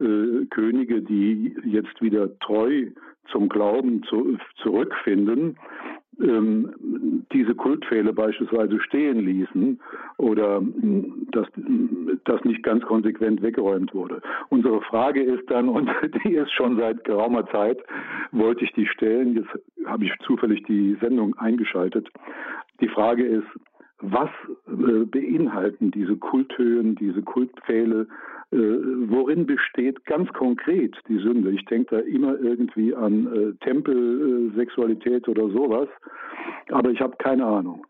äh, 0.00 0.44
Könige, 0.50 1.02
die 1.02 1.56
jetzt 1.64 2.00
wieder 2.00 2.38
treu 2.38 2.86
zum 3.30 3.48
Glauben 3.48 4.02
zu, 4.04 4.38
zurückfinden, 4.62 5.56
ähm, 6.20 7.26
diese 7.32 7.54
Kultpfähle 7.54 8.12
beispielsweise 8.12 8.80
stehen 8.80 9.20
ließen 9.20 9.78
oder 10.16 10.58
hm, 10.58 11.28
dass 11.32 11.46
das 12.24 12.42
nicht 12.44 12.62
ganz 12.62 12.84
konsequent 12.84 13.42
weggeräumt 13.42 13.94
wurde. 13.94 14.22
Unsere 14.48 14.80
Frage 14.82 15.22
ist 15.22 15.50
dann, 15.50 15.68
und 15.68 15.90
die 16.24 16.34
ist 16.34 16.52
schon 16.52 16.78
seit 16.78 17.04
geraumer 17.04 17.46
Zeit, 17.48 17.78
wollte 18.32 18.64
ich 18.64 18.72
die 18.72 18.86
stellen, 18.86 19.34
jetzt 19.34 19.50
habe 19.86 20.04
ich 20.04 20.12
zufällig 20.24 20.62
die 20.64 20.96
Sendung 21.00 21.36
eingeschaltet. 21.38 22.08
Die 22.80 22.88
Frage 22.88 23.24
ist, 23.24 23.46
was 24.00 24.30
äh, 24.66 25.04
beinhalten 25.04 25.90
diese 25.90 26.16
Kulthöhen, 26.16 26.94
diese 26.96 27.22
Kultpfähle, 27.22 28.06
äh, 28.52 28.56
worin 28.56 29.46
besteht 29.46 30.04
ganz 30.04 30.32
konkret 30.32 30.96
die 31.08 31.18
Sünde? 31.18 31.50
Ich 31.50 31.64
denke 31.64 31.96
da 31.96 32.02
immer 32.02 32.38
irgendwie 32.38 32.94
an 32.94 33.26
äh, 33.26 33.64
Tempelsexualität 33.64 35.28
oder 35.28 35.48
sowas, 35.48 35.88
aber 36.70 36.90
ich 36.90 37.00
habe 37.00 37.16
keine 37.18 37.44
Ahnung. 37.44 37.86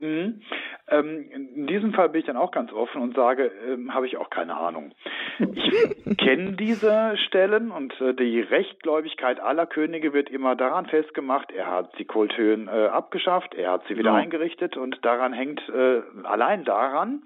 Mhm. 0.00 0.40
Ähm, 0.88 1.30
in 1.30 1.66
diesem 1.66 1.92
Fall 1.92 2.08
bin 2.08 2.20
ich 2.20 2.26
dann 2.26 2.36
auch 2.36 2.50
ganz 2.50 2.72
offen 2.72 3.00
und 3.00 3.14
sage, 3.14 3.52
ähm, 3.68 3.94
habe 3.94 4.06
ich 4.06 4.16
auch 4.16 4.30
keine 4.30 4.56
Ahnung. 4.56 4.92
Ich 5.38 6.16
kenne 6.18 6.52
diese 6.52 7.16
Stellen 7.26 7.70
und 7.70 7.98
äh, 8.00 8.14
die 8.14 8.40
Rechtgläubigkeit 8.40 9.40
aller 9.40 9.66
Könige 9.66 10.12
wird 10.12 10.28
immer 10.28 10.56
daran 10.56 10.86
festgemacht, 10.86 11.52
er 11.52 11.68
hat 11.68 11.98
die 11.98 12.04
Kulthöhen 12.04 12.68
äh, 12.68 12.86
abgeschafft, 12.86 13.54
er 13.54 13.72
hat 13.72 13.84
sie 13.86 13.96
wieder 13.96 14.10
ja. 14.10 14.16
eingerichtet 14.16 14.76
und 14.76 14.98
daran 15.04 15.32
hängt 15.32 15.60
äh, 15.68 16.02
allein 16.24 16.64
daran, 16.64 17.22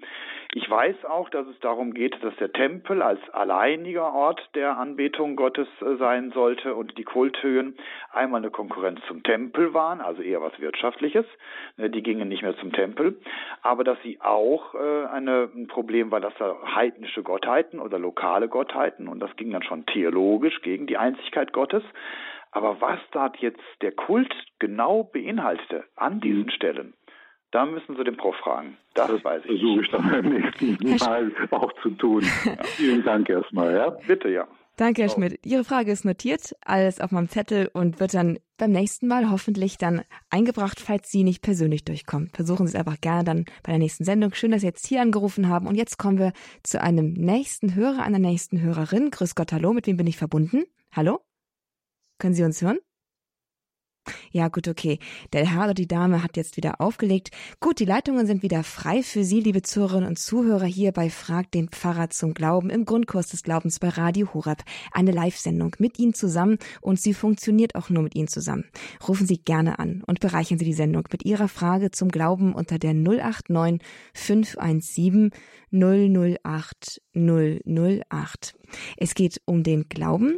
ich 0.53 0.69
weiß 0.69 1.05
auch, 1.05 1.29
dass 1.29 1.45
es 1.47 1.59
darum 1.59 1.93
geht, 1.93 2.23
dass 2.23 2.35
der 2.37 2.51
Tempel 2.51 3.01
als 3.01 3.19
alleiniger 3.31 4.13
Ort 4.13 4.41
der 4.55 4.77
Anbetung 4.77 5.35
Gottes 5.35 5.67
äh, 5.81 5.97
sein 5.97 6.31
sollte 6.31 6.73
und 6.73 6.97
die 6.97 7.03
Kulthöhen 7.03 7.75
einmal 8.11 8.41
eine 8.41 8.49
Konkurrenz 8.49 9.01
zum 9.07 9.23
Tempel 9.23 9.73
waren, 9.73 9.99
also 9.99 10.21
eher 10.21 10.41
was 10.41 10.57
Wirtschaftliches. 10.59 11.25
Ne, 11.75 11.89
die 11.89 12.01
gingen 12.01 12.29
nicht 12.29 12.43
mehr 12.43 12.57
zum 12.57 12.71
Tempel, 12.71 13.19
aber 13.61 13.83
dass 13.83 13.97
sie 14.03 14.19
auch 14.21 14.75
äh, 14.75 15.05
eine, 15.07 15.49
ein 15.55 15.67
Problem 15.67 16.11
war, 16.11 16.19
dass 16.19 16.33
da 16.39 16.55
heidnische 16.75 17.23
Gottheiten 17.23 17.79
oder 17.79 17.99
lokale 17.99 18.47
Gottheiten 18.47 19.07
und 19.07 19.19
das 19.19 19.35
ging 19.35 19.51
dann 19.51 19.63
schon 19.63 19.85
theologisch 19.85 20.61
gegen 20.61 20.87
die 20.87 20.97
Einzigkeit 20.97 21.53
Gottes. 21.53 21.83
Aber 22.51 22.81
was 22.81 22.99
da 23.11 23.31
jetzt 23.39 23.61
der 23.81 23.91
Kult 23.91 24.33
genau 24.59 25.03
beinhaltete 25.03 25.83
an 25.95 26.21
diesen 26.21 26.49
Stellen, 26.49 26.93
da 27.51 27.65
müssen 27.65 27.95
Sie 27.95 28.03
den 28.03 28.17
Prof 28.17 28.35
fragen. 28.37 28.77
Das, 28.93 29.07
das 29.07 29.23
weiß 29.23 29.43
ich. 29.45 29.59
Versuche 29.59 29.81
ich 29.81 29.89
dann 29.89 30.09
beim 30.09 30.29
nächsten 30.29 30.97
Mal 30.97 31.31
auch 31.51 31.71
zu 31.81 31.91
tun. 31.91 32.23
Ja. 32.45 32.63
Vielen 32.63 33.03
Dank 33.03 33.29
erstmal. 33.29 33.73
Ja? 33.73 33.89
Bitte, 33.89 34.29
ja. 34.29 34.47
Danke, 34.77 35.01
Herr 35.01 35.09
Schmidt. 35.09 35.39
Ihre 35.43 35.63
Frage 35.63 35.91
ist 35.91 36.05
notiert, 36.05 36.55
alles 36.61 37.01
auf 37.01 37.09
meinem 37.09 37.29
Zettel 37.29 37.67
und 37.73 37.99
wird 37.99 38.13
dann 38.13 38.37
beim 38.57 38.71
nächsten 38.71 39.07
Mal 39.07 39.31
hoffentlich 39.31 39.79
dann 39.79 40.03
eingebracht, 40.29 40.79
falls 40.79 41.09
Sie 41.09 41.23
nicht 41.23 41.41
persönlich 41.41 41.83
durchkommen. 41.83 42.29
Versuchen 42.31 42.67
Sie 42.67 42.73
es 42.73 42.79
einfach 42.79 43.01
gerne 43.01 43.23
dann 43.23 43.45
bei 43.63 43.71
der 43.71 43.79
nächsten 43.79 44.03
Sendung. 44.03 44.35
Schön, 44.35 44.51
dass 44.51 44.61
Sie 44.61 44.67
jetzt 44.67 44.85
hier 44.85 45.01
angerufen 45.01 45.49
haben. 45.49 45.65
Und 45.65 45.73
jetzt 45.73 45.97
kommen 45.97 46.19
wir 46.19 46.31
zu 46.61 46.79
einem 46.79 47.13
nächsten 47.13 47.73
Hörer, 47.73 48.03
einer 48.03 48.19
nächsten 48.19 48.61
Hörerin. 48.61 49.09
Grüß 49.09 49.33
Gott, 49.33 49.51
hallo. 49.51 49.73
Mit 49.73 49.87
wem 49.87 49.97
bin 49.97 50.05
ich 50.05 50.17
verbunden? 50.17 50.63
Hallo? 50.91 51.21
Können 52.19 52.35
Sie 52.35 52.43
uns 52.43 52.61
hören? 52.61 52.77
Ja, 54.31 54.47
gut, 54.47 54.67
okay. 54.67 54.99
Der 55.33 55.45
Herr 55.45 55.65
oder 55.65 55.73
die 55.73 55.87
Dame 55.87 56.23
hat 56.23 56.37
jetzt 56.37 56.57
wieder 56.57 56.81
aufgelegt. 56.81 57.31
Gut, 57.59 57.79
die 57.79 57.85
Leitungen 57.85 58.27
sind 58.27 58.43
wieder 58.43 58.63
frei 58.63 59.03
für 59.03 59.23
Sie, 59.23 59.39
liebe 59.39 59.61
Zuhörerinnen 59.61 60.09
und 60.09 60.19
Zuhörer, 60.19 60.65
hier 60.65 60.91
bei 60.91 61.09
Frag 61.09 61.51
den 61.51 61.69
Pfarrer 61.69 62.09
zum 62.09 62.33
Glauben 62.33 62.69
im 62.69 62.85
Grundkurs 62.85 63.27
des 63.27 63.43
Glaubens 63.43 63.79
bei 63.79 63.89
Radio 63.89 64.33
Horab. 64.33 64.63
Eine 64.91 65.11
Live-Sendung 65.11 65.75
mit 65.79 65.99
Ihnen 65.99 66.13
zusammen 66.13 66.57
und 66.81 66.99
sie 66.99 67.13
funktioniert 67.13 67.75
auch 67.75 67.89
nur 67.89 68.03
mit 68.03 68.15
Ihnen 68.15 68.27
zusammen. 68.27 68.65
Rufen 69.07 69.27
Sie 69.27 69.37
gerne 69.37 69.79
an 69.79 70.03
und 70.05 70.19
bereichern 70.19 70.59
Sie 70.59 70.65
die 70.65 70.73
Sendung 70.73 71.03
mit 71.11 71.25
Ihrer 71.25 71.47
Frage 71.47 71.91
zum 71.91 72.09
Glauben 72.09 72.53
unter 72.53 72.79
der 72.79 72.93
089 72.93 73.81
517 74.13 75.31
008 75.71 77.01
008. 77.13 78.55
Es 78.97 79.15
geht 79.15 79.41
um 79.45 79.63
den 79.63 79.89
Glauben. 79.89 80.37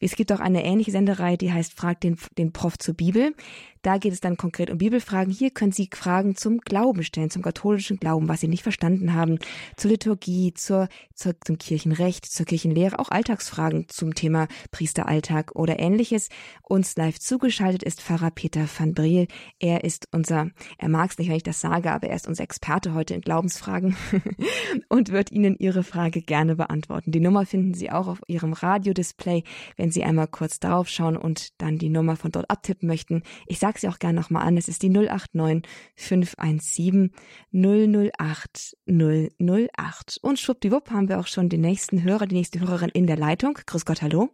Es 0.00 0.14
gibt 0.14 0.32
auch 0.32 0.40
eine 0.40 0.64
ähnliche 0.64 0.90
Sendereihe, 0.90 1.38
die 1.38 1.52
heißt 1.52 1.72
Frag 1.72 2.00
den, 2.00 2.16
den 2.36 2.52
Prof 2.52 2.78
zur 2.78 2.94
Bibel. 2.94 3.34
Da 3.82 3.98
geht 3.98 4.12
es 4.12 4.20
dann 4.20 4.36
konkret 4.36 4.70
um 4.70 4.78
Bibelfragen. 4.78 5.32
Hier 5.32 5.50
können 5.50 5.72
Sie 5.72 5.88
Fragen 5.92 6.36
zum 6.36 6.58
Glauben 6.60 7.02
stellen, 7.02 7.30
zum 7.30 7.42
katholischen 7.42 7.98
Glauben, 7.98 8.28
was 8.28 8.40
Sie 8.40 8.48
nicht 8.48 8.62
verstanden 8.62 9.14
haben, 9.14 9.38
zur 9.76 9.90
Liturgie, 9.90 10.52
zur, 10.54 10.88
zur, 11.14 11.34
zum 11.40 11.58
Kirchenrecht, 11.58 12.26
zur 12.26 12.46
Kirchenlehre, 12.46 12.98
auch 12.98 13.10
Alltagsfragen 13.10 13.88
zum 13.88 14.14
Thema 14.14 14.48
Priesteralltag 14.70 15.54
oder 15.54 15.78
ähnliches. 15.78 16.28
Uns 16.62 16.96
live 16.96 17.18
zugeschaltet 17.18 17.82
ist 17.82 18.02
Pfarrer 18.02 18.30
Peter 18.30 18.66
van 18.78 18.94
Briel. 18.94 19.28
Er 19.58 19.84
ist 19.84 20.08
unser, 20.12 20.50
er 20.78 20.88
mag 20.88 21.10
es 21.10 21.18
nicht, 21.18 21.28
wenn 21.28 21.36
ich 21.36 21.42
das 21.42 21.60
sage, 21.60 21.92
aber 21.92 22.08
er 22.08 22.16
ist 22.16 22.28
unser 22.28 22.44
Experte 22.44 22.94
heute 22.94 23.14
in 23.14 23.20
Glaubensfragen 23.20 23.96
und 24.88 25.12
wird 25.12 25.32
Ihnen 25.32 25.56
Ihre 25.58 25.82
Frage 25.82 26.22
gerne 26.22 26.56
beantworten. 26.56 27.12
Die 27.12 27.20
Nummer 27.20 27.46
finden 27.46 27.74
Sie 27.74 27.90
auch 27.90 28.08
auf 28.08 28.20
Ihrem 28.26 28.52
Radiodisplay, 28.52 29.44
wenn 29.76 29.90
Sie 29.90 30.04
einmal 30.04 30.28
kurz 30.28 30.60
darauf 30.60 30.88
schauen 30.88 31.16
und 31.16 31.60
dann 31.60 31.78
die 31.78 31.90
Nummer 31.90 32.16
von 32.16 32.32
dort 32.32 32.50
abtippen 32.50 32.88
möchten. 32.88 33.22
Ich 33.46 33.58
sage 33.58 33.67
sie 33.76 33.88
auch 33.88 33.98
gerne 33.98 34.18
nochmal 34.18 34.46
an. 34.46 34.56
Es 34.56 34.68
ist 34.68 34.82
die 34.82 34.88
089 34.88 35.70
517 35.96 37.12
008 37.52 38.76
008. 38.86 40.18
Und 40.22 40.38
schwuppdiwupp 40.38 40.90
haben 40.90 41.10
wir 41.10 41.18
auch 41.18 41.26
schon 41.26 41.50
den 41.50 41.60
nächsten 41.60 42.02
Hörer, 42.02 42.26
die 42.26 42.36
nächste 42.36 42.60
Hörerin 42.60 42.90
in 42.94 43.06
der 43.06 43.18
Leitung. 43.18 43.58
Grüß 43.66 43.84
Gott, 43.84 44.00
hallo. 44.00 44.30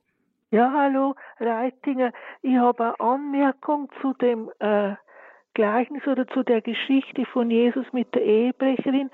Ja, 0.50 0.70
hallo, 0.72 1.16
Reitinger. 1.40 2.12
Ich 2.42 2.56
habe 2.56 2.84
eine 2.84 3.00
Anmerkung 3.00 3.90
zu 4.00 4.12
dem 4.14 4.50
äh, 4.60 4.94
Gleichnis 5.54 6.06
oder 6.06 6.28
zu 6.28 6.44
der 6.44 6.60
Geschichte 6.60 7.24
von 7.32 7.50
Jesus 7.50 7.86
mit 7.92 8.14
der 8.14 8.22
Ehebrecherin, 8.22 9.10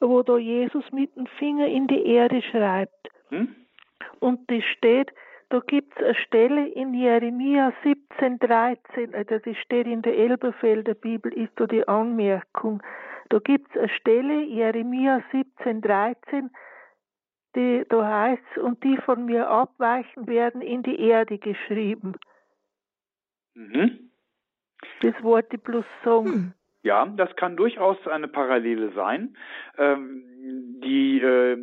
wo 0.00 0.22
da 0.22 0.36
Jesus 0.36 0.84
mit 0.90 1.14
dem 1.14 1.26
Finger 1.38 1.66
in 1.66 1.86
die 1.86 2.04
Erde 2.06 2.42
schreibt. 2.42 3.08
Hm? 3.28 3.54
Und 4.18 4.50
das 4.50 4.64
steht, 4.76 5.12
da 5.50 5.58
gibt 5.58 5.96
es 5.96 6.04
eine 6.04 6.14
Stelle 6.14 6.68
in 6.68 6.94
Jeremia 6.94 7.72
17,13, 7.82 9.12
äh, 9.12 9.24
das 9.24 9.42
steht 9.58 9.86
in 9.86 10.00
der 10.02 10.16
Elberfelder 10.16 10.94
Bibel, 10.94 11.32
ist 11.32 11.52
so 11.58 11.66
die 11.66 11.86
Anmerkung. 11.86 12.82
Da 13.30 13.40
gibt 13.40 13.68
es 13.70 13.76
eine 13.76 13.88
Stelle, 13.88 14.42
Jeremia 14.44 15.22
17,13, 15.32 16.50
die, 17.56 17.84
da 17.88 18.06
heißt 18.06 18.42
es, 18.54 18.62
und 18.62 18.82
die 18.84 18.96
von 18.98 19.24
mir 19.24 19.48
abweichen 19.48 20.28
werden 20.28 20.62
in 20.62 20.84
die 20.84 21.00
Erde 21.00 21.38
geschrieben. 21.38 22.14
Mhm. 23.54 24.10
Das 25.02 25.20
Wort 25.22 25.48
plus 25.64 25.84
Song. 26.04 26.26
Hm. 26.26 26.54
Ja, 26.82 27.06
das 27.06 27.34
kann 27.36 27.56
durchaus 27.56 27.96
eine 28.06 28.28
Parallele 28.28 28.92
sein. 28.92 29.36
Ähm, 29.76 30.24
die, 30.82 31.20
äh, 31.20 31.58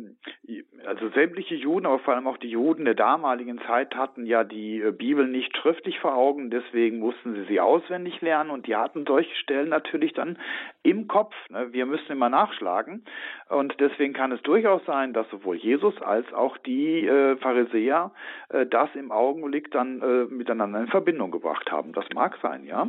also 0.86 1.08
sämtliche 1.10 1.56
Juden, 1.56 1.86
aber 1.86 1.98
vor 1.98 2.14
allem 2.14 2.28
auch 2.28 2.36
die 2.36 2.50
Juden 2.50 2.84
der 2.84 2.94
damaligen 2.94 3.60
Zeit 3.66 3.94
hatten 3.96 4.24
ja 4.26 4.44
die 4.44 4.80
äh, 4.80 4.92
Bibel 4.92 5.26
nicht 5.26 5.56
schriftlich 5.56 5.98
vor 5.98 6.14
Augen, 6.14 6.50
deswegen 6.50 7.00
mussten 7.00 7.34
sie 7.34 7.44
sie 7.44 7.60
auswendig 7.60 8.20
lernen 8.20 8.50
und 8.50 8.66
die 8.66 8.76
hatten 8.76 9.04
solche 9.06 9.34
Stellen 9.36 9.68
natürlich 9.70 10.12
dann 10.12 10.38
im 10.82 11.08
Kopf. 11.08 11.34
Ne? 11.50 11.72
Wir 11.72 11.86
müssen 11.86 12.12
immer 12.12 12.28
nachschlagen 12.28 13.04
und 13.48 13.74
deswegen 13.80 14.12
kann 14.12 14.30
es 14.30 14.42
durchaus 14.42 14.84
sein, 14.86 15.12
dass 15.12 15.28
sowohl 15.30 15.56
Jesus 15.56 16.00
als 16.00 16.32
auch 16.32 16.56
die 16.58 17.06
äh, 17.06 17.36
Pharisäer 17.38 18.12
äh, 18.50 18.66
das 18.66 18.94
im 18.94 19.10
Augenblick 19.10 19.72
dann 19.72 20.00
äh, 20.00 20.32
miteinander 20.32 20.80
in 20.80 20.88
Verbindung 20.88 21.32
gebracht 21.32 21.72
haben. 21.72 21.92
Das 21.92 22.04
mag 22.14 22.38
sein, 22.42 22.64
ja. 22.64 22.88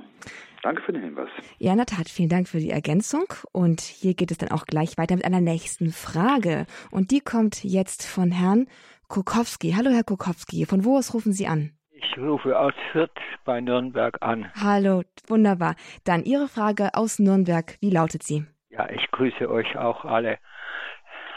Danke 0.61 0.81
für 0.81 0.91
den 0.91 1.03
Hinweis. 1.03 1.29
Ja, 1.57 1.71
in 1.71 1.77
der 1.77 1.85
Tat, 1.85 2.09
vielen 2.09 2.29
Dank 2.29 2.47
für 2.47 2.59
die 2.59 2.69
Ergänzung. 2.69 3.25
Und 3.51 3.81
hier 3.81 4.13
geht 4.13 4.31
es 4.31 4.37
dann 4.37 4.51
auch 4.51 4.65
gleich 4.65 4.97
weiter 4.97 5.15
mit 5.15 5.25
einer 5.25 5.41
nächsten 5.41 5.91
Frage. 5.91 6.65
Und 6.91 7.11
die 7.11 7.21
kommt 7.21 7.63
jetzt 7.63 8.05
von 8.05 8.31
Herrn 8.31 8.67
Kokowski. 9.07 9.73
Hallo, 9.77 9.91
Herr 9.91 10.03
Kokowski. 10.03 10.65
Von 10.65 10.83
wo 10.83 10.97
aus 10.97 11.13
rufen 11.13 11.31
Sie 11.31 11.47
an? 11.47 11.71
Ich 11.91 12.17
rufe 12.17 12.57
aus 12.57 12.73
Fürth 12.91 13.11
bei 13.45 13.61
Nürnberg 13.61 14.17
an. 14.21 14.51
Hallo, 14.61 15.03
wunderbar. 15.27 15.75
Dann 16.05 16.23
Ihre 16.23 16.47
Frage 16.47 16.89
aus 16.93 17.19
Nürnberg. 17.19 17.77
Wie 17.81 17.89
lautet 17.89 18.23
sie? 18.23 18.45
Ja, 18.69 18.89
ich 18.89 19.09
grüße 19.11 19.49
euch 19.49 19.77
auch 19.77 20.05
alle. 20.05 20.39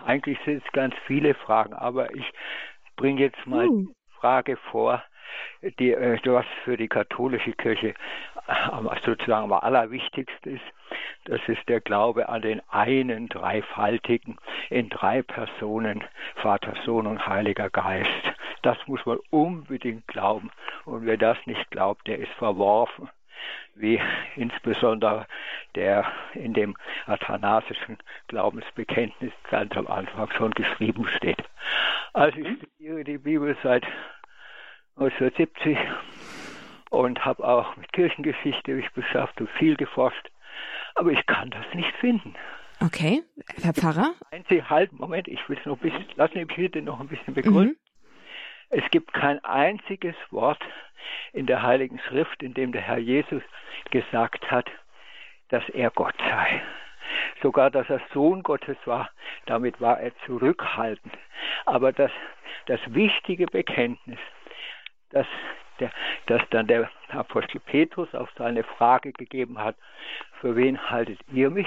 Eigentlich 0.05 0.39
sind 0.45 0.63
es 0.65 0.73
ganz 0.73 0.95
viele 1.07 1.35
Fragen, 1.35 1.75
aber 1.75 2.15
ich 2.15 2.25
bringe 2.97 3.21
jetzt 3.21 3.47
mal 3.47 3.69
uh. 3.69 3.79
die 3.79 3.95
Frage 4.21 4.57
vor, 4.71 5.03
die, 5.79 5.93
äh, 5.93 6.19
was 6.25 6.47
für 6.65 6.77
die 6.77 6.89
katholische 6.89 7.53
Kirche 7.53 7.95
sozusagen 9.05 9.45
am 9.45 9.53
allerwichtigsten 9.53 10.57
ist. 10.57 10.65
Das 11.25 11.41
ist 11.47 11.69
der 11.69 11.81
Glaube 11.81 12.29
an 12.29 12.43
den 12.43 12.61
einen 12.69 13.29
dreifaltigen 13.29 14.39
in 14.71 14.89
drei 14.89 15.23
Personen, 15.23 16.03
Vater, 16.37 16.75
Sohn 16.85 17.07
und 17.07 17.27
Heiliger 17.27 17.71
Geist. 17.71 18.11
Das 18.63 18.77
muss 18.87 19.05
man 19.07 19.19
unbedingt 19.31 20.07
glauben. 20.09 20.51
Und 20.85 21.07
wer 21.07 21.17
das 21.17 21.39
nicht 21.47 21.71
glaubt, 21.71 22.07
der 22.09 22.19
ist 22.19 22.33
verworfen 22.33 23.09
wie 23.75 24.01
insbesondere 24.37 25.27
der 25.75 26.07
in 26.35 26.53
dem 26.53 26.77
athanasischen 27.07 27.99
Glaubensbekenntnis 28.29 29.33
ganz 29.51 29.77
am 29.77 29.87
Anfang 29.87 30.31
schon 30.33 30.51
geschrieben 30.53 31.07
steht. 31.17 31.43
Also 32.13 32.39
ich 32.39 32.59
studiere 32.59 33.05
die 33.05 33.19
Bibel 33.19 33.57
seit 33.63 33.85
1970 34.97 35.79
und 36.93 37.25
habe 37.25 37.43
auch 37.43 37.75
mit 37.77 37.91
Kirchengeschichte 37.95 38.75
mich 38.75 38.91
beschäftigt 38.93 39.41
und 39.41 39.51
viel 39.53 39.77
geforscht. 39.77 40.31
Aber 40.95 41.11
ich 41.11 41.25
kann 41.25 41.49
das 41.49 41.65
nicht 41.73 41.93
finden. 41.97 42.35
Okay, 42.85 43.23
Herr 43.63 43.73
Pfarrer? 43.73 44.13
Einzig, 44.31 44.69
halt, 44.69 44.93
Moment, 44.93 45.27
ich 45.27 45.49
will 45.49 45.57
es 45.59 45.65
noch 45.65 45.79
ein 45.79 45.91
bisschen, 45.91 46.05
lassen 46.17 46.35
Sie 46.35 46.45
mich 46.45 46.55
bitte 46.55 46.83
noch 46.83 47.01
ein 47.01 47.09
bisschen 47.09 47.33
begründen. 47.33 47.79
Mhm. 47.79 48.79
Es 48.79 48.91
gibt 48.91 49.15
kein 49.15 49.43
einziges 49.43 50.15
Wort 50.31 50.63
in 51.33 51.47
der 51.47 51.63
Heiligen 51.63 51.99
Schrift, 51.99 52.43
in 52.43 52.53
dem 52.53 52.73
der 52.73 52.83
Herr 52.83 52.99
Jesus 52.99 53.43
gesagt 53.91 54.51
hat, 54.51 54.69
dass 55.49 55.67
er 55.71 55.91
Gott 55.91 56.15
sei. 56.19 56.63
Sogar, 57.43 57.71
dass 57.71 57.89
er 57.89 58.03
Sohn 58.13 58.43
Gottes 58.43 58.77
war, 58.85 59.09
damit 59.47 59.81
war 59.81 59.99
er 59.99 60.13
zurückhaltend. 60.27 61.17
Aber 61.65 61.93
das, 61.93 62.11
das 62.67 62.81
wichtige 62.89 63.47
Bekenntnis, 63.47 64.19
dass, 65.11 65.27
der, 65.81 65.91
dass 66.27 66.43
dann 66.51 66.67
der 66.67 66.91
Apostel 67.09 67.61
Petrus 67.61 68.15
auf 68.15 68.31
seine 68.37 68.63
Frage 68.65 69.13
gegeben 69.13 69.59
hat, 69.59 69.77
für 70.41 70.57
wen 70.57 70.91
haltet 70.91 71.19
ihr 71.33 71.51
mich? 71.51 71.67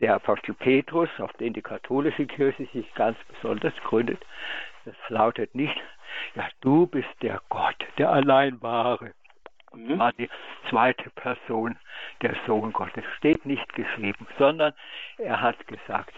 Der 0.00 0.14
Apostel 0.14 0.54
Petrus, 0.54 1.08
auf 1.18 1.32
den 1.34 1.52
die 1.52 1.62
katholische 1.62 2.26
Kirche 2.26 2.66
sich 2.72 2.92
ganz 2.94 3.16
besonders 3.28 3.74
gründet, 3.84 4.24
das 4.84 4.94
lautet 5.08 5.54
nicht, 5.54 5.76
ja, 6.34 6.48
du 6.60 6.86
bist 6.86 7.08
der 7.22 7.40
Gott, 7.48 7.76
der 7.98 8.10
allein 8.10 8.60
wahre. 8.60 9.12
Mhm. 9.72 9.98
War 9.98 10.12
die 10.12 10.28
zweite 10.68 11.10
Person, 11.10 11.76
der 12.22 12.34
Sohn 12.46 12.72
Gottes. 12.72 13.04
Steht 13.18 13.44
nicht 13.44 13.72
geschrieben, 13.74 14.26
sondern 14.38 14.72
er 15.18 15.40
hat 15.40 15.66
gesagt, 15.66 16.14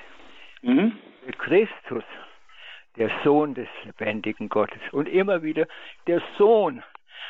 mhm. 0.63 0.99
Christus 1.39 2.05
der 2.97 3.11
Sohn 3.25 3.55
des 3.55 3.69
lebendigen 3.85 4.49
Gottes. 4.49 4.81
Und 4.93 5.09
immer 5.09 5.43
wieder 5.43 5.67
der 6.07 6.23
Sohn. 6.39 6.83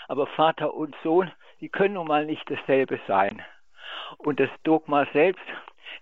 Aber 0.09 0.27
Vater 0.27 0.75
und 0.75 0.95
Sohn, 1.03 1.31
die 1.61 1.69
können 1.69 1.95
nun 1.95 2.07
mal 2.07 2.27
nicht 2.27 2.49
dasselbe 2.51 3.01
sein. 3.07 3.43
Und 4.19 4.41
das 4.41 4.51
Dogma 4.63 5.07
selbst, 5.13 5.45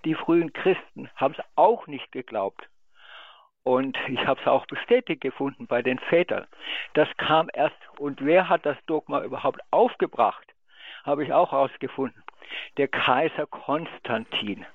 die 0.04 0.14
frühen 0.14 0.52
Christen 0.52 1.08
haben 1.16 1.34
es 1.36 1.44
auch 1.56 1.86
nicht 1.86 2.12
geglaubt. 2.12 2.68
Und 3.62 3.96
ich 4.08 4.26
habe 4.26 4.40
es 4.40 4.46
auch 4.46 4.66
bestätigt 4.66 5.22
gefunden 5.22 5.66
bei 5.66 5.80
den 5.80 5.98
Vätern. 5.98 6.46
Das 6.92 7.08
kam 7.16 7.48
erst. 7.54 7.76
Und 7.98 8.22
wer 8.22 8.50
hat 8.50 8.66
das 8.66 8.76
Dogma 8.86 9.22
überhaupt 9.24 9.60
aufgebracht? 9.70 10.46
Habe 11.04 11.24
ich 11.24 11.32
auch 11.32 11.52
herausgefunden. 11.52 12.22
Der 12.76 12.88
Kaiser 12.88 13.46
Konstantin. 13.46 14.66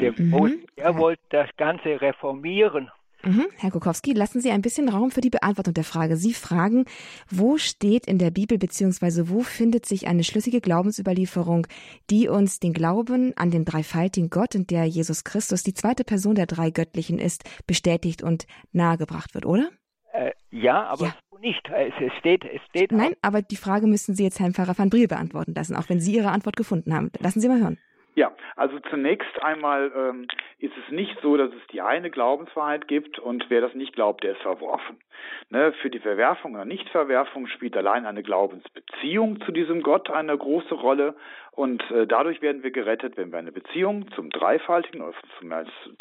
Der, 0.00 0.12
mhm. 0.12 0.66
der 0.76 0.98
wollte 0.98 1.22
das 1.28 1.48
Ganze 1.56 2.00
reformieren 2.00 2.90
Mhm. 3.24 3.46
Herr 3.56 3.70
Kukowski, 3.70 4.12
lassen 4.12 4.40
Sie 4.40 4.50
ein 4.50 4.62
bisschen 4.62 4.88
Raum 4.88 5.10
für 5.10 5.20
die 5.20 5.30
Beantwortung 5.30 5.74
der 5.74 5.84
Frage. 5.84 6.16
Sie 6.16 6.34
fragen, 6.34 6.84
wo 7.30 7.58
steht 7.58 8.06
in 8.06 8.18
der 8.18 8.30
Bibel 8.30 8.58
bzw. 8.58 9.28
wo 9.28 9.40
findet 9.40 9.86
sich 9.86 10.06
eine 10.06 10.24
schlüssige 10.24 10.60
Glaubensüberlieferung, 10.60 11.66
die 12.10 12.28
uns 12.28 12.60
den 12.60 12.72
Glauben 12.72 13.36
an 13.36 13.50
den 13.50 13.64
dreifaltigen 13.64 14.30
Gott, 14.30 14.54
in 14.54 14.66
der 14.66 14.84
Jesus 14.84 15.24
Christus 15.24 15.62
die 15.62 15.74
zweite 15.74 16.04
Person 16.04 16.34
der 16.34 16.46
drei 16.46 16.70
Göttlichen 16.70 17.18
ist, 17.18 17.44
bestätigt 17.66 18.22
und 18.22 18.46
nahegebracht 18.72 19.34
wird, 19.34 19.46
oder? 19.46 19.70
Äh, 20.12 20.32
ja, 20.50 20.84
aber 20.84 21.06
ja. 21.06 21.14
nicht. 21.40 21.68
Es 21.68 22.12
steht, 22.20 22.44
es 22.44 22.60
steht. 22.68 22.92
Nein, 22.92 23.14
aber 23.22 23.42
die 23.42 23.56
Frage 23.56 23.86
müssen 23.86 24.14
Sie 24.14 24.22
jetzt 24.22 24.38
Herrn 24.38 24.54
Pfarrer 24.54 24.78
van 24.78 24.90
Briel 24.90 25.08
beantworten 25.08 25.54
lassen, 25.54 25.74
auch 25.74 25.88
wenn 25.88 26.00
Sie 26.00 26.14
Ihre 26.14 26.30
Antwort 26.30 26.56
gefunden 26.56 26.94
haben. 26.94 27.10
Lassen 27.18 27.40
Sie 27.40 27.48
mal 27.48 27.60
hören. 27.60 27.78
Ja, 28.16 28.32
also 28.54 28.78
zunächst 28.90 29.42
einmal 29.42 29.90
ähm, 29.96 30.28
ist 30.60 30.72
es 30.84 30.92
nicht 30.92 31.18
so, 31.20 31.36
dass 31.36 31.50
es 31.50 31.66
die 31.72 31.80
eine 31.80 32.10
Glaubenswahrheit 32.10 32.86
gibt 32.86 33.18
und 33.18 33.46
wer 33.48 33.60
das 33.60 33.74
nicht 33.74 33.92
glaubt, 33.92 34.22
der 34.22 34.32
ist 34.32 34.42
verworfen. 34.42 34.98
Ne, 35.50 35.72
für 35.82 35.90
die 35.90 35.98
Verwerfung 35.98 36.54
oder 36.54 36.64
Nichtverwerfung 36.64 37.48
spielt 37.48 37.76
allein 37.76 38.06
eine 38.06 38.22
Glaubensbeziehung 38.22 39.40
zu 39.40 39.50
diesem 39.52 39.82
Gott 39.82 40.10
eine 40.10 40.36
große 40.36 40.74
Rolle 40.74 41.14
und 41.50 41.82
äh, 41.90 42.06
dadurch 42.06 42.40
werden 42.40 42.62
wir 42.62 42.70
gerettet, 42.70 43.16
wenn 43.16 43.32
wir 43.32 43.38
eine 43.38 43.52
Beziehung 43.52 44.10
zum 44.12 44.30
Dreifaltigen 44.30 45.02
oder 45.02 45.14
zum, 45.38 45.52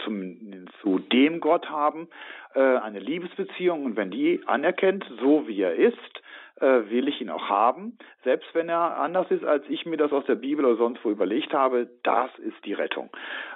zum, 0.03 0.67
zu 0.81 0.99
dem 0.99 1.39
Gott 1.39 1.69
haben, 1.69 2.07
äh, 2.53 2.59
eine 2.59 2.99
Liebesbeziehung 2.99 3.85
und 3.85 3.95
wenn 3.95 4.11
die 4.11 4.41
anerkennt, 4.45 5.05
so 5.19 5.47
wie 5.47 5.61
er 5.61 5.73
ist, 5.75 6.21
äh, 6.63 6.89
will 6.89 7.07
ich 7.09 7.19
ihn 7.19 7.29
auch 7.29 7.49
haben, 7.49 7.97
selbst 8.23 8.47
wenn 8.53 8.69
er 8.69 8.97
anders 8.99 9.29
ist, 9.29 9.43
als 9.43 9.65
ich 9.67 9.85
mir 9.85 9.97
das 9.97 10.13
aus 10.13 10.25
der 10.25 10.35
Bibel 10.35 10.63
oder 10.63 10.77
sonst 10.77 11.03
wo 11.03 11.11
überlegt 11.11 11.53
habe. 11.53 11.89
Das 12.03 12.31
ist 12.39 12.65
die 12.65 12.73
Rettung 12.73 13.09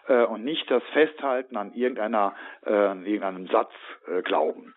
äh, 0.08 0.24
und 0.24 0.43
nicht 0.43 0.70
das 0.70 0.84
Festhalten 0.93 1.58
an 1.58 1.74
irgendeiner, 1.74 2.34
äh, 2.66 2.74
an 2.74 3.05
irgendeinem 3.05 3.47
Satz 3.47 3.72
äh, 4.08 4.22
glauben. 4.22 4.74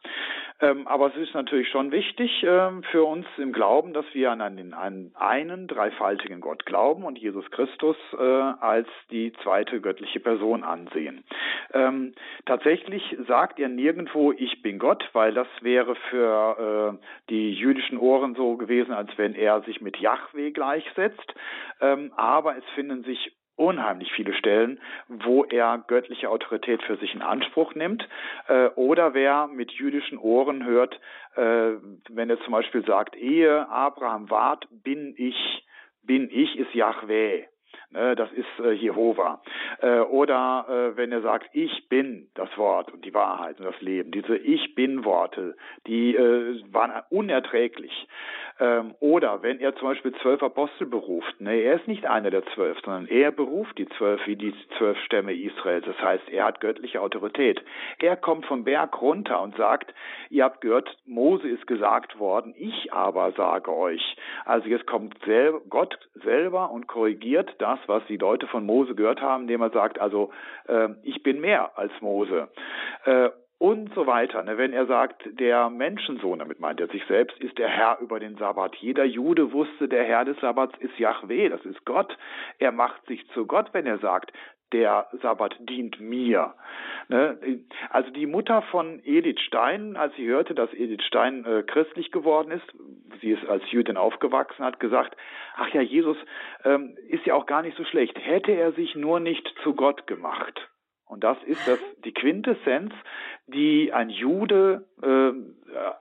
Ähm, 0.63 0.87
aber 0.87 1.07
es 1.07 1.17
ist 1.17 1.35
natürlich 1.35 1.69
schon 1.69 1.91
wichtig 1.91 2.43
äh, 2.43 2.71
für 2.91 3.05
uns 3.05 3.27
im 3.39 3.53
Glauben, 3.53 3.95
dass 3.95 4.05
wir 4.13 4.31
an 4.31 4.43
einen, 4.43 4.75
einen, 4.75 5.13
einen 5.17 5.67
dreifaltigen 5.67 6.41
Gott 6.41 6.67
glauben 6.67 7.05
und 7.05 7.19
Jesus 7.19 7.51
Christus 7.51 7.97
äh, 8.13 8.23
als 8.23 8.87
die 9.11 9.33
zweite 9.43 9.81
göttliche 9.81 10.21
Person 10.21 10.63
ansehen. 10.63 11.25
Ähm, 11.73 12.13
tatsächlich 12.45 13.17
sagt 13.27 13.59
er 13.59 13.69
nirgendwo, 13.69 14.33
ich 14.33 14.61
bin 14.61 14.79
Gott, 14.79 15.09
weil 15.15 15.33
das 15.33 15.49
wäre 15.63 15.95
für 16.11 16.99
äh, 17.01 17.07
die 17.31 17.55
jüdischen 17.55 17.97
Ohren 17.97 18.35
so 18.35 18.57
gewesen, 18.57 18.93
als 18.93 19.11
wenn 19.17 19.35
er 19.35 19.63
sich 19.63 19.81
mit 19.81 19.97
Yahweh 19.97 20.51
gleichsetzt. 20.51 21.35
Ähm, 21.81 22.13
aber 22.17 22.59
es 22.59 22.65
finden 22.75 23.03
sich 23.05 23.33
unheimlich 23.57 24.13
viele 24.13 24.33
Stellen, 24.35 24.81
wo 25.09 25.45
er 25.45 25.85
göttliche 25.87 26.31
Autorität 26.31 26.83
für 26.83 26.97
sich 26.97 27.15
in 27.15 27.23
Anspruch 27.23 27.75
nimmt. 27.75 28.09
Äh, 28.49 28.69
oder 28.77 29.15
wer 29.15 29.49
mit 29.49 29.73
jüdischen 29.73 30.19
Ohren 30.19 30.65
hört, 30.65 30.99
äh, 31.37 31.73
wenn 32.09 32.31
er 32.31 32.41
zum 32.41 32.53
Beispiel 32.53 32.85
sagt, 32.85 33.17
ehe 33.17 33.69
Abraham 33.69 34.31
ward, 34.31 34.67
bin 34.71 35.15
ich, 35.17 35.67
bin 36.03 36.29
ich 36.31 36.59
ist 36.59 36.75
Yahweh. 36.75 37.45
Ne, 37.93 38.15
das 38.15 38.31
ist 38.33 38.47
äh, 38.61 38.71
Jehova. 38.71 39.43
Äh, 39.81 39.99
oder 39.99 40.65
äh, 40.69 40.97
wenn 40.97 41.11
er 41.11 41.23
sagt, 41.23 41.51
ich 41.53 41.89
bin 41.89 42.29
das 42.35 42.49
Wort 42.57 42.93
und 42.93 43.05
die 43.05 43.15
Wahrheit 43.15 43.59
und 43.59 43.67
das 43.67 43.81
Leben. 43.81 44.13
Diese 44.13 44.37
Ich 44.37 44.77
bin 44.77 45.05
Worte, 45.05 45.57
die 45.89 46.17
waren 46.71 47.03
unerträglich. 47.11 48.07
Ähm, 48.61 48.95
oder 49.01 49.43
wenn 49.43 49.59
er 49.59 49.75
zum 49.77 49.89
Beispiel 49.89 50.13
zwölf 50.21 50.43
Apostel 50.43 50.87
beruft, 50.87 51.41
ne, 51.41 51.55
er 51.63 51.77
ist 51.77 51.89
nicht 51.89 52.05
einer 52.05 52.31
der 52.31 52.45
zwölf, 52.55 52.79
sondern 52.85 53.07
er 53.07 53.33
beruft 53.33 53.79
die 53.79 53.89
zwölf 53.97 54.21
wie 54.27 54.37
die 54.37 54.55
zwölf 54.77 54.99
Stämme 54.99 55.33
Israels. 55.33 55.87
Das 55.87 55.99
heißt, 55.99 56.29
er 56.29 56.45
hat 56.45 56.61
göttliche 56.61 57.01
Autorität. 57.01 57.63
Er 57.99 58.17
kommt 58.17 58.45
vom 58.45 58.65
Berg 58.65 59.01
runter 59.01 59.41
und 59.41 59.57
sagt, 59.57 59.95
ihr 60.29 60.45
habt 60.45 60.61
gehört, 60.61 60.95
Mose 61.07 61.49
ist 61.49 61.67
gesagt 61.67 62.19
worden, 62.19 62.55
ich 62.57 62.93
aber 62.93 63.33
sage 63.33 63.75
euch. 63.75 64.17
Also 64.45 64.69
jetzt 64.69 64.87
kommt 64.87 65.17
sel 65.25 65.61
Gott 65.71 65.99
selber 66.23 66.71
und 66.71 66.87
korrigiert 66.87 67.55
das, 67.59 67.79
was 67.87 68.05
die 68.09 68.19
Leute 68.19 68.47
von 68.47 68.67
Mose 68.67 68.95
gehört 68.95 69.23
haben, 69.23 69.43
indem 69.43 69.63
er 69.63 69.71
sagt, 69.71 69.99
also 69.99 70.31
äh, 70.69 70.91
ich 71.03 71.23
bin 71.23 71.41
mehr 71.41 71.79
als 71.79 71.93
Mose. 72.01 72.49
Äh, 73.07 73.31
und 73.61 73.93
so 73.95 74.07
weiter. 74.07 74.43
Ne? 74.43 74.57
Wenn 74.57 74.73
er 74.73 74.87
sagt, 74.87 75.23
der 75.39 75.69
Menschensohn, 75.69 76.39
damit 76.39 76.61
meint 76.61 76.81
er 76.81 76.89
sich 76.89 77.05
selbst, 77.05 77.39
ist 77.41 77.59
der 77.59 77.69
Herr 77.69 77.99
über 78.01 78.19
den 78.19 78.37
Sabbat. 78.39 78.75
Jeder 78.77 79.05
Jude 79.05 79.53
wusste, 79.53 79.87
der 79.87 80.03
Herr 80.03 80.25
des 80.25 80.41
Sabbats 80.41 80.77
ist 80.79 80.99
Yahweh, 80.99 81.51
das 81.51 81.65
ist 81.67 81.85
Gott. 81.85 82.17
Er 82.59 82.73
macht 82.73 83.05
sich 83.07 83.29
zu 83.33 83.47
Gott, 83.47 83.69
wenn 83.73 83.87
er 83.87 83.99
sagt, 83.99 84.33
der 84.73 85.09
Sabbat 85.21 85.57
dient 85.61 86.01
mir. 86.01 86.55
Ne? 87.09 87.39
Also 87.91 88.11
die 88.11 88.25
Mutter 88.25 88.63
von 88.63 89.03
Edith 89.05 89.41
Stein, 89.41 89.95
als 89.95 90.15
sie 90.17 90.27
hörte, 90.27 90.55
dass 90.55 90.73
Edith 90.73 91.05
Stein 91.05 91.45
äh, 91.45 91.63
christlich 91.63 92.13
geworden 92.13 92.53
ist, 92.53 93.21
sie 93.21 93.33
ist 93.33 93.45
als 93.47 93.71
Jüdin 93.71 93.99
aufgewachsen, 93.99 94.65
hat 94.65 94.81
gesagt, 94.81 95.19
ach 95.57 95.69
ja, 95.75 95.83
Jesus 95.83 96.17
ähm, 96.65 96.97
ist 97.09 97.27
ja 97.27 97.35
auch 97.35 97.45
gar 97.45 97.61
nicht 97.61 97.77
so 97.77 97.85
schlecht. 97.85 98.19
Hätte 98.19 98.53
er 98.53 98.73
sich 98.73 98.95
nur 98.95 99.21
nicht 99.21 99.47
zu 99.63 99.75
Gott 99.75 100.07
gemacht. 100.07 100.71
Und 101.11 101.25
das 101.25 101.37
ist 101.43 101.67
das, 101.67 101.81
die 102.05 102.13
Quintessenz, 102.13 102.93
die 103.49 103.93
ein 103.93 104.11
Jude 104.11 104.87
äh, 105.03 105.33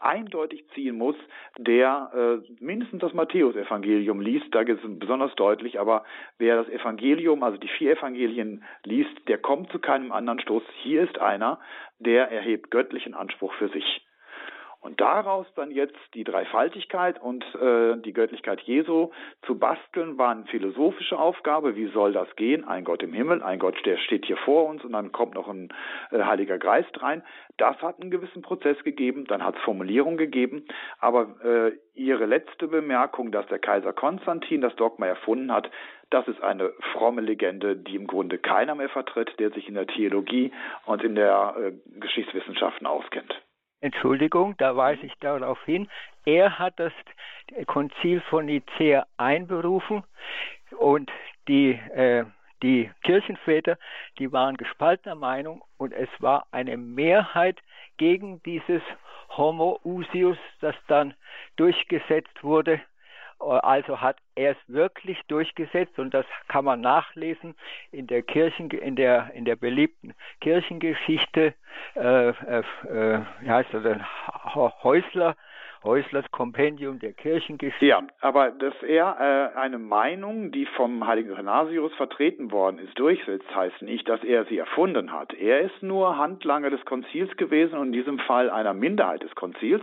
eindeutig 0.02 0.66
ziehen 0.76 0.98
muss, 0.98 1.16
der 1.58 2.42
äh, 2.46 2.64
mindestens 2.64 3.02
das 3.02 3.14
Matthäusevangelium 3.14 4.22
liest, 4.22 4.46
da 4.52 4.62
ist 4.62 4.84
es 4.84 5.00
besonders 5.00 5.34
deutlich, 5.34 5.80
aber 5.80 6.04
wer 6.38 6.58
das 6.58 6.70
Evangelium, 6.70 7.42
also 7.42 7.58
die 7.58 7.68
vier 7.70 7.98
Evangelien 7.98 8.64
liest, 8.84 9.28
der 9.28 9.40
kommt 9.40 9.72
zu 9.72 9.80
keinem 9.80 10.12
anderen 10.12 10.40
Stoß. 10.42 10.62
Hier 10.84 11.02
ist 11.02 11.18
einer, 11.18 11.60
der 11.98 12.30
erhebt 12.32 12.70
göttlichen 12.70 13.16
Anspruch 13.16 13.54
für 13.56 13.70
sich. 13.70 14.06
Und 14.82 15.02
daraus 15.02 15.46
dann 15.56 15.72
jetzt 15.72 15.98
die 16.14 16.24
Dreifaltigkeit 16.24 17.22
und 17.22 17.44
äh, 17.56 17.98
die 17.98 18.14
Göttlichkeit 18.14 18.62
Jesu 18.62 19.12
zu 19.42 19.60
basteln, 19.60 20.18
war 20.18 20.30
eine 20.30 20.46
philosophische 20.46 21.20
Aufgabe. 21.20 21.76
Wie 21.76 21.88
soll 21.88 22.14
das 22.14 22.34
gehen? 22.38 22.64
Ein 22.66 22.86
Gott 22.86 23.04
im 23.04 23.12
Himmel, 23.12 23.44
ein 23.44 23.60
Gott, 23.60 23.76
der 23.86 23.98
steht 23.98 24.26
hier 24.26 24.38
vor 24.38 24.68
uns 24.68 24.84
und 24.86 24.94
dann 24.94 25.12
kommt 25.12 25.36
noch 25.36 25.50
ein 25.50 25.74
äh, 26.12 26.24
Heiliger 26.24 26.58
Geist 26.58 27.02
rein. 27.02 27.24
Das 27.58 27.82
hat 27.82 28.00
einen 28.00 28.10
gewissen 28.10 28.42
Prozess 28.42 28.82
gegeben, 28.84 29.26
dann 29.26 29.44
hat 29.44 29.58
es 29.58 29.62
Formulierung 29.64 30.16
gegeben, 30.16 30.66
aber 31.00 31.36
äh, 31.44 31.78
ihre 31.94 32.26
letzte 32.26 32.70
Bemerkung, 32.70 33.34
dass 33.34 33.48
der 33.48 33.60
Kaiser 33.60 33.92
Konstantin 33.92 34.62
das 34.62 34.76
Dogma 34.78 35.08
erfunden 35.08 35.52
hat, 35.52 35.70
das 36.10 36.26
ist 36.30 36.42
eine 36.42 36.72
fromme 36.94 37.22
Legende, 37.22 37.76
die 37.76 37.96
im 37.96 38.08
Grunde 38.08 38.38
keiner 38.38 38.76
mehr 38.76 38.90
vertritt, 38.90 39.38
der 39.40 39.52
sich 39.52 39.68
in 39.68 39.76
der 39.76 39.88
Theologie 39.88 40.54
und 40.86 41.04
in 41.04 41.16
der 41.16 41.56
äh, 41.58 42.00
Geschichtswissenschaften 42.00 42.88
auskennt. 42.88 43.36
Entschuldigung, 43.82 44.56
da 44.58 44.76
weise 44.76 45.06
ich 45.06 45.14
darauf 45.20 45.64
hin, 45.64 45.90
er 46.26 46.60
hat 46.60 46.80
das 46.80 46.94
Konzil 47.66 48.22
von 48.22 48.46
Nicea 48.46 49.06
einberufen 49.18 50.04
und 50.78 51.10
die, 51.48 51.72
äh, 51.72 52.26
die 52.62 52.92
Kirchenväter, 53.04 53.78
die 54.18 54.32
waren 54.32 54.58
gespaltener 54.58 55.16
Meinung 55.16 55.64
und 55.78 55.94
es 55.94 56.10
war 56.20 56.46
eine 56.52 56.76
Mehrheit 56.78 57.60
gegen 57.98 58.44
dieses 58.44 58.82
Homo 59.30 59.80
Usius, 59.86 60.38
das 60.60 60.76
dann 60.88 61.14
durchgesetzt 61.56 62.44
wurde 62.44 62.82
also 63.40 64.02
hat 64.02 64.18
er 64.36 64.52
es 64.52 64.58
wirklich 64.68 65.20
durchgesetzt 65.28 65.98
und 66.00 66.14
das 66.14 66.26
kann 66.48 66.66
man 66.66 66.82
nachlesen 66.82 67.56
in 67.92 68.08
der 68.08 68.22
Kirchen, 68.22 68.70
in 68.72 68.96
der 68.96 69.32
in 69.34 69.46
der 69.46 69.56
beliebten 69.56 70.14
Kirchengeschichte. 70.42 71.54
Äh, 71.96 72.30
äh, 72.30 72.64
äh 72.88 73.22
wie 73.42 73.50
heißt 73.50 73.74
das? 73.74 73.84
Häusler 74.84 75.36
Häuslers 75.84 76.30
Kompendium 76.32 77.00
der 77.00 77.14
Kirchengeschichte. 77.14 77.86
Ja, 77.86 78.04
aber 78.20 78.52
dass 78.52 78.74
er 78.84 79.54
äh, 79.56 79.58
eine 79.58 79.78
Meinung, 79.78 80.52
die 80.52 80.66
vom 80.66 81.08
heiligen 81.08 81.32
Renasius 81.32 81.94
vertreten 81.94 82.52
worden 82.52 82.80
ist, 82.80 83.00
durchsetzt, 83.00 83.56
heißt 83.56 83.82
nicht, 83.82 84.10
dass 84.10 84.22
er 84.24 84.44
sie 84.46 84.58
erfunden 84.58 85.14
hat. 85.14 85.34
Er 85.34 85.62
ist 85.62 85.82
nur 85.82 86.18
Handlanger 86.18 86.70
des 86.70 86.84
Konzils 86.84 87.36
gewesen 87.38 87.78
und 87.78 87.88
in 87.88 87.94
diesem 87.94 88.20
Fall 88.20 88.50
einer 88.50 88.74
Minderheit 88.74 89.24
des 89.24 89.34
Konzils. 89.36 89.82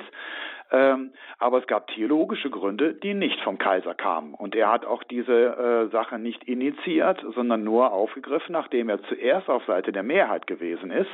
Ähm, 0.73 1.13
aber 1.39 1.59
es 1.59 1.67
gab 1.67 1.87
theologische 1.89 2.51
Gründe, 2.51 2.95
die 2.95 3.15
nicht 3.15 3.41
vom 3.41 3.59
Kaiser 3.59 3.95
kamen. 3.95 4.35
Und 4.35 4.55
er 4.55 4.71
hat 4.71 4.85
auch 4.85 5.05
diese 5.05 5.33
äh, 5.33 5.91
Sache 5.91 6.19
nicht 6.19 6.45
initiiert, 6.45 7.25
sondern 7.35 7.63
nur 7.63 7.93
aufgegriffen, 7.93 8.53
nachdem 8.53 8.89
er 8.89 9.03
zuerst 9.05 9.49
auf 9.49 9.65
Seite 9.67 9.93
der 9.93 10.03
Mehrheit 10.03 10.47
gewesen 10.47 10.91
ist 10.91 11.11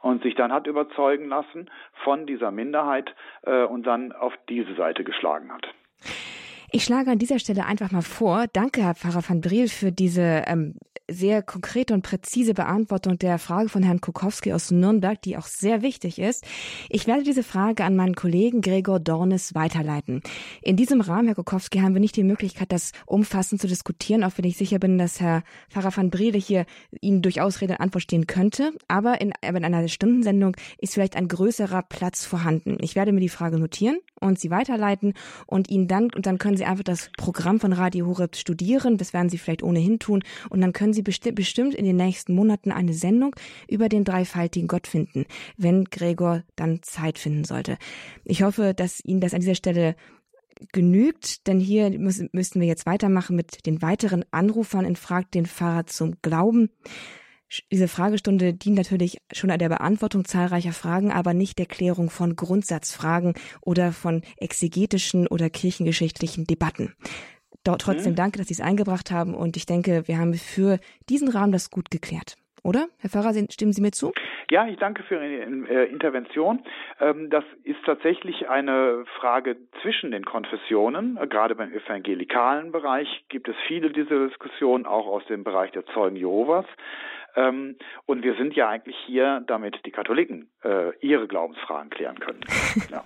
und 0.00 0.22
sich 0.22 0.34
dann 0.34 0.52
hat 0.52 0.66
überzeugen 0.66 1.28
lassen 1.28 1.70
von 2.04 2.26
dieser 2.26 2.50
Minderheit 2.50 3.14
äh, 3.42 3.64
und 3.64 3.84
dann 3.84 4.12
auf 4.12 4.32
diese 4.48 4.74
Seite 4.74 5.02
geschlagen 5.02 5.52
hat. 5.52 5.66
Ich 6.70 6.84
schlage 6.84 7.10
an 7.10 7.18
dieser 7.18 7.38
Stelle 7.38 7.66
einfach 7.66 7.92
mal 7.92 8.02
vor, 8.02 8.46
danke 8.52 8.82
Herr 8.82 8.94
Pfarrer 8.94 9.22
van 9.26 9.40
Briel 9.40 9.68
für 9.68 9.92
diese 9.92 10.42
ähm, 10.46 10.74
sehr 11.10 11.42
konkrete 11.42 11.92
und 11.92 12.02
präzise 12.02 12.54
Beantwortung 12.54 13.18
der 13.18 13.38
Frage 13.38 13.68
von 13.68 13.82
Herrn 13.82 14.00
Kukowski 14.00 14.52
aus 14.52 14.70
Nürnberg, 14.70 15.20
die 15.20 15.36
auch 15.36 15.46
sehr 15.46 15.82
wichtig 15.82 16.18
ist. 16.18 16.44
Ich 16.88 17.06
werde 17.06 17.24
diese 17.24 17.42
Frage 17.42 17.84
an 17.84 17.96
meinen 17.96 18.14
Kollegen 18.14 18.62
Gregor 18.62 19.00
Dornes 19.00 19.54
weiterleiten. 19.54 20.22
In 20.62 20.76
diesem 20.76 21.00
Rahmen, 21.00 21.26
Herr 21.26 21.34
Kukowski, 21.34 21.80
haben 21.80 21.94
wir 21.94 22.00
nicht 22.00 22.16
die 22.16 22.24
Möglichkeit, 22.24 22.72
das 22.72 22.92
umfassend 23.06 23.60
zu 23.60 23.66
diskutieren, 23.66 24.24
auch 24.24 24.32
wenn 24.36 24.46
ich 24.46 24.56
sicher 24.56 24.78
bin, 24.78 24.96
dass 24.96 25.20
Herr 25.20 25.42
Pfarrer 25.68 25.94
van 25.94 26.10
Briele 26.10 26.38
hier 26.38 26.64
Ihnen 27.00 27.20
durchaus 27.20 27.60
Rede 27.60 27.74
und 27.74 27.80
Antwort 27.80 28.02
stehen 28.02 28.26
könnte. 28.26 28.72
Aber 28.88 29.20
in, 29.20 29.32
in 29.42 29.64
einer 29.64 29.86
Stundensendung 29.88 30.56
ist 30.78 30.94
vielleicht 30.94 31.16
ein 31.16 31.28
größerer 31.28 31.82
Platz 31.82 32.24
vorhanden. 32.24 32.78
Ich 32.80 32.94
werde 32.94 33.12
mir 33.12 33.20
die 33.20 33.28
Frage 33.28 33.58
notieren 33.58 33.98
und 34.20 34.40
sie 34.40 34.50
weiterleiten 34.50 35.12
und 35.46 35.68
Ihnen 35.68 35.86
dann, 35.86 36.10
und 36.14 36.26
dann 36.26 36.38
können 36.38 36.56
Sie 36.56 36.64
einfach 36.64 36.84
das 36.84 37.10
Programm 37.16 37.60
von 37.60 37.72
Radio 37.72 38.06
Horeb 38.06 38.36
studieren. 38.36 38.96
Das 38.96 39.12
werden 39.12 39.28
Sie 39.28 39.38
vielleicht 39.38 39.62
ohnehin 39.62 39.98
tun. 39.98 40.22
Und 40.48 40.60
dann 40.60 40.72
können 40.72 40.93
Sie 40.94 41.02
besti 41.02 41.32
bestimmt 41.32 41.74
in 41.74 41.84
den 41.84 41.96
nächsten 41.96 42.34
Monaten 42.34 42.72
eine 42.72 42.94
Sendung 42.94 43.36
über 43.68 43.88
den 43.88 44.04
dreifaltigen 44.04 44.68
Gott 44.68 44.86
finden, 44.86 45.26
wenn 45.56 45.84
Gregor 45.84 46.42
dann 46.56 46.82
Zeit 46.82 47.18
finden 47.18 47.44
sollte. 47.44 47.76
Ich 48.24 48.42
hoffe, 48.42 48.72
dass 48.74 49.04
Ihnen 49.04 49.20
das 49.20 49.34
an 49.34 49.40
dieser 49.40 49.54
Stelle 49.54 49.96
genügt, 50.72 51.46
denn 51.46 51.60
hier 51.60 51.90
müssen, 51.98 52.30
müssten 52.32 52.60
wir 52.60 52.66
jetzt 52.66 52.86
weitermachen 52.86 53.36
mit 53.36 53.66
den 53.66 53.82
weiteren 53.82 54.24
Anrufern 54.30 54.84
in 54.84 54.96
Frag 54.96 55.30
den 55.32 55.46
Pfarrer 55.46 55.86
zum 55.86 56.14
Glauben. 56.22 56.70
Diese 57.70 57.88
Fragestunde 57.88 58.54
dient 58.54 58.76
natürlich 58.76 59.18
schon 59.32 59.56
der 59.56 59.68
Beantwortung 59.68 60.24
zahlreicher 60.24 60.72
Fragen, 60.72 61.12
aber 61.12 61.34
nicht 61.34 61.58
der 61.58 61.66
Klärung 61.66 62.10
von 62.10 62.36
Grundsatzfragen 62.36 63.34
oder 63.60 63.92
von 63.92 64.22
exegetischen 64.38 65.26
oder 65.28 65.50
kirchengeschichtlichen 65.50 66.46
Debatten. 66.46 66.94
Dort 67.64 67.80
trotzdem 67.80 68.12
mhm. 68.12 68.16
danke, 68.16 68.38
dass 68.38 68.48
Sie 68.48 68.54
es 68.54 68.60
eingebracht 68.60 69.10
haben 69.10 69.34
und 69.34 69.56
ich 69.56 69.66
denke, 69.66 70.06
wir 70.06 70.18
haben 70.18 70.34
für 70.34 70.78
diesen 71.08 71.28
Rahmen 71.28 71.52
das 71.52 71.70
gut 71.70 71.90
geklärt. 71.90 72.36
Oder? 72.62 72.88
Herr 72.98 73.10
Pfarrer, 73.10 73.34
stimmen 73.50 73.72
Sie 73.72 73.82
mir 73.82 73.92
zu? 73.92 74.12
Ja, 74.50 74.66
ich 74.66 74.78
danke 74.78 75.02
für 75.02 75.16
Ihre 75.16 75.42
äh, 75.68 75.84
Intervention. 75.90 76.62
Ähm, 77.00 77.28
das 77.28 77.44
ist 77.62 77.78
tatsächlich 77.84 78.48
eine 78.48 79.04
Frage 79.18 79.56
zwischen 79.82 80.10
den 80.10 80.24
Konfessionen. 80.24 81.18
Gerade 81.28 81.54
beim 81.54 81.72
evangelikalen 81.72 82.72
Bereich 82.72 83.24
gibt 83.28 83.48
es 83.48 83.56
viele 83.66 83.90
dieser 83.90 84.26
Diskussionen, 84.28 84.86
auch 84.86 85.06
aus 85.06 85.24
dem 85.26 85.44
Bereich 85.44 85.72
der 85.72 85.84
Zeugen 85.86 86.16
Jehovas. 86.16 86.66
Ähm, 87.36 87.76
und 88.06 88.22
wir 88.22 88.34
sind 88.36 88.54
ja 88.54 88.68
eigentlich 88.68 88.96
hier, 89.06 89.42
damit 89.46 89.80
die 89.84 89.90
Katholiken 89.90 90.50
äh, 90.62 90.96
ihre 91.00 91.26
Glaubensfragen 91.26 91.90
klären 91.90 92.18
können. 92.18 92.40
Ja. 92.90 93.04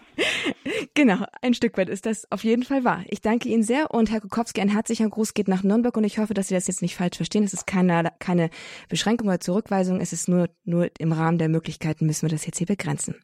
genau, 0.94 1.24
ein 1.40 1.54
Stück 1.54 1.78
weit 1.78 1.88
ist 1.88 2.04
das 2.04 2.30
auf 2.30 2.42
jeden 2.42 2.62
Fall 2.62 2.84
wahr. 2.84 3.04
Ich 3.08 3.20
danke 3.20 3.48
Ihnen 3.48 3.62
sehr 3.62 3.90
und 3.90 4.10
Herr 4.10 4.20
Kukowski, 4.20 4.60
ein 4.60 4.68
herzlicher 4.68 5.08
Gruß 5.08 5.34
geht 5.34 5.48
nach 5.48 5.62
Nürnberg 5.62 5.96
und 5.96 6.04
ich 6.04 6.18
hoffe, 6.18 6.34
dass 6.34 6.48
Sie 6.48 6.54
das 6.54 6.66
jetzt 6.66 6.82
nicht 6.82 6.96
falsch 6.96 7.16
verstehen. 7.16 7.44
Es 7.44 7.52
ist 7.52 7.66
keine, 7.66 8.10
keine 8.18 8.50
Beschränkung 8.88 9.28
oder 9.28 9.40
Zurückweisung, 9.40 10.00
es 10.00 10.12
ist 10.12 10.28
nur, 10.28 10.48
nur 10.64 10.88
im 10.98 11.12
Rahmen 11.12 11.38
der 11.38 11.48
Möglichkeiten 11.48 12.06
müssen 12.06 12.22
wir 12.22 12.30
das 12.30 12.44
jetzt 12.46 12.58
hier 12.58 12.66
begrenzen. 12.66 13.14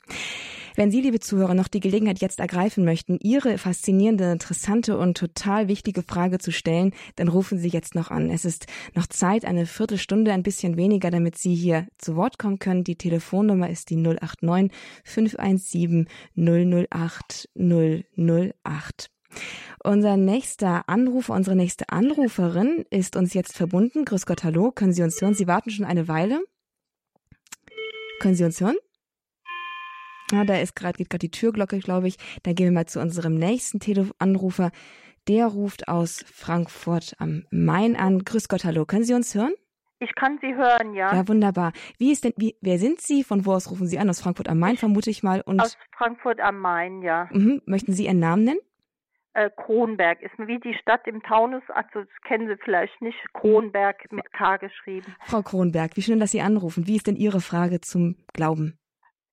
Wenn 0.77 0.91
Sie, 0.91 1.01
liebe 1.01 1.21
Zuhörer, 1.21 1.55
noch 1.55 1.69
die 1.69 1.79
Gelegenheit 1.79 2.21
jetzt 2.21 2.41
ergreifen 2.41 2.85
möchten, 2.85 3.19
Ihre 3.23 3.59
faszinierende, 3.59 4.33
interessante 4.33 4.99
und 4.99 5.17
total 5.17 5.69
wichtige 5.69 6.03
Frage 6.03 6.39
zu 6.39 6.51
stellen, 6.51 6.93
dann 7.15 7.29
rufen 7.29 7.59
Sie 7.59 7.69
jetzt 7.69 7.95
noch 7.95 8.11
an. 8.11 8.29
Es 8.29 8.45
ist 8.45 8.67
noch 8.95 9.07
Zeit, 9.07 9.45
eine 9.45 9.67
Viertelstunde, 9.67 10.33
ein 10.33 10.43
bisschen 10.43 10.77
weniger, 10.77 11.13
damit 11.13 11.39
Sie 11.39 11.55
hier 11.55 11.87
zu 11.99 12.17
Wort 12.17 12.39
kommen 12.41 12.59
können. 12.59 12.83
Die 12.83 12.97
Telefonnummer 12.97 13.71
ist 13.71 13.91
die 13.91 13.97
089 13.97 14.77
517 15.05 16.09
008 16.35 17.49
008. 17.55 19.11
Unser 19.85 20.17
nächster 20.17 20.89
Anrufer, 20.89 21.35
unsere 21.35 21.55
nächste 21.55 21.89
Anruferin 21.91 22.85
ist 22.91 23.15
uns 23.15 23.33
jetzt 23.33 23.57
verbunden. 23.57 24.05
Grüß 24.05 24.27
Gott, 24.27 24.43
hallo. 24.43 24.73
Können 24.73 24.93
Sie 24.93 25.03
uns 25.03 25.21
hören? 25.21 25.35
Sie 25.35 25.47
warten 25.47 25.71
schon 25.71 25.85
eine 25.85 26.09
Weile. 26.09 26.41
Können 28.19 28.35
Sie 28.35 28.45
uns 28.45 28.61
hören? 28.61 28.77
Ah, 30.35 30.45
da 30.45 30.59
ist 30.59 30.75
gerade, 30.75 30.99
geht 30.99 31.11
gerade 31.11 31.21
die 31.21 31.31
Türglocke, 31.31 31.79
glaube 31.79 32.09
ich. 32.09 32.17
Dann 32.43 32.55
gehen 32.55 32.67
wir 32.67 32.73
mal 32.73 32.87
zu 32.87 33.01
unserem 33.01 33.35
nächsten 33.35 33.79
Telefonanrufer. 33.79 34.71
Der 35.29 35.47
ruft 35.47 35.89
aus 35.89 36.25
Frankfurt 36.27 37.15
am 37.19 37.45
Main 37.51 37.97
an. 37.97 38.25
Grüß 38.25 38.49
Gott, 38.49 38.65
hallo. 38.65 38.85
Können 38.85 39.05
Sie 39.05 39.15
uns 39.15 39.35
hören? 39.35 39.53
Ich 40.01 40.15
kann 40.17 40.39
Sie 40.43 40.55
hören, 40.55 40.93
ja. 40.95 41.15
Ja, 41.15 41.29
wunderbar. 41.29 41.73
Wie 41.99 42.11
ist 42.11 42.25
denn, 42.25 42.35
wie, 42.37 42.57
wer 42.61 42.79
sind 42.79 43.01
Sie? 43.01 43.23
Von 43.23 43.47
wo 43.47 43.53
aus 43.53 43.71
rufen 43.71 43.87
Sie 43.87 43.99
an? 43.99 44.11
Aus 44.11 44.21
Frankfurt 44.21 44.49
am 44.49 44.59
Main, 44.59 44.77
vermute 44.77 45.09
ich 45.09 45.23
mal. 45.23 45.41
Und 45.41 45.61
aus 45.61 45.79
Frankfurt 45.97 46.41
am 46.41 46.59
Main, 46.59 47.01
ja. 47.03 47.29
Mhm. 47.33 47.63
Möchten 47.65 47.93
Sie 47.93 48.07
Ihren 48.07 48.19
Namen 48.19 48.45
nennen? 48.45 48.61
Äh, 49.35 49.51
Kronberg 49.51 50.21
ist 50.23 50.33
wie 50.39 50.61
die 50.61 50.75
Stadt 50.81 51.07
im 51.07 51.23
Taunus, 51.23 51.63
also 51.69 52.01
das 52.01 52.09
kennen 52.27 52.47
Sie 52.47 52.57
vielleicht 52.63 53.01
nicht, 53.03 53.19
Kronberg 53.33 53.97
mit 54.13 54.33
K 54.33 54.59
geschrieben. 54.59 55.15
Frau 55.23 55.43
Kronberg, 55.43 55.97
wie 55.97 56.03
schön, 56.03 56.21
dass 56.21 56.31
Sie 56.31 56.41
anrufen. 56.41 56.87
Wie 56.87 56.97
ist 56.97 57.09
denn 57.09 57.17
Ihre 57.17 57.41
Frage 57.41 57.81
zum 57.81 58.17
Glauben? 58.33 58.79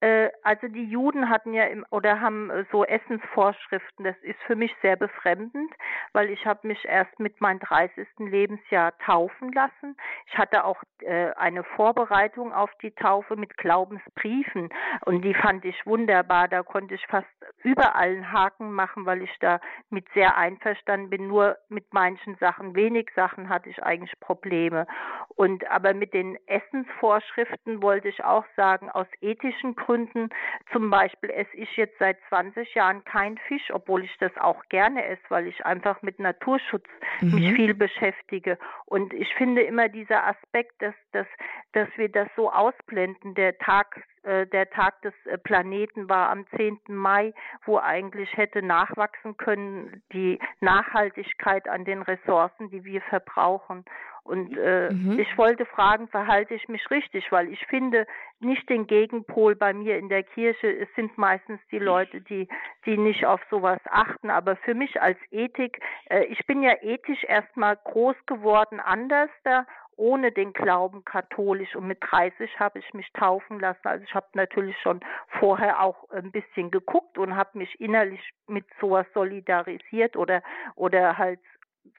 Äh, 0.02 0.32
also 0.42 0.68
die 0.68 0.86
Juden 0.86 1.30
hatten 1.30 1.54
ja 1.54 1.66
im, 1.66 1.86
oder 1.92 2.20
haben 2.20 2.50
äh, 2.50 2.66
so 2.72 2.84
Essensvorschriften. 2.84 4.04
Das 4.04 4.16
ist 4.24 4.40
für 4.48 4.56
mich 4.56 4.76
sehr 4.82 4.96
befremdend, 4.96 5.72
weil 6.12 6.32
ich 6.32 6.46
habe 6.46 6.68
mich 6.68 6.84
erst 6.86 7.20
mit 7.20 7.40
meinem 7.40 7.60
30. 7.60 8.08
Lebensjahr 8.18 8.98
taufen 8.98 9.52
lassen. 9.54 9.96
Ich 10.26 10.38
hatte 10.40 10.66
auch 10.66 10.82
äh, 11.02 11.32
eine 11.34 11.64
Vorbereitung 11.64 12.52
auf 12.52 12.72
die 12.82 12.92
Taufe 12.92 13.36
mit 13.36 13.56
Glaubensbriefen 13.58 14.70
und 15.06 15.22
die 15.22 15.36
fand 15.36 15.66
ich 15.66 15.86
wunderbar. 15.86 16.48
Da 16.48 16.64
konnte 16.64 16.96
ich 16.96 17.06
fast 17.06 17.28
überall 17.64 18.10
einen 18.10 18.32
Haken 18.32 18.72
machen, 18.72 19.06
weil 19.06 19.22
ich 19.22 19.38
da 19.40 19.60
mit 19.92 20.08
sehr 20.16 20.36
einverstanden 20.36 21.12
bin. 21.12 21.28
Nur 21.28 21.58
mit 21.70 21.94
manchen 21.94 22.36
Sachen, 22.38 22.76
wenig 22.76 23.12
Sachen 23.16 23.50
hatte 23.50 23.70
ich 23.70 23.84
eigentlich 23.84 24.20
Probleme. 24.20 24.88
Und 25.36 25.70
aber 25.70 25.94
mit 25.94 26.16
den 26.16 26.40
Essensvorschriften 26.48 27.84
wollte 27.84 28.08
ich 28.08 28.24
auch 28.24 28.46
sagen, 28.56 28.90
aus 28.90 29.06
ethischen 29.22 29.76
Gründen 29.76 29.91
Gründen. 29.92 30.30
Zum 30.72 30.90
Beispiel 30.90 31.30
esse 31.32 31.56
ich 31.56 31.76
jetzt 31.76 31.98
seit 32.00 32.18
20 32.30 32.74
Jahren 32.76 33.04
kein 33.04 33.38
Fisch, 33.48 33.72
obwohl 33.74 34.06
ich 34.06 34.18
das 34.20 34.32
auch 34.38 34.64
gerne 34.70 35.06
esse, 35.06 35.22
weil 35.28 35.48
ich 35.48 35.66
einfach 35.66 36.02
mit 36.02 36.18
Naturschutz 36.18 36.88
mhm. 37.20 37.36
mich 37.36 37.54
viel 37.56 37.74
beschäftige. 37.74 38.58
Und 38.86 39.14
ich 39.14 39.34
finde 39.36 39.62
immer 39.62 39.90
dieser 39.90 40.26
Aspekt, 40.26 40.82
dass, 40.82 40.96
dass, 41.12 41.28
dass 41.74 41.90
wir 41.98 42.08
das 42.08 42.30
so 42.38 42.50
ausblenden. 42.50 43.36
Der 43.36 43.58
Tag 43.58 44.02
der 44.46 44.70
Tag 44.70 45.02
des 45.02 45.14
äh, 45.26 45.38
Planeten 45.38 46.10
war 46.10 46.30
am 46.30 46.46
10. 46.56 46.80
Mai, 46.88 47.34
wo 47.66 47.78
eigentlich 47.80 48.36
hätte 48.38 48.62
nachwachsen 48.62 49.38
können 49.38 50.04
die 50.14 50.40
Nachhaltigkeit 50.60 51.68
an 51.68 51.86
den 51.86 52.02
Ressourcen, 52.02 52.70
die 52.70 52.84
wir 52.84 53.02
verbrauchen. 53.02 53.86
Und 54.24 54.56
äh, 54.56 54.92
mhm. 54.92 55.20
ich 55.20 55.36
wollte 55.36 55.66
fragen, 55.66 56.08
verhalte 56.08 56.54
ich 56.54 56.70
mich 56.70 56.92
richtig, 56.92 57.32
weil 57.32 57.52
ich 57.52 57.66
finde 57.66 58.06
nicht 58.40 58.70
den 58.70 58.86
Gegenpol 58.86 59.56
bei 59.56 59.74
mir 59.74 59.98
in 59.98 60.10
der 60.10 60.22
Kirche. 60.22 60.68
Es 60.68 60.88
sind 60.96 61.18
meistens 61.18 61.60
die 61.72 61.80
Leute, 61.80 62.22
die 62.22 62.48
die 62.86 62.98
nicht 62.98 63.26
auf 63.26 63.42
sowas 63.50 63.80
achten. 63.90 64.30
Aber 64.30 64.56
für 64.58 64.76
mich 64.76 65.02
als 65.02 65.18
Ethik, 65.32 65.80
äh, 66.10 66.26
ich 66.26 66.46
bin 66.46 66.62
ja 66.62 66.74
ethisch 66.82 67.24
erstmal 67.24 67.78
groß 67.78 68.16
geworden, 68.28 68.80
anders 68.80 69.30
da 69.44 69.66
ohne 70.02 70.32
den 70.32 70.52
Glauben 70.52 71.06
katholisch 71.06 71.76
und 71.76 71.86
mit 71.86 72.00
30 72.02 72.60
habe 72.60 72.80
ich 72.80 72.94
mich 72.96 73.08
taufen 73.14 73.60
lassen. 73.60 73.88
Also 73.88 74.04
ich 74.04 74.16
habe 74.16 74.26
natürlich 74.34 74.76
schon 74.82 75.00
vorher 75.40 75.80
auch 75.80 76.10
ein 76.10 76.32
bisschen 76.32 76.72
geguckt 76.72 77.20
und 77.20 77.36
habe 77.36 77.60
mich 77.60 77.80
innerlich 77.80 78.20
mit 78.48 78.66
sowas 78.80 79.06
solidarisiert 79.14 80.18
oder 80.18 80.42
oder 80.76 81.20
halt 81.20 81.40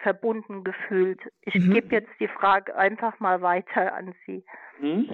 verbunden 0.00 0.64
gefühlt. 0.64 1.20
Ich 1.42 1.54
mhm. 1.54 1.74
gebe 1.74 1.94
jetzt 1.94 2.10
die 2.18 2.28
Frage 2.28 2.74
einfach 2.76 3.20
mal 3.20 3.40
weiter 3.40 3.94
an 3.94 4.14
Sie. 4.26 4.44
Mhm. 4.80 5.08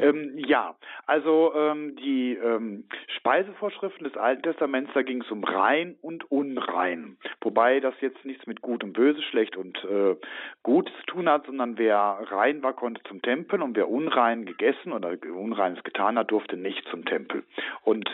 Ähm, 0.00 0.32
ja, 0.36 0.76
also 1.06 1.52
ähm, 1.54 1.96
die 1.96 2.34
ähm, 2.34 2.84
Speisevorschriften 3.18 4.04
des 4.04 4.16
Alten 4.16 4.42
Testaments, 4.42 4.90
da 4.94 5.02
ging 5.02 5.22
es 5.22 5.30
um 5.30 5.44
rein 5.44 5.96
und 6.02 6.30
unrein. 6.30 7.16
Wobei 7.40 7.80
das 7.80 7.94
jetzt 8.00 8.24
nichts 8.24 8.46
mit 8.46 8.60
gut 8.60 8.84
und 8.84 8.92
böse, 8.92 9.22
schlecht 9.22 9.56
und 9.56 9.76
äh, 9.84 10.16
gut 10.62 10.90
zu 11.00 11.06
tun 11.06 11.28
hat, 11.28 11.46
sondern 11.46 11.78
wer 11.78 12.18
rein 12.30 12.62
war, 12.62 12.74
konnte 12.74 13.02
zum 13.04 13.22
Tempel 13.22 13.62
und 13.62 13.76
wer 13.76 13.88
unrein 13.88 14.44
gegessen 14.44 14.92
oder 14.92 15.16
Unreines 15.34 15.82
getan 15.84 16.18
hat, 16.18 16.30
durfte 16.30 16.56
nicht 16.56 16.86
zum 16.88 17.04
Tempel. 17.04 17.44
Und 17.82 18.08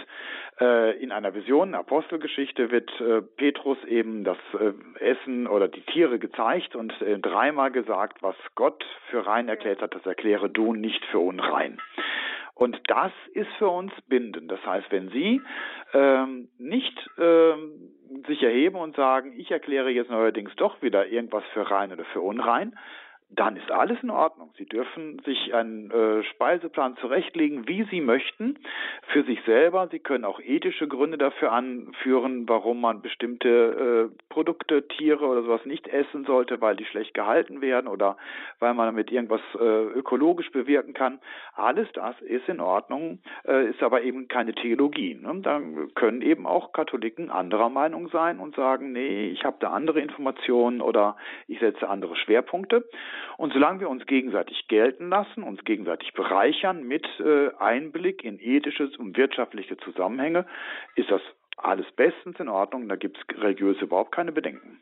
in 1.01 1.13
einer 1.13 1.35
Vision, 1.35 1.75
Apostelgeschichte, 1.75 2.71
wird 2.71 2.91
äh, 3.01 3.23
Petrus 3.23 3.79
eben 3.85 4.25
das 4.25 4.39
äh, 4.59 4.73
Essen 5.03 5.47
oder 5.47 5.69
die 5.69 5.81
Tiere 5.81 6.19
gezeigt 6.19 6.77
und 6.77 6.93
äh, 7.03 7.19
dreimal 7.19 7.71
gesagt, 7.71 8.23
was 8.23 8.37
Gott 8.55 8.85
für 9.11 9.27
rein 9.27 9.49
erklärt 9.49 9.83
hat, 9.83 9.95
das 9.95 10.05
erkläre 10.07 10.51
du 10.51 10.75
nicht 10.75 11.05
für 11.07 11.19
unrein. 11.19 11.81
Und 12.55 12.79
das 12.87 13.13
ist 13.33 13.51
für 13.59 13.69
uns 13.69 13.93
bindend. 14.09 14.51
Das 14.51 14.65
heißt, 14.65 14.87
wenn 14.91 15.09
Sie 15.09 15.41
ähm, 15.95 16.49
nicht 16.59 17.11
ähm, 17.19 17.93
sich 18.27 18.43
erheben 18.43 18.77
und 18.77 18.95
sagen, 18.95 19.33
ich 19.37 19.51
erkläre 19.51 19.91
jetzt 19.91 20.11
neuerdings 20.11 20.55
doch 20.57 20.81
wieder 20.83 21.07
irgendwas 21.07 21.45
für 21.55 21.71
rein 21.71 21.93
oder 21.93 22.05
für 22.05 22.21
unrein, 22.21 22.77
dann 23.35 23.57
ist 23.57 23.71
alles 23.71 23.99
in 24.03 24.11
Ordnung. 24.11 24.51
Sie 24.59 24.67
dürfen 24.67 25.21
sich 25.25 25.55
einen 25.55 25.91
äh, 25.91 26.23
Speiseplan 26.25 26.97
zurechtlegen, 26.99 27.67
wie 27.67 27.85
Sie 27.85 28.01
möchten, 28.01 28.59
für 29.09 29.23
sich 29.25 29.41
selber. 29.45 29.89
Sie 29.89 30.01
können 30.01 30.25
auch 30.25 30.41
ethische 30.41 30.87
Gründe 30.87 31.17
dafür 31.19 31.53
anführen, 31.53 32.49
warum 32.49 32.81
man 32.81 33.01
bestimmte 33.01 34.11
äh, 34.13 34.23
Produkte, 34.29 34.87
Tiere 34.89 35.25
oder 35.25 35.43
sowas 35.43 35.65
nicht 35.65 35.89
essen 35.89 36.25
sollte, 36.25 36.61
weil 36.61 36.77
die 36.77 36.85
schlecht 36.85 37.15
gehalten 37.15 37.61
werden 37.61 37.89
oder 37.89 38.17
weil 38.59 38.75
man 38.75 38.87
damit 38.87 39.11
irgendwas 39.11 39.41
äh, 39.55 39.59
ökologisch 39.59 40.51
bewirken 40.53 40.93
kann. 40.93 41.19
Alles 41.55 41.89
das 41.95 42.21
ist 42.21 42.49
in 42.49 42.61
Ordnung, 42.61 43.21
äh, 43.47 43.71
ist 43.71 43.83
aber 43.83 44.03
eben 44.03 44.29
keine 44.29 44.55
Theologie. 44.55 45.15
Ne? 45.15 45.41
Da 45.43 45.61
können 45.95 46.21
eben 46.21 46.47
auch 46.47 46.73
Katholiken 46.73 47.31
anderer 47.31 47.71
Meinung 47.71 48.09
sein 48.09 48.39
und 48.39 48.55
sagen, 48.57 48.93
nee, 48.93 49.29
ich 49.29 49.45
habe 49.45 49.57
da 49.61 49.71
andere 49.71 50.01
Informationen 50.01 50.83
oder 50.83 51.17
ich 51.49 51.61
setze 51.61 51.89
andere 51.89 52.17
Schwerpunkte. 52.17 52.85
Und 53.37 53.53
solange 53.53 53.81
wir 53.81 53.89
uns 53.89 54.07
gegenseitig 54.07 54.69
gelten 54.69 55.09
lassen, 55.09 55.43
uns 55.43 55.65
gegenseitig 55.65 56.13
bereichern 56.15 56.85
mit 56.85 57.07
äh, 57.21 57.51
Einblick 57.59 58.25
in 58.25 58.39
ethisches 58.41 58.97
und 58.97 59.17
wirtschaftliche 59.17 59.77
Zusammenhänge, 59.79 60.47
ist 60.97 61.11
das 61.11 61.23
alles 61.57 61.91
bestens 61.93 62.39
in 62.41 62.49
Ordnung. 62.49 62.89
Da 62.89 62.97
gibt 62.97 63.19
es 63.19 63.43
religiös 63.43 63.81
überhaupt 63.81 64.13
keine 64.13 64.33
Bedenken. 64.33 64.81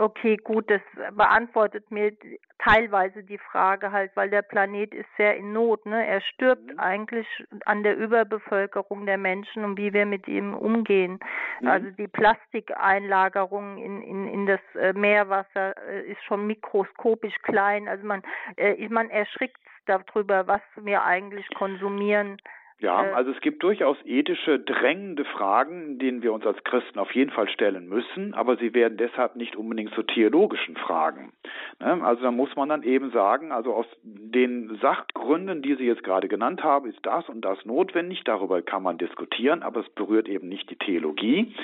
Okay, 0.00 0.36
gut, 0.36 0.70
das 0.70 0.80
beantwortet 1.12 1.90
mir 1.90 2.12
teilweise 2.60 3.24
die 3.24 3.38
Frage 3.38 3.90
halt, 3.90 4.12
weil 4.14 4.30
der 4.30 4.42
Planet 4.42 4.94
ist 4.94 5.08
sehr 5.16 5.36
in 5.36 5.52
Not, 5.52 5.86
ne? 5.86 6.06
Er 6.06 6.20
stirbt 6.20 6.72
mhm. 6.72 6.78
eigentlich 6.78 7.26
an 7.64 7.82
der 7.82 7.96
Überbevölkerung 7.96 9.06
der 9.06 9.18
Menschen 9.18 9.64
und 9.64 9.76
wie 9.76 9.92
wir 9.92 10.06
mit 10.06 10.28
ihm 10.28 10.54
umgehen. 10.54 11.18
Mhm. 11.60 11.68
Also 11.68 11.90
die 11.90 12.06
Plastikeinlagerung 12.06 13.78
in, 13.78 14.02
in, 14.02 14.28
in 14.28 14.46
das 14.46 14.60
äh, 14.76 14.92
Meerwasser 14.92 15.74
äh, 15.88 16.02
ist 16.12 16.22
schon 16.24 16.46
mikroskopisch 16.46 17.34
klein. 17.42 17.88
Also 17.88 18.06
man, 18.06 18.22
äh, 18.56 18.88
man 18.88 19.10
erschrickt 19.10 19.60
darüber, 19.86 20.46
was 20.46 20.62
wir 20.76 21.02
eigentlich 21.04 21.46
konsumieren. 21.56 22.40
Ja, 22.80 23.04
äh. 23.04 23.12
also 23.12 23.32
es 23.32 23.40
gibt 23.40 23.62
durchaus 23.62 23.96
ethische, 24.04 24.60
drängende 24.60 25.24
Fragen, 25.24 25.98
denen 25.98 26.22
wir 26.22 26.32
uns 26.32 26.46
als 26.46 26.62
Christen 26.64 26.98
auf 26.98 27.12
jeden 27.12 27.30
Fall 27.30 27.48
stellen 27.48 27.88
müssen, 27.88 28.34
aber 28.34 28.56
sie 28.56 28.72
werden 28.74 28.96
deshalb 28.96 29.36
nicht 29.36 29.56
unbedingt 29.56 29.92
zu 29.94 30.02
theologischen 30.02 30.76
Fragen. 30.76 31.32
Ne? 31.80 32.02
Also 32.04 32.22
da 32.22 32.30
muss 32.30 32.54
man 32.56 32.68
dann 32.68 32.82
eben 32.82 33.10
sagen, 33.10 33.50
also 33.50 33.74
aus 33.74 33.86
den 34.02 34.78
Sachgründen, 34.80 35.62
die 35.62 35.74
Sie 35.74 35.86
jetzt 35.86 36.04
gerade 36.04 36.28
genannt 36.28 36.62
haben, 36.62 36.88
ist 36.88 37.00
das 37.02 37.28
und 37.28 37.40
das 37.40 37.64
notwendig, 37.64 38.22
darüber 38.24 38.62
kann 38.62 38.82
man 38.82 38.98
diskutieren, 38.98 39.62
aber 39.62 39.80
es 39.80 39.88
berührt 39.90 40.28
eben 40.28 40.48
nicht 40.48 40.70
die 40.70 40.76
Theologie, 40.76 41.54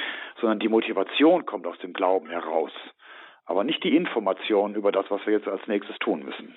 sondern 0.40 0.58
die 0.58 0.68
Motivation 0.68 1.46
kommt 1.46 1.66
aus 1.66 1.78
dem 1.78 1.92
Glauben 1.92 2.28
heraus, 2.28 2.72
aber 3.46 3.62
nicht 3.62 3.84
die 3.84 3.96
Information 3.96 4.74
über 4.74 4.90
das, 4.90 5.06
was 5.10 5.24
wir 5.26 5.34
jetzt 5.34 5.48
als 5.48 5.66
nächstes 5.68 5.96
tun 5.98 6.24
müssen. 6.24 6.56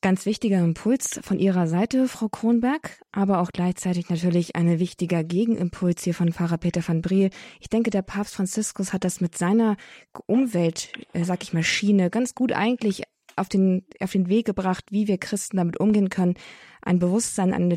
Ganz 0.00 0.26
wichtiger 0.26 0.60
Impuls 0.60 1.18
von 1.24 1.40
Ihrer 1.40 1.66
Seite, 1.66 2.06
Frau 2.06 2.28
Kronberg, 2.28 3.00
aber 3.10 3.40
auch 3.40 3.50
gleichzeitig 3.50 4.08
natürlich 4.08 4.54
ein 4.54 4.78
wichtiger 4.78 5.24
Gegenimpuls 5.24 6.04
hier 6.04 6.14
von 6.14 6.32
Pfarrer 6.32 6.58
Peter 6.58 6.86
van 6.86 7.02
Briel. 7.02 7.30
Ich 7.58 7.68
denke, 7.68 7.90
der 7.90 8.02
Papst 8.02 8.36
Franziskus 8.36 8.92
hat 8.92 9.02
das 9.02 9.20
mit 9.20 9.36
seiner 9.36 9.76
Umwelt, 10.26 10.92
äh, 11.14 11.24
sag 11.24 11.42
ich 11.42 11.52
mal, 11.52 11.64
Schiene 11.64 12.10
ganz 12.10 12.36
gut 12.36 12.52
eigentlich 12.52 13.02
auf 13.34 13.48
den, 13.48 13.84
auf 13.98 14.12
den 14.12 14.28
Weg 14.28 14.46
gebracht, 14.46 14.84
wie 14.90 15.08
wir 15.08 15.18
Christen 15.18 15.56
damit 15.56 15.80
umgehen 15.80 16.10
können. 16.10 16.34
Ein 16.80 17.00
Bewusstsein, 17.00 17.52
eine 17.52 17.74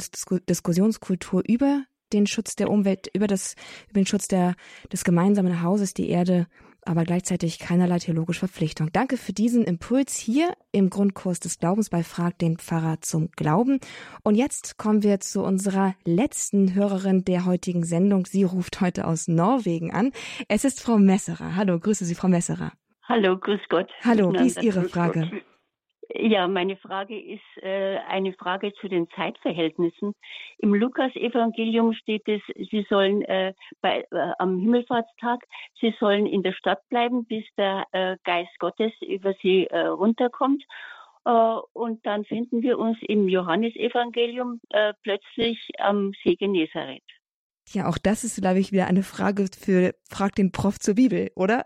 Diskussionskultur 0.47 1.41
über 1.47 1.85
den 2.13 2.27
Schutz 2.27 2.55
der 2.55 2.69
Umwelt, 2.69 3.09
über 3.15 3.25
das, 3.25 3.55
über 3.89 3.99
den 3.99 4.05
Schutz 4.05 4.27
der, 4.27 4.55
des 4.93 5.03
gemeinsamen 5.03 5.63
Hauses, 5.63 5.95
die 5.95 6.09
Erde 6.09 6.45
aber 6.85 7.03
gleichzeitig 7.03 7.59
keinerlei 7.59 7.99
theologische 7.99 8.39
Verpflichtung. 8.39 8.91
Danke 8.91 9.17
für 9.17 9.33
diesen 9.33 9.63
Impuls 9.63 10.15
hier 10.17 10.53
im 10.71 10.89
Grundkurs 10.89 11.39
des 11.39 11.59
Glaubens 11.59 11.89
bei 11.89 12.03
Frag 12.03 12.37
den 12.39 12.57
Pfarrer 12.57 13.01
zum 13.01 13.29
Glauben. 13.35 13.79
Und 14.23 14.35
jetzt 14.35 14.77
kommen 14.77 15.03
wir 15.03 15.19
zu 15.19 15.43
unserer 15.43 15.95
letzten 16.05 16.73
Hörerin 16.73 17.23
der 17.23 17.45
heutigen 17.45 17.83
Sendung. 17.83 18.25
Sie 18.25 18.43
ruft 18.43 18.81
heute 18.81 19.05
aus 19.05 19.27
Norwegen 19.27 19.91
an. 19.93 20.11
Es 20.47 20.65
ist 20.65 20.81
Frau 20.81 20.97
Messerer. 20.97 21.55
Hallo, 21.55 21.79
grüße 21.79 22.05
Sie, 22.05 22.15
Frau 22.15 22.27
Messerer. 22.27 22.71
Hallo, 23.03 23.37
grüß 23.37 23.61
Gott. 23.69 23.89
Hallo, 24.03 24.31
wie 24.33 24.47
ist 24.47 24.61
Ihre 24.63 24.83
Frage? 24.83 25.29
Ja, 26.13 26.47
meine 26.47 26.75
Frage 26.77 27.17
ist 27.19 27.63
äh, 27.63 27.97
eine 28.07 28.33
Frage 28.33 28.73
zu 28.73 28.89
den 28.89 29.07
Zeitverhältnissen. 29.11 30.13
Im 30.57 30.73
Lukas-Evangelium 30.73 31.93
steht 31.93 32.27
es, 32.27 32.41
Sie 32.69 32.85
sollen 32.89 33.21
äh, 33.23 33.53
bei, 33.81 34.05
äh, 34.11 34.31
am 34.39 34.59
Himmelfahrtstag, 34.59 35.45
Sie 35.79 35.93
sollen 35.99 36.25
in 36.25 36.43
der 36.43 36.53
Stadt 36.53 36.87
bleiben, 36.89 37.25
bis 37.25 37.45
der 37.57 37.85
äh, 37.91 38.17
Geist 38.23 38.57
Gottes 38.59 38.91
über 39.01 39.33
Sie 39.41 39.67
äh, 39.67 39.87
runterkommt. 39.87 40.63
Äh, 41.25 41.29
und 41.73 42.05
dann 42.05 42.25
finden 42.25 42.61
wir 42.61 42.77
uns 42.77 42.97
im 43.07 43.29
Johannesevangelium 43.29 44.59
plötzlich 45.03 45.69
am 45.79 46.11
See 46.23 46.35
Genezareth. 46.35 47.20
Ja, 47.69 47.87
auch 47.87 47.97
das 47.97 48.23
ist, 48.23 48.41
glaube 48.41 48.59
ich, 48.59 48.71
wieder 48.71 48.87
eine 48.87 49.03
Frage 49.03 49.45
für 49.57 49.93
Frag 50.09 50.35
den 50.35 50.51
Prof 50.51 50.79
zur 50.79 50.95
Bibel, 50.95 51.31
oder? 51.35 51.63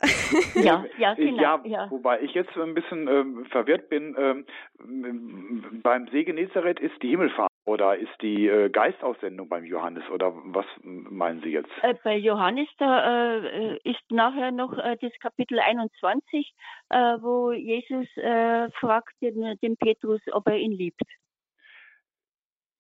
Ja, 0.53 0.85
ja, 0.99 1.13
genau. 1.15 1.41
Ja, 1.41 1.61
ja. 1.65 1.91
wobei 1.91 2.21
ich 2.21 2.33
jetzt 2.33 2.55
ein 2.57 2.73
bisschen 2.73 3.07
ähm, 3.07 3.45
verwirrt 3.45 3.89
bin. 3.89 4.15
Ähm, 4.17 5.81
beim 5.81 6.07
See 6.09 6.23
Genezareth 6.23 6.79
ist 6.79 7.01
die 7.01 7.09
Himmelfahrt 7.09 7.49
oder 7.65 7.97
ist 7.97 8.11
die 8.21 8.47
äh, 8.47 8.69
Geistaussendung 8.69 9.49
beim 9.49 9.65
Johannes 9.65 10.07
oder 10.11 10.31
was 10.35 10.65
meinen 10.83 11.41
Sie 11.41 11.49
jetzt? 11.49 11.71
Äh, 11.81 11.95
bei 12.03 12.17
Johannes 12.17 12.67
da 12.77 13.43
äh, 13.43 13.77
ist 13.83 14.03
nachher 14.11 14.51
noch 14.51 14.77
äh, 14.77 14.97
das 15.01 15.11
Kapitel 15.19 15.59
21, 15.59 16.53
äh, 16.89 16.97
wo 17.21 17.51
Jesus 17.51 18.05
äh, 18.17 18.69
fragt 18.79 19.13
den, 19.21 19.57
den 19.61 19.77
Petrus, 19.77 20.21
ob 20.31 20.47
er 20.47 20.57
ihn 20.57 20.73
liebt. 20.73 21.01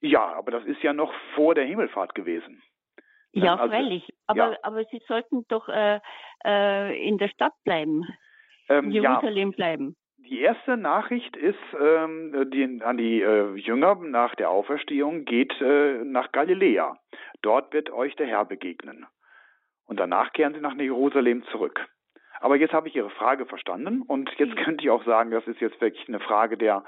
Ja, 0.01 0.33
aber 0.33 0.51
das 0.51 0.65
ist 0.65 0.83
ja 0.83 0.93
noch 0.93 1.11
vor 1.33 1.55
der 1.55 1.65
Himmelfahrt 1.65 2.13
gewesen. 2.13 2.61
Ja, 3.35 3.55
also, 3.55 3.69
freilich. 3.69 4.07
Aber, 4.27 4.51
ja. 4.51 4.57
aber 4.63 4.85
Sie 4.85 5.01
sollten 5.07 5.45
doch 5.47 5.67
äh, 5.69 5.99
äh, 6.45 7.07
in 7.07 7.17
der 7.17 7.27
Stadt 7.27 7.53
bleiben, 7.63 8.03
ähm, 8.69 8.85
in 8.85 8.91
Jerusalem 8.91 9.51
ja. 9.51 9.55
bleiben. 9.55 9.95
Die 10.17 10.41
erste 10.41 10.75
Nachricht 10.75 11.35
ist 11.35 11.59
ähm, 11.79 12.49
die, 12.51 12.81
an 12.81 12.97
die 12.97 13.21
äh, 13.21 13.53
Jünger 13.55 13.95
nach 13.95 14.33
der 14.35 14.49
Auferstehung, 14.49 15.25
geht 15.25 15.53
äh, 15.61 16.03
nach 16.03 16.31
Galiläa. 16.31 16.97
Dort 17.41 17.73
wird 17.73 17.91
euch 17.91 18.15
der 18.15 18.25
Herr 18.25 18.45
begegnen. 18.45 19.05
Und 19.85 19.99
danach 19.99 20.33
kehren 20.33 20.55
sie 20.55 20.61
nach 20.61 20.75
Jerusalem 20.75 21.43
zurück. 21.51 21.85
Aber 22.45 22.57
jetzt 22.57 22.73
habe 22.75 22.87
ich 22.87 22.95
Ihre 22.95 23.09
Frage 23.09 23.47
verstanden 23.47 24.03
und 24.03 24.29
jetzt 24.37 24.55
könnte 24.57 24.83
ich 24.83 24.91
auch 24.91 25.03
sagen, 25.03 25.31
das 25.31 25.47
ist 25.47 25.59
jetzt 25.61 25.81
wirklich 25.81 26.07
eine 26.07 26.19
Frage 26.19 26.57
der 26.57 26.83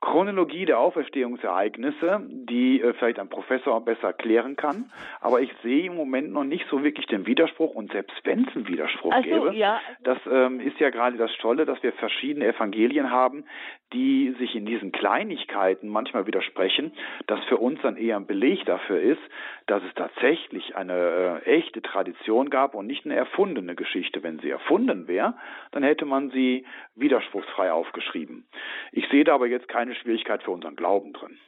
Chronologie 0.00 0.64
der 0.64 0.78
Auferstehungsereignisse, 0.78 2.22
die 2.26 2.80
äh, 2.80 2.94
vielleicht 2.94 3.18
ein 3.18 3.28
Professor 3.28 3.84
besser 3.84 4.14
klären 4.14 4.56
kann. 4.56 4.90
Aber 5.20 5.42
ich 5.42 5.52
sehe 5.62 5.88
im 5.88 5.96
Moment 5.96 6.32
noch 6.32 6.44
nicht 6.44 6.64
so 6.70 6.82
wirklich 6.82 7.04
den 7.04 7.26
Widerspruch 7.26 7.74
und 7.74 7.92
selbst 7.92 8.16
wenn 8.24 8.48
es 8.48 8.56
einen 8.56 8.66
Widerspruch 8.66 9.12
also, 9.12 9.28
gäbe, 9.28 9.54
ja. 9.54 9.78
das 10.04 10.16
ähm, 10.26 10.58
ist 10.60 10.80
ja 10.80 10.88
gerade 10.88 11.18
das 11.18 11.32
Tolle, 11.36 11.66
dass 11.66 11.82
wir 11.82 11.92
verschiedene 11.92 12.46
Evangelien 12.46 13.10
haben, 13.10 13.44
die 13.92 14.34
sich 14.38 14.56
in 14.56 14.64
diesen 14.64 14.90
Kleinigkeiten 14.90 15.86
manchmal 15.86 16.26
widersprechen, 16.26 16.92
das 17.26 17.44
für 17.44 17.58
uns 17.58 17.78
dann 17.82 17.98
eher 17.98 18.16
ein 18.16 18.26
Beleg 18.26 18.64
dafür 18.64 19.02
ist, 19.02 19.20
dass 19.66 19.82
es 19.82 19.94
tatsächlich 19.94 20.76
eine 20.76 21.42
äh, 21.44 21.58
echte 21.58 21.82
Tradition 21.82 22.48
gab 22.48 22.74
und 22.74 22.86
nicht 22.86 23.04
eine 23.04 23.16
erfundene 23.16 23.74
Geschichte. 23.74 24.22
Wenn 24.22 24.38
sie 24.38 24.50
erfunden 24.50 24.93
wäre, 25.08 25.34
dann 25.72 25.82
hätte 25.82 26.04
man 26.04 26.30
sie 26.30 26.64
widerspruchsfrei 26.94 27.72
aufgeschrieben. 27.72 28.44
Ich 28.92 29.08
sehe 29.08 29.24
da 29.24 29.34
aber 29.34 29.46
jetzt 29.46 29.68
keine 29.68 29.94
Schwierigkeit 29.94 30.42
für 30.42 30.50
unseren 30.50 30.76
Glauben 30.76 31.12
drin. 31.12 31.38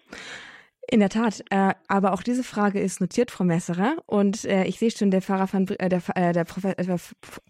In 0.88 1.00
der 1.00 1.08
Tat, 1.08 1.42
äh, 1.50 1.74
aber 1.88 2.12
auch 2.12 2.22
diese 2.22 2.44
Frage 2.44 2.78
ist 2.78 3.00
notiert, 3.00 3.32
Frau 3.32 3.42
Messerer. 3.42 3.96
Und 4.06 4.44
äh, 4.44 4.64
ich 4.66 4.78
sehe 4.78 4.92
schon, 4.92 5.10
der 5.10 5.20
Pfarrer 5.20 5.48
von, 5.48 5.66
äh, 5.68 5.88
der, 5.88 6.00
äh, 6.14 6.32
der 6.32 6.44
Profe 6.44 6.78
äh, 6.78 6.98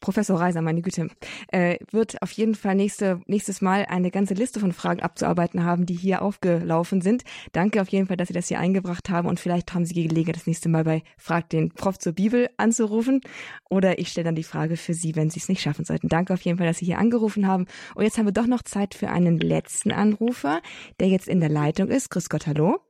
Professor 0.01 0.41
Reiser, 0.41 0.63
meine 0.63 0.81
Güte, 0.81 1.09
äh, 1.49 1.77
wird 1.91 2.23
auf 2.23 2.31
jeden 2.33 2.55
Fall 2.55 2.75
nächste, 2.77 3.21
nächstes 3.27 3.61
Mal 3.61 3.85
eine 3.91 4.11
ganze 4.11 4.33
Liste 4.33 4.59
von 4.59 4.73
Fragen 4.73 5.03
abzuarbeiten 5.03 5.65
haben, 5.65 5.85
die 5.85 5.95
hier 5.95 6.23
aufgelaufen 6.23 7.03
sind. 7.03 7.25
Danke 7.53 7.83
auf 7.83 7.89
jeden 7.89 8.07
Fall, 8.07 8.17
dass 8.17 8.29
Sie 8.29 8.35
das 8.35 8.49
hier 8.49 8.59
eingebracht 8.59 9.11
haben 9.11 9.29
und 9.29 9.39
vielleicht 9.39 9.75
haben 9.75 9.85
Sie 9.85 9.93
die 9.93 10.09
Gelegenheit, 10.09 10.37
das 10.37 10.47
nächste 10.47 10.71
Mal 10.71 10.85
bei 10.85 11.03
Frag 11.19 11.51
den 11.51 11.71
Prof 11.73 11.99
zur 11.99 12.15
Bibel 12.15 12.49
anzurufen. 12.57 13.21
Oder 13.69 13.99
ich 13.99 14.09
stelle 14.09 14.25
dann 14.25 14.35
die 14.35 14.45
Frage 14.45 14.79
für 14.79 14.95
Sie, 14.95 15.15
wenn 15.15 15.29
Sie 15.29 15.41
es 15.41 15.51
nicht 15.51 15.61
schaffen 15.61 15.85
sollten. 15.85 16.09
Danke 16.09 16.33
auf 16.33 16.41
jeden 16.41 16.57
Fall, 16.57 16.67
dass 16.67 16.79
Sie 16.79 16.87
hier 16.87 16.99
angerufen 16.99 17.47
haben. 17.47 17.67
Und 17.95 18.05
jetzt 18.05 18.17
haben 18.17 18.27
wir 18.27 18.33
doch 18.33 18.47
noch 18.47 18.63
Zeit 18.63 18.95
für 18.95 19.11
einen 19.11 19.39
letzten 19.39 19.93
Anrufer, 19.93 20.63
der 21.01 21.09
jetzt 21.09 21.29
in 21.29 21.41
der 21.41 21.51
Leitung 21.51 21.89
ist. 21.89 22.09
Grüß 22.11 22.31
Gott, 22.31 22.47
hallo. 22.47 22.86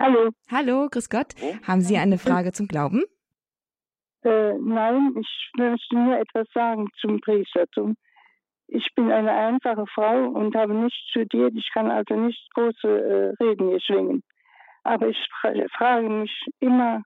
Hallo. 0.00 0.30
Hallo, 0.50 0.88
grüß 0.90 1.10
Gott. 1.10 1.34
Haben 1.68 1.82
Sie 1.82 1.98
eine 1.98 2.16
Frage 2.16 2.52
zum 2.52 2.66
Glauben? 2.66 3.02
Äh, 4.24 4.54
nein, 4.54 5.14
ich 5.20 5.50
möchte 5.58 5.94
nur 5.94 6.18
etwas 6.18 6.48
sagen 6.54 6.88
zum 6.98 7.20
Priestertum. 7.20 7.96
Ich 8.68 8.86
bin 8.94 9.12
eine 9.12 9.30
einfache 9.30 9.84
Frau 9.94 10.28
und 10.28 10.56
habe 10.56 10.72
nicht 10.72 10.96
studiert. 11.10 11.52
Ich 11.54 11.68
kann 11.74 11.90
also 11.90 12.14
nicht 12.14 12.40
große 12.54 12.88
äh, 12.88 13.44
Reden 13.44 13.68
hier 13.68 13.80
schwingen. 13.80 14.22
Aber 14.84 15.06
ich 15.08 15.18
frage 15.76 16.08
mich 16.08 16.46
immer, 16.60 17.02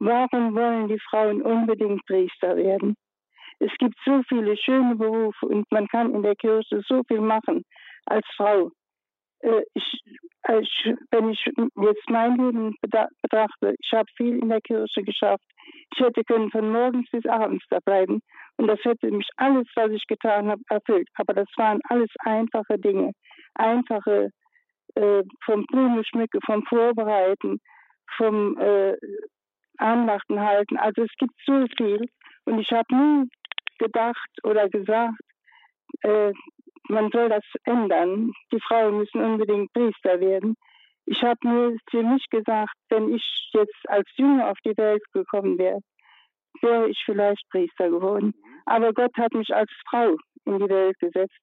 warum 0.00 0.56
wollen 0.56 0.88
die 0.88 0.98
Frauen 1.08 1.40
unbedingt 1.40 2.04
Priester 2.06 2.56
werden? 2.56 2.96
Es 3.60 3.70
gibt 3.78 3.94
so 4.04 4.22
viele 4.28 4.56
schöne 4.56 4.96
Berufe 4.96 5.46
und 5.46 5.70
man 5.70 5.86
kann 5.86 6.12
in 6.12 6.24
der 6.24 6.34
Kirche 6.34 6.82
so 6.88 7.04
viel 7.06 7.20
machen 7.20 7.62
als 8.06 8.26
Frau. 8.36 8.72
Äh, 9.44 9.62
ich, 9.74 10.02
ich, 10.60 10.94
wenn 11.10 11.30
ich 11.30 11.44
jetzt 11.76 12.08
mein 12.10 12.36
Leben 12.36 12.76
betrachte, 12.80 13.74
ich 13.78 13.92
habe 13.92 14.08
viel 14.16 14.38
in 14.38 14.48
der 14.48 14.60
Kirche 14.60 15.02
geschafft. 15.02 15.44
Ich 15.94 16.00
hätte 16.00 16.24
können 16.24 16.50
von 16.50 16.70
morgens 16.70 17.08
bis 17.10 17.26
abends 17.26 17.64
da 17.70 17.78
bleiben 17.84 18.20
und 18.56 18.66
das 18.68 18.78
hätte 18.84 19.10
mich 19.10 19.28
alles, 19.36 19.66
was 19.74 19.90
ich 19.90 20.06
getan 20.06 20.48
habe, 20.48 20.62
erfüllt. 20.68 21.08
Aber 21.14 21.34
das 21.34 21.48
waren 21.56 21.80
alles 21.88 22.10
einfache 22.20 22.78
Dinge, 22.78 23.12
einfache 23.54 24.30
äh, 24.94 25.22
vom 25.44 25.64
Blumenschmücke, 25.66 26.38
vom 26.44 26.64
Vorbereiten, 26.66 27.60
vom 28.16 28.58
äh, 28.58 28.96
Andachten 29.78 30.40
halten. 30.40 30.76
Also 30.78 31.02
es 31.02 31.12
gibt 31.18 31.34
so 31.46 31.66
viel 31.76 32.08
und 32.44 32.58
ich 32.58 32.70
habe 32.70 32.94
nie 32.94 33.28
gedacht 33.78 34.30
oder 34.42 34.68
gesagt, 34.68 35.20
äh, 36.02 36.32
man 36.88 37.10
soll 37.10 37.28
das 37.28 37.44
ändern. 37.64 38.32
Die 38.52 38.60
Frauen 38.60 38.98
müssen 38.98 39.22
unbedingt 39.22 39.72
Priester 39.72 40.20
werden. 40.20 40.54
Ich 41.06 41.22
habe 41.22 41.38
mir 41.42 41.76
für 41.90 42.02
mich 42.02 42.24
gesagt, 42.30 42.74
wenn 42.88 43.14
ich 43.14 43.50
jetzt 43.52 43.88
als 43.88 44.08
Junge 44.16 44.48
auf 44.48 44.58
die 44.64 44.76
Welt 44.76 45.02
gekommen 45.12 45.58
wäre, 45.58 45.80
wäre 46.62 46.88
ich 46.88 47.02
vielleicht 47.04 47.42
Priester 47.50 47.90
geworden. 47.90 48.32
Aber 48.64 48.92
Gott 48.92 49.14
hat 49.16 49.34
mich 49.34 49.54
als 49.54 49.70
Frau 49.88 50.16
in 50.46 50.58
die 50.58 50.68
Welt 50.68 50.98
gesetzt. 50.98 51.38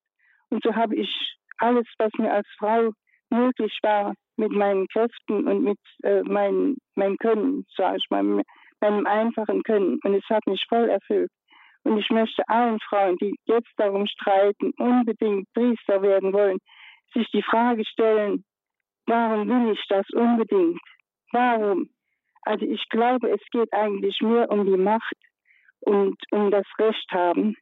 Und 0.49 0.63
so 0.63 0.75
habe 0.75 0.95
ich 0.95 1.35
alles, 1.57 1.85
was 1.97 2.11
mir 2.17 2.33
als 2.33 2.47
Frau 2.57 2.91
möglich 3.29 3.77
war, 3.83 4.13
mit 4.35 4.51
meinen 4.51 4.87
Kräften 4.87 5.47
und 5.47 5.63
mit 5.63 5.79
äh, 6.03 6.21
mein, 6.23 6.77
meinem 6.95 7.17
Können, 7.17 7.65
sage 7.75 7.97
ich 7.97 8.09
mal, 8.09 8.43
meinem 8.79 9.05
einfachen 9.05 9.61
Können. 9.63 9.99
Und 10.03 10.15
es 10.15 10.27
hat 10.29 10.45
mich 10.47 10.65
voll 10.67 10.89
erfüllt. 10.89 11.31
Und 11.83 11.97
ich 11.97 12.09
möchte 12.09 12.47
allen 12.47 12.79
Frauen, 12.81 13.17
die 13.17 13.35
jetzt 13.45 13.71
darum 13.77 14.05
streiten, 14.07 14.71
unbedingt 14.77 15.51
Priester 15.53 16.01
werden 16.01 16.31
wollen, 16.33 16.59
sich 17.13 17.27
die 17.31 17.43
Frage 17.43 17.83
stellen, 17.85 18.43
warum 19.07 19.47
will 19.47 19.73
ich 19.73 19.83
das 19.89 20.07
unbedingt? 20.11 20.79
Warum? 21.31 21.89
Also 22.43 22.65
ich 22.65 22.87
glaube, 22.89 23.29
es 23.29 23.41
geht 23.51 23.71
eigentlich 23.73 24.19
mehr 24.21 24.49
um 24.49 24.65
die 24.65 24.77
Macht 24.77 25.17
und 25.81 26.15
um 26.31 26.51
das 26.51 26.65
Recht 26.79 27.11
haben. 27.11 27.55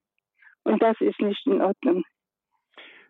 Und 0.64 0.82
das 0.82 1.00
ist 1.00 1.20
nicht 1.20 1.46
in 1.46 1.62
Ordnung. 1.62 2.04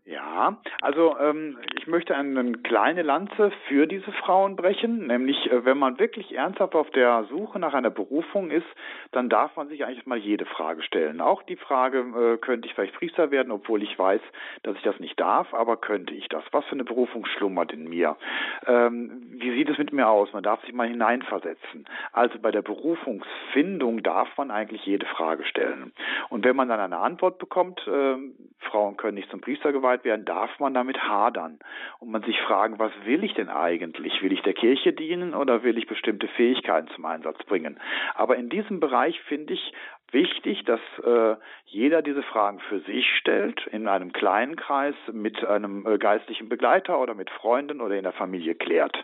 Ja, 0.06 0.58
also 0.82 1.18
ähm, 1.20 1.60
ich 1.78 1.86
möchte 1.86 2.16
eine 2.16 2.54
kleine 2.54 3.04
Lanze 3.04 3.52
für 3.68 3.86
diese 3.86 4.12
Frauen 4.12 4.56
brechen, 4.56 5.06
nämlich 5.06 5.52
äh, 5.52 5.66
wenn 5.66 5.78
man 5.78 6.00
wirklich 6.00 6.36
ernsthaft 6.36 6.74
auf 6.74 6.89
der 6.91 7.26
Suche 7.26 7.60
nach 7.60 7.76
einer 7.76 7.91
Berufung 7.91 8.50
ist, 8.50 8.66
dann 9.12 9.30
darf 9.30 9.56
man 9.56 9.68
sich 9.68 9.86
eigentlich 9.86 10.08
mal 10.08 10.18
jede 10.18 10.45
Frage 10.45 10.82
stellen. 10.82 11.22
Auch 11.22 11.43
die 11.43 11.58
Frage, 11.58 12.00
äh, 12.00 12.38
könnte 12.38 12.68
ich 12.68 12.74
vielleicht 12.74 12.95
Priester 12.95 13.30
werden, 13.30 13.52
obwohl 13.52 13.84
ich 13.84 14.00
weiß, 14.00 14.22
dass 14.64 14.76
ich 14.78 14.82
das 14.82 15.00
nicht 15.00 15.20
darf, 15.20 15.54
aber 15.54 15.78
könnte 15.78 16.14
ich 16.16 16.28
das? 16.28 16.43
Was 16.52 16.66
für 16.66 16.72
eine 16.72 16.86
Berufung 16.86 17.26
schlummert 17.26 17.72
in 17.72 17.88
mir? 17.88 18.18
Ähm, 18.66 19.28
wie 19.34 19.52
sieht 19.52 19.70
es 19.70 19.78
mit 19.78 19.93
mir 19.93 20.08
aus? 20.08 20.34
Man 20.34 20.43
darf 20.43 20.62
sich 20.62 20.74
mal 20.74 20.88
hineinversetzen. 20.88 21.86
Also 22.14 22.39
bei 22.39 22.50
der 22.50 22.64
Berufungsfindung 22.64 24.02
darf 24.02 24.30
man 24.38 24.50
eigentlich 24.50 24.86
jede 24.86 25.06
Frage 25.06 25.45
stellen. 25.45 25.93
Und 26.30 26.45
wenn 26.45 26.56
man 26.56 26.68
dann 26.68 26.80
eine 26.80 26.97
Antwort 26.97 27.38
bekommt, 27.38 27.86
äh, 27.88 28.16
Frauen 28.60 28.97
können 28.97 29.16
nicht 29.16 29.30
zum 29.30 29.41
Priester 29.41 29.72
geweiht 29.72 29.99
eingereiht 30.00 30.04
werden, 30.04 30.26
darf 30.26 30.60
man 30.60 30.74
damit 30.74 30.97
hadern 31.02 31.60
und 32.00 32.12
man 32.12 32.24
sich 32.24 32.39
fragen, 32.41 32.80
was 32.80 32.91
will 33.06 33.24
ich 33.24 33.34
denn 33.34 33.50
eigentlich? 33.50 34.22
Will 34.22 34.34
ich 34.34 34.41
der 34.41 34.54
Kirche 34.54 34.93
dienen 34.93 35.34
oder 35.34 35.64
will 35.64 35.78
ich 35.78 35.88
bestimmte 35.88 36.28
Fähigkeiten 36.28 36.89
zum 36.95 37.06
Einsatz 37.06 37.38
bringen? 37.45 37.80
Aber 38.16 38.36
in 38.36 38.50
diesem 38.50 38.80
Bereich 38.80 39.20
finde 39.22 39.54
ich 39.54 39.74
wichtig, 40.12 40.64
dass 40.66 40.80
äh, 41.04 41.36
jeder 41.66 42.02
diese 42.02 42.24
Fragen 42.24 42.60
für 42.60 42.80
sich 42.80 43.08
stellt, 43.18 43.68
in 43.68 43.88
einem 43.88 44.12
kleinen 44.12 44.56
Kreis 44.56 44.95
mit 45.12 45.43
einem 45.45 45.86
äh, 45.86 45.97
geistlichen 45.97 46.50
Begleiter 46.50 47.00
oder 47.00 47.14
mit 47.14 47.30
Freunden 47.30 47.82
oder 47.82 47.95
in 47.95 48.04
der 48.04 48.14
Familie 48.14 48.56
klärt. 48.56 48.97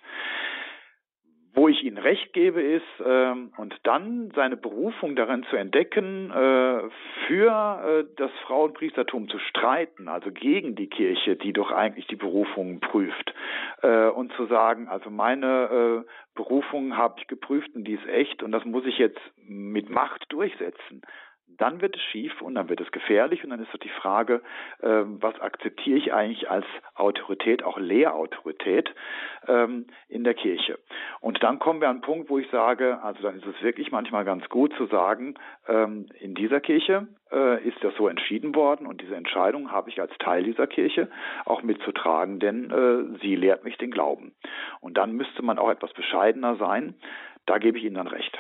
Wo 1.55 1.69
ich 1.69 1.83
Ihnen 1.83 1.97
recht 1.97 2.33
gebe, 2.33 2.61
ist, 2.61 2.83
ähm, 3.03 3.51
und 3.57 3.73
dann 3.83 4.31
seine 4.35 4.57
Berufung 4.57 5.15
darin 5.15 5.45
zu 5.49 5.55
entdecken, 5.55 6.29
äh, 6.29 6.81
für 7.27 8.03
äh, 8.05 8.05
das 8.17 8.31
Frauenpriestertum 8.45 9.29
zu 9.29 9.39
streiten, 9.39 10.09
also 10.09 10.31
gegen 10.31 10.75
die 10.75 10.87
Kirche, 10.87 11.37
die 11.37 11.53
doch 11.53 11.71
eigentlich 11.71 12.07
die 12.07 12.17
Berufung 12.17 12.81
prüft, 12.81 13.33
äh, 13.81 14.07
und 14.07 14.33
zu 14.33 14.47
sagen, 14.47 14.89
also 14.89 15.09
meine 15.09 16.03
äh, 16.05 16.09
Berufung 16.35 16.97
habe 16.97 17.15
ich 17.19 17.27
geprüft 17.27 17.73
und 17.73 17.85
die 17.85 17.93
ist 17.93 18.07
echt 18.07 18.43
und 18.43 18.51
das 18.51 18.65
muss 18.65 18.85
ich 18.85 18.97
jetzt 18.97 19.21
mit 19.47 19.89
Macht 19.89 20.25
durchsetzen 20.29 21.01
dann 21.57 21.81
wird 21.81 21.95
es 21.95 22.01
schief 22.03 22.41
und 22.41 22.55
dann 22.55 22.69
wird 22.69 22.81
es 22.81 22.91
gefährlich 22.91 23.43
und 23.43 23.49
dann 23.49 23.61
ist 23.61 23.73
doch 23.73 23.79
die 23.79 23.89
Frage, 23.89 24.41
äh, 24.81 25.03
was 25.05 25.39
akzeptiere 25.39 25.97
ich 25.97 26.13
eigentlich 26.13 26.49
als 26.49 26.65
Autorität, 26.95 27.63
auch 27.63 27.77
Lehrautorität 27.77 28.93
ähm, 29.47 29.87
in 30.07 30.23
der 30.23 30.33
Kirche. 30.33 30.79
Und 31.21 31.43
dann 31.43 31.59
kommen 31.59 31.81
wir 31.81 31.89
an 31.89 31.95
einen 31.95 32.01
Punkt, 32.01 32.29
wo 32.29 32.37
ich 32.39 32.49
sage, 32.49 33.01
also 33.01 33.21
dann 33.21 33.37
ist 33.37 33.45
es 33.45 33.61
wirklich 33.61 33.91
manchmal 33.91 34.25
ganz 34.25 34.47
gut 34.49 34.73
zu 34.75 34.85
sagen, 34.87 35.35
ähm, 35.67 36.07
in 36.19 36.35
dieser 36.35 36.59
Kirche 36.59 37.07
äh, 37.31 37.63
ist 37.67 37.77
das 37.81 37.93
so 37.95 38.07
entschieden 38.07 38.55
worden 38.55 38.87
und 38.87 39.01
diese 39.01 39.15
Entscheidung 39.15 39.71
habe 39.71 39.89
ich 39.89 39.99
als 40.01 40.11
Teil 40.19 40.43
dieser 40.43 40.67
Kirche 40.67 41.09
auch 41.45 41.63
mitzutragen, 41.63 42.39
denn 42.39 42.71
äh, 42.71 43.19
sie 43.21 43.35
lehrt 43.35 43.63
mich 43.63 43.77
den 43.77 43.91
Glauben. 43.91 44.33
Und 44.81 44.97
dann 44.97 45.13
müsste 45.13 45.41
man 45.43 45.59
auch 45.59 45.69
etwas 45.69 45.93
bescheidener 45.93 46.55
sein. 46.57 46.95
Da 47.45 47.57
gebe 47.57 47.77
ich 47.77 47.83
Ihnen 47.83 47.95
dann 47.95 48.07
recht. 48.07 48.37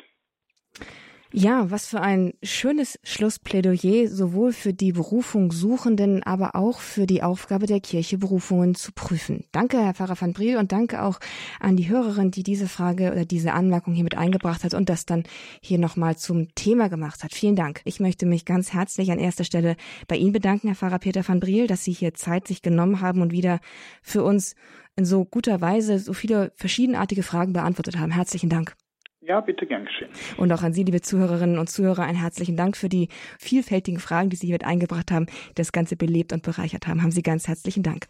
Ja, 1.37 1.69
was 1.69 1.85
für 1.85 1.99
ein 1.99 2.33
schönes 2.43 2.97
Schlussplädoyer, 3.03 4.07
sowohl 4.07 4.53
für 4.53 4.73
die 4.73 4.93
Berufung 4.93 5.51
Suchenden, 5.51 6.23
aber 6.23 6.55
auch 6.55 6.79
für 6.79 7.05
die 7.07 7.23
Aufgabe 7.23 7.65
der 7.65 7.81
Kirche, 7.81 8.17
Berufungen 8.17 8.73
zu 8.73 8.93
prüfen. 8.93 9.43
Danke, 9.51 9.83
Herr 9.83 9.93
Pfarrer 9.93 10.15
van 10.17 10.31
Briel, 10.31 10.55
und 10.55 10.71
danke 10.71 11.03
auch 11.03 11.19
an 11.59 11.75
die 11.75 11.89
Hörerin, 11.89 12.31
die 12.31 12.43
diese 12.43 12.69
Frage 12.69 13.11
oder 13.11 13.25
diese 13.25 13.51
Anmerkung 13.51 13.93
hier 13.93 14.05
mit 14.05 14.15
eingebracht 14.15 14.63
hat 14.63 14.73
und 14.73 14.87
das 14.87 15.05
dann 15.05 15.23
hier 15.61 15.77
nochmal 15.77 16.15
zum 16.15 16.55
Thema 16.55 16.87
gemacht 16.87 17.21
hat. 17.21 17.33
Vielen 17.33 17.57
Dank. 17.57 17.81
Ich 17.83 17.99
möchte 17.99 18.25
mich 18.25 18.45
ganz 18.45 18.71
herzlich 18.71 19.11
an 19.11 19.19
erster 19.19 19.43
Stelle 19.43 19.75
bei 20.07 20.15
Ihnen 20.15 20.31
bedanken, 20.31 20.67
Herr 20.67 20.77
Pfarrer 20.77 20.99
Peter 20.99 21.27
van 21.27 21.41
Briel, 21.41 21.67
dass 21.67 21.83
Sie 21.83 21.91
hier 21.91 22.13
Zeit 22.13 22.47
sich 22.47 22.61
genommen 22.61 23.01
haben 23.01 23.21
und 23.21 23.33
wieder 23.33 23.59
für 24.01 24.23
uns 24.23 24.55
in 24.95 25.03
so 25.03 25.25
guter 25.25 25.59
Weise 25.59 25.99
so 25.99 26.13
viele 26.13 26.53
verschiedenartige 26.55 27.23
Fragen 27.23 27.51
beantwortet 27.51 27.99
haben. 27.99 28.11
Herzlichen 28.11 28.49
Dank. 28.49 28.77
Ja, 29.25 29.41
bitte 29.41 29.65
gern 29.65 29.85
geschehen. 29.85 30.09
Und 30.37 30.51
auch 30.51 30.61
an 30.61 30.73
Sie, 30.73 30.83
liebe 30.83 31.01
Zuhörerinnen 31.01 31.57
und 31.57 31.67
Zuhörer, 31.67 32.03
einen 32.03 32.21
herzlichen 32.21 32.55
Dank 32.55 32.77
für 32.77 32.89
die 32.89 33.09
vielfältigen 33.39 33.99
Fragen, 33.99 34.29
die 34.29 34.35
Sie 34.35 34.45
hier 34.45 34.53
mit 34.53 34.65
eingebracht 34.65 35.11
haben, 35.11 35.25
die 35.25 35.55
das 35.55 35.71
Ganze 35.71 35.95
belebt 35.95 36.31
und 36.31 36.43
bereichert 36.43 36.87
haben. 36.87 37.01
Haben 37.01 37.09
Sie 37.09 37.23
ganz 37.23 37.47
herzlichen 37.47 37.81
Dank. 37.81 38.05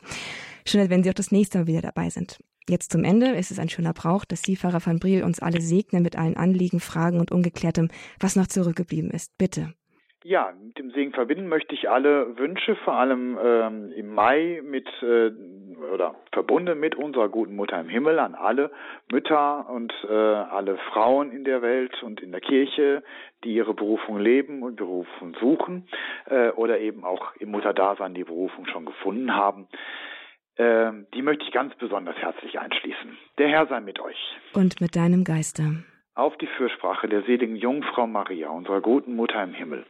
Schön, 0.67 0.89
wenn 0.89 1.03
Sie 1.03 1.09
auch 1.09 1.13
das 1.13 1.31
nächste 1.31 1.59
Mal 1.59 1.67
wieder 1.67 1.81
dabei 1.81 2.09
sind. 2.09 2.39
Jetzt 2.67 2.91
zum 2.91 3.05
Ende 3.05 3.27
ist 3.27 3.51
es 3.51 3.59
ein 3.59 3.69
schöner 3.69 3.93
Brauch, 3.93 4.25
dass 4.25 4.41
Sie, 4.41 4.57
Pfarrer 4.57 4.85
van 4.85 4.99
Briel, 4.99 5.23
uns 5.23 5.39
alle 5.39 5.61
segnen 5.61 6.03
mit 6.03 6.17
allen 6.17 6.35
Anliegen, 6.35 6.81
Fragen 6.81 7.21
und 7.21 7.31
Ungeklärtem, 7.31 7.89
was 8.19 8.35
noch 8.35 8.47
zurückgeblieben 8.47 9.09
ist. 9.11 9.37
Bitte. 9.37 9.73
Ja, 10.25 10.53
mit 10.61 10.77
dem 10.79 10.89
Segen 10.89 11.13
verbinden 11.13 11.47
möchte 11.47 11.75
ich 11.75 11.87
alle 11.87 12.35
Wünsche, 12.37 12.75
vor 12.83 12.95
allem 12.95 13.37
ähm, 13.41 13.91
im 13.95 14.13
Mai 14.13 14.59
mit 14.65 14.87
äh, 15.03 15.29
oder 15.93 16.15
verbunden 16.31 16.79
mit 16.79 16.95
unserer 16.95 17.29
guten 17.29 17.55
Mutter 17.55 17.79
im 17.79 17.89
Himmel 17.89 18.19
an 18.19 18.35
alle 18.35 18.71
Mütter 19.11 19.69
und 19.69 19.93
äh, 20.09 20.13
alle 20.13 20.77
Frauen 20.91 21.31
in 21.31 21.43
der 21.43 21.61
Welt 21.61 22.01
und 22.03 22.21
in 22.21 22.31
der 22.31 22.41
Kirche, 22.41 23.03
die 23.43 23.53
ihre 23.53 23.73
Berufung 23.73 24.19
leben 24.19 24.63
und 24.63 24.75
Berufung 24.75 25.35
suchen 25.39 25.87
äh, 26.25 26.49
oder 26.49 26.79
eben 26.79 27.03
auch 27.03 27.35
im 27.37 27.51
Mutterdasein 27.51 28.13
die 28.13 28.23
Berufung 28.23 28.65
schon 28.67 28.85
gefunden 28.85 29.35
haben. 29.35 29.67
Äh, 30.55 30.91
die 31.13 31.21
möchte 31.21 31.43
ich 31.45 31.51
ganz 31.51 31.75
besonders 31.75 32.15
herzlich 32.17 32.59
einschließen. 32.59 33.17
Der 33.37 33.49
Herr 33.49 33.67
sei 33.67 33.81
mit 33.81 33.99
euch. 33.99 34.37
Und 34.53 34.81
mit 34.81 34.95
deinem 34.95 35.23
Geiste 35.23 35.83
auf 36.15 36.37
die 36.37 36.47
Fürsprache 36.47 37.07
der 37.07 37.23
seligen 37.23 37.57
Jungfrau 37.57 38.07
Maria, 38.07 38.49
unserer 38.49 38.81
guten 38.81 39.15
Mutter 39.15 39.43
im 39.43 39.53
Himmel, 39.53 39.85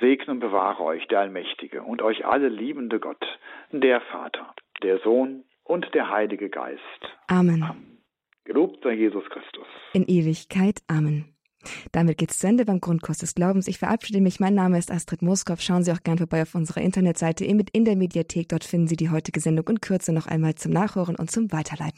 segne 0.00 0.32
und 0.32 0.40
bewahre 0.40 0.82
euch 0.82 1.06
der 1.08 1.20
Allmächtige 1.20 1.82
und 1.82 2.02
euch 2.02 2.26
alle 2.26 2.48
liebende 2.48 2.98
Gott, 2.98 3.24
der 3.70 4.00
Vater, 4.00 4.54
der 4.82 4.98
Sohn 5.00 5.44
und 5.64 5.86
der 5.94 6.10
Heilige 6.10 6.48
Geist. 6.48 6.80
Amen. 7.26 7.62
Amen. 7.62 7.98
Gelobt 8.44 8.82
sei 8.82 8.94
Jesus 8.94 9.24
Christus. 9.28 9.66
In 9.92 10.04
Ewigkeit. 10.06 10.80
Amen. 10.88 11.34
Damit 11.92 12.18
geht's 12.18 12.38
zu 12.38 12.46
Ende 12.46 12.64
beim 12.64 12.80
Grundkurs 12.80 13.18
des 13.18 13.34
Glaubens. 13.34 13.68
Ich 13.68 13.78
verabschiede 13.78 14.20
mich. 14.20 14.40
Mein 14.40 14.54
Name 14.54 14.78
ist 14.78 14.90
Astrid 14.90 15.22
Moskow. 15.22 15.60
Schauen 15.60 15.82
Sie 15.82 15.92
auch 15.92 16.02
gern 16.02 16.18
vorbei 16.18 16.42
auf 16.42 16.54
unserer 16.54 16.80
Internetseite 16.80 17.44
in 17.44 17.84
der 17.84 17.96
Mediathek. 17.96 18.48
Dort 18.48 18.64
finden 18.64 18.86
Sie 18.86 18.96
die 18.96 19.10
heutige 19.10 19.40
Sendung 19.40 19.68
in 19.68 19.80
Kürze 19.80 20.12
noch 20.12 20.26
einmal 20.26 20.54
zum 20.54 20.72
Nachhören 20.72 21.16
und 21.16 21.30
zum 21.30 21.52
Weiterleiten. 21.52 21.96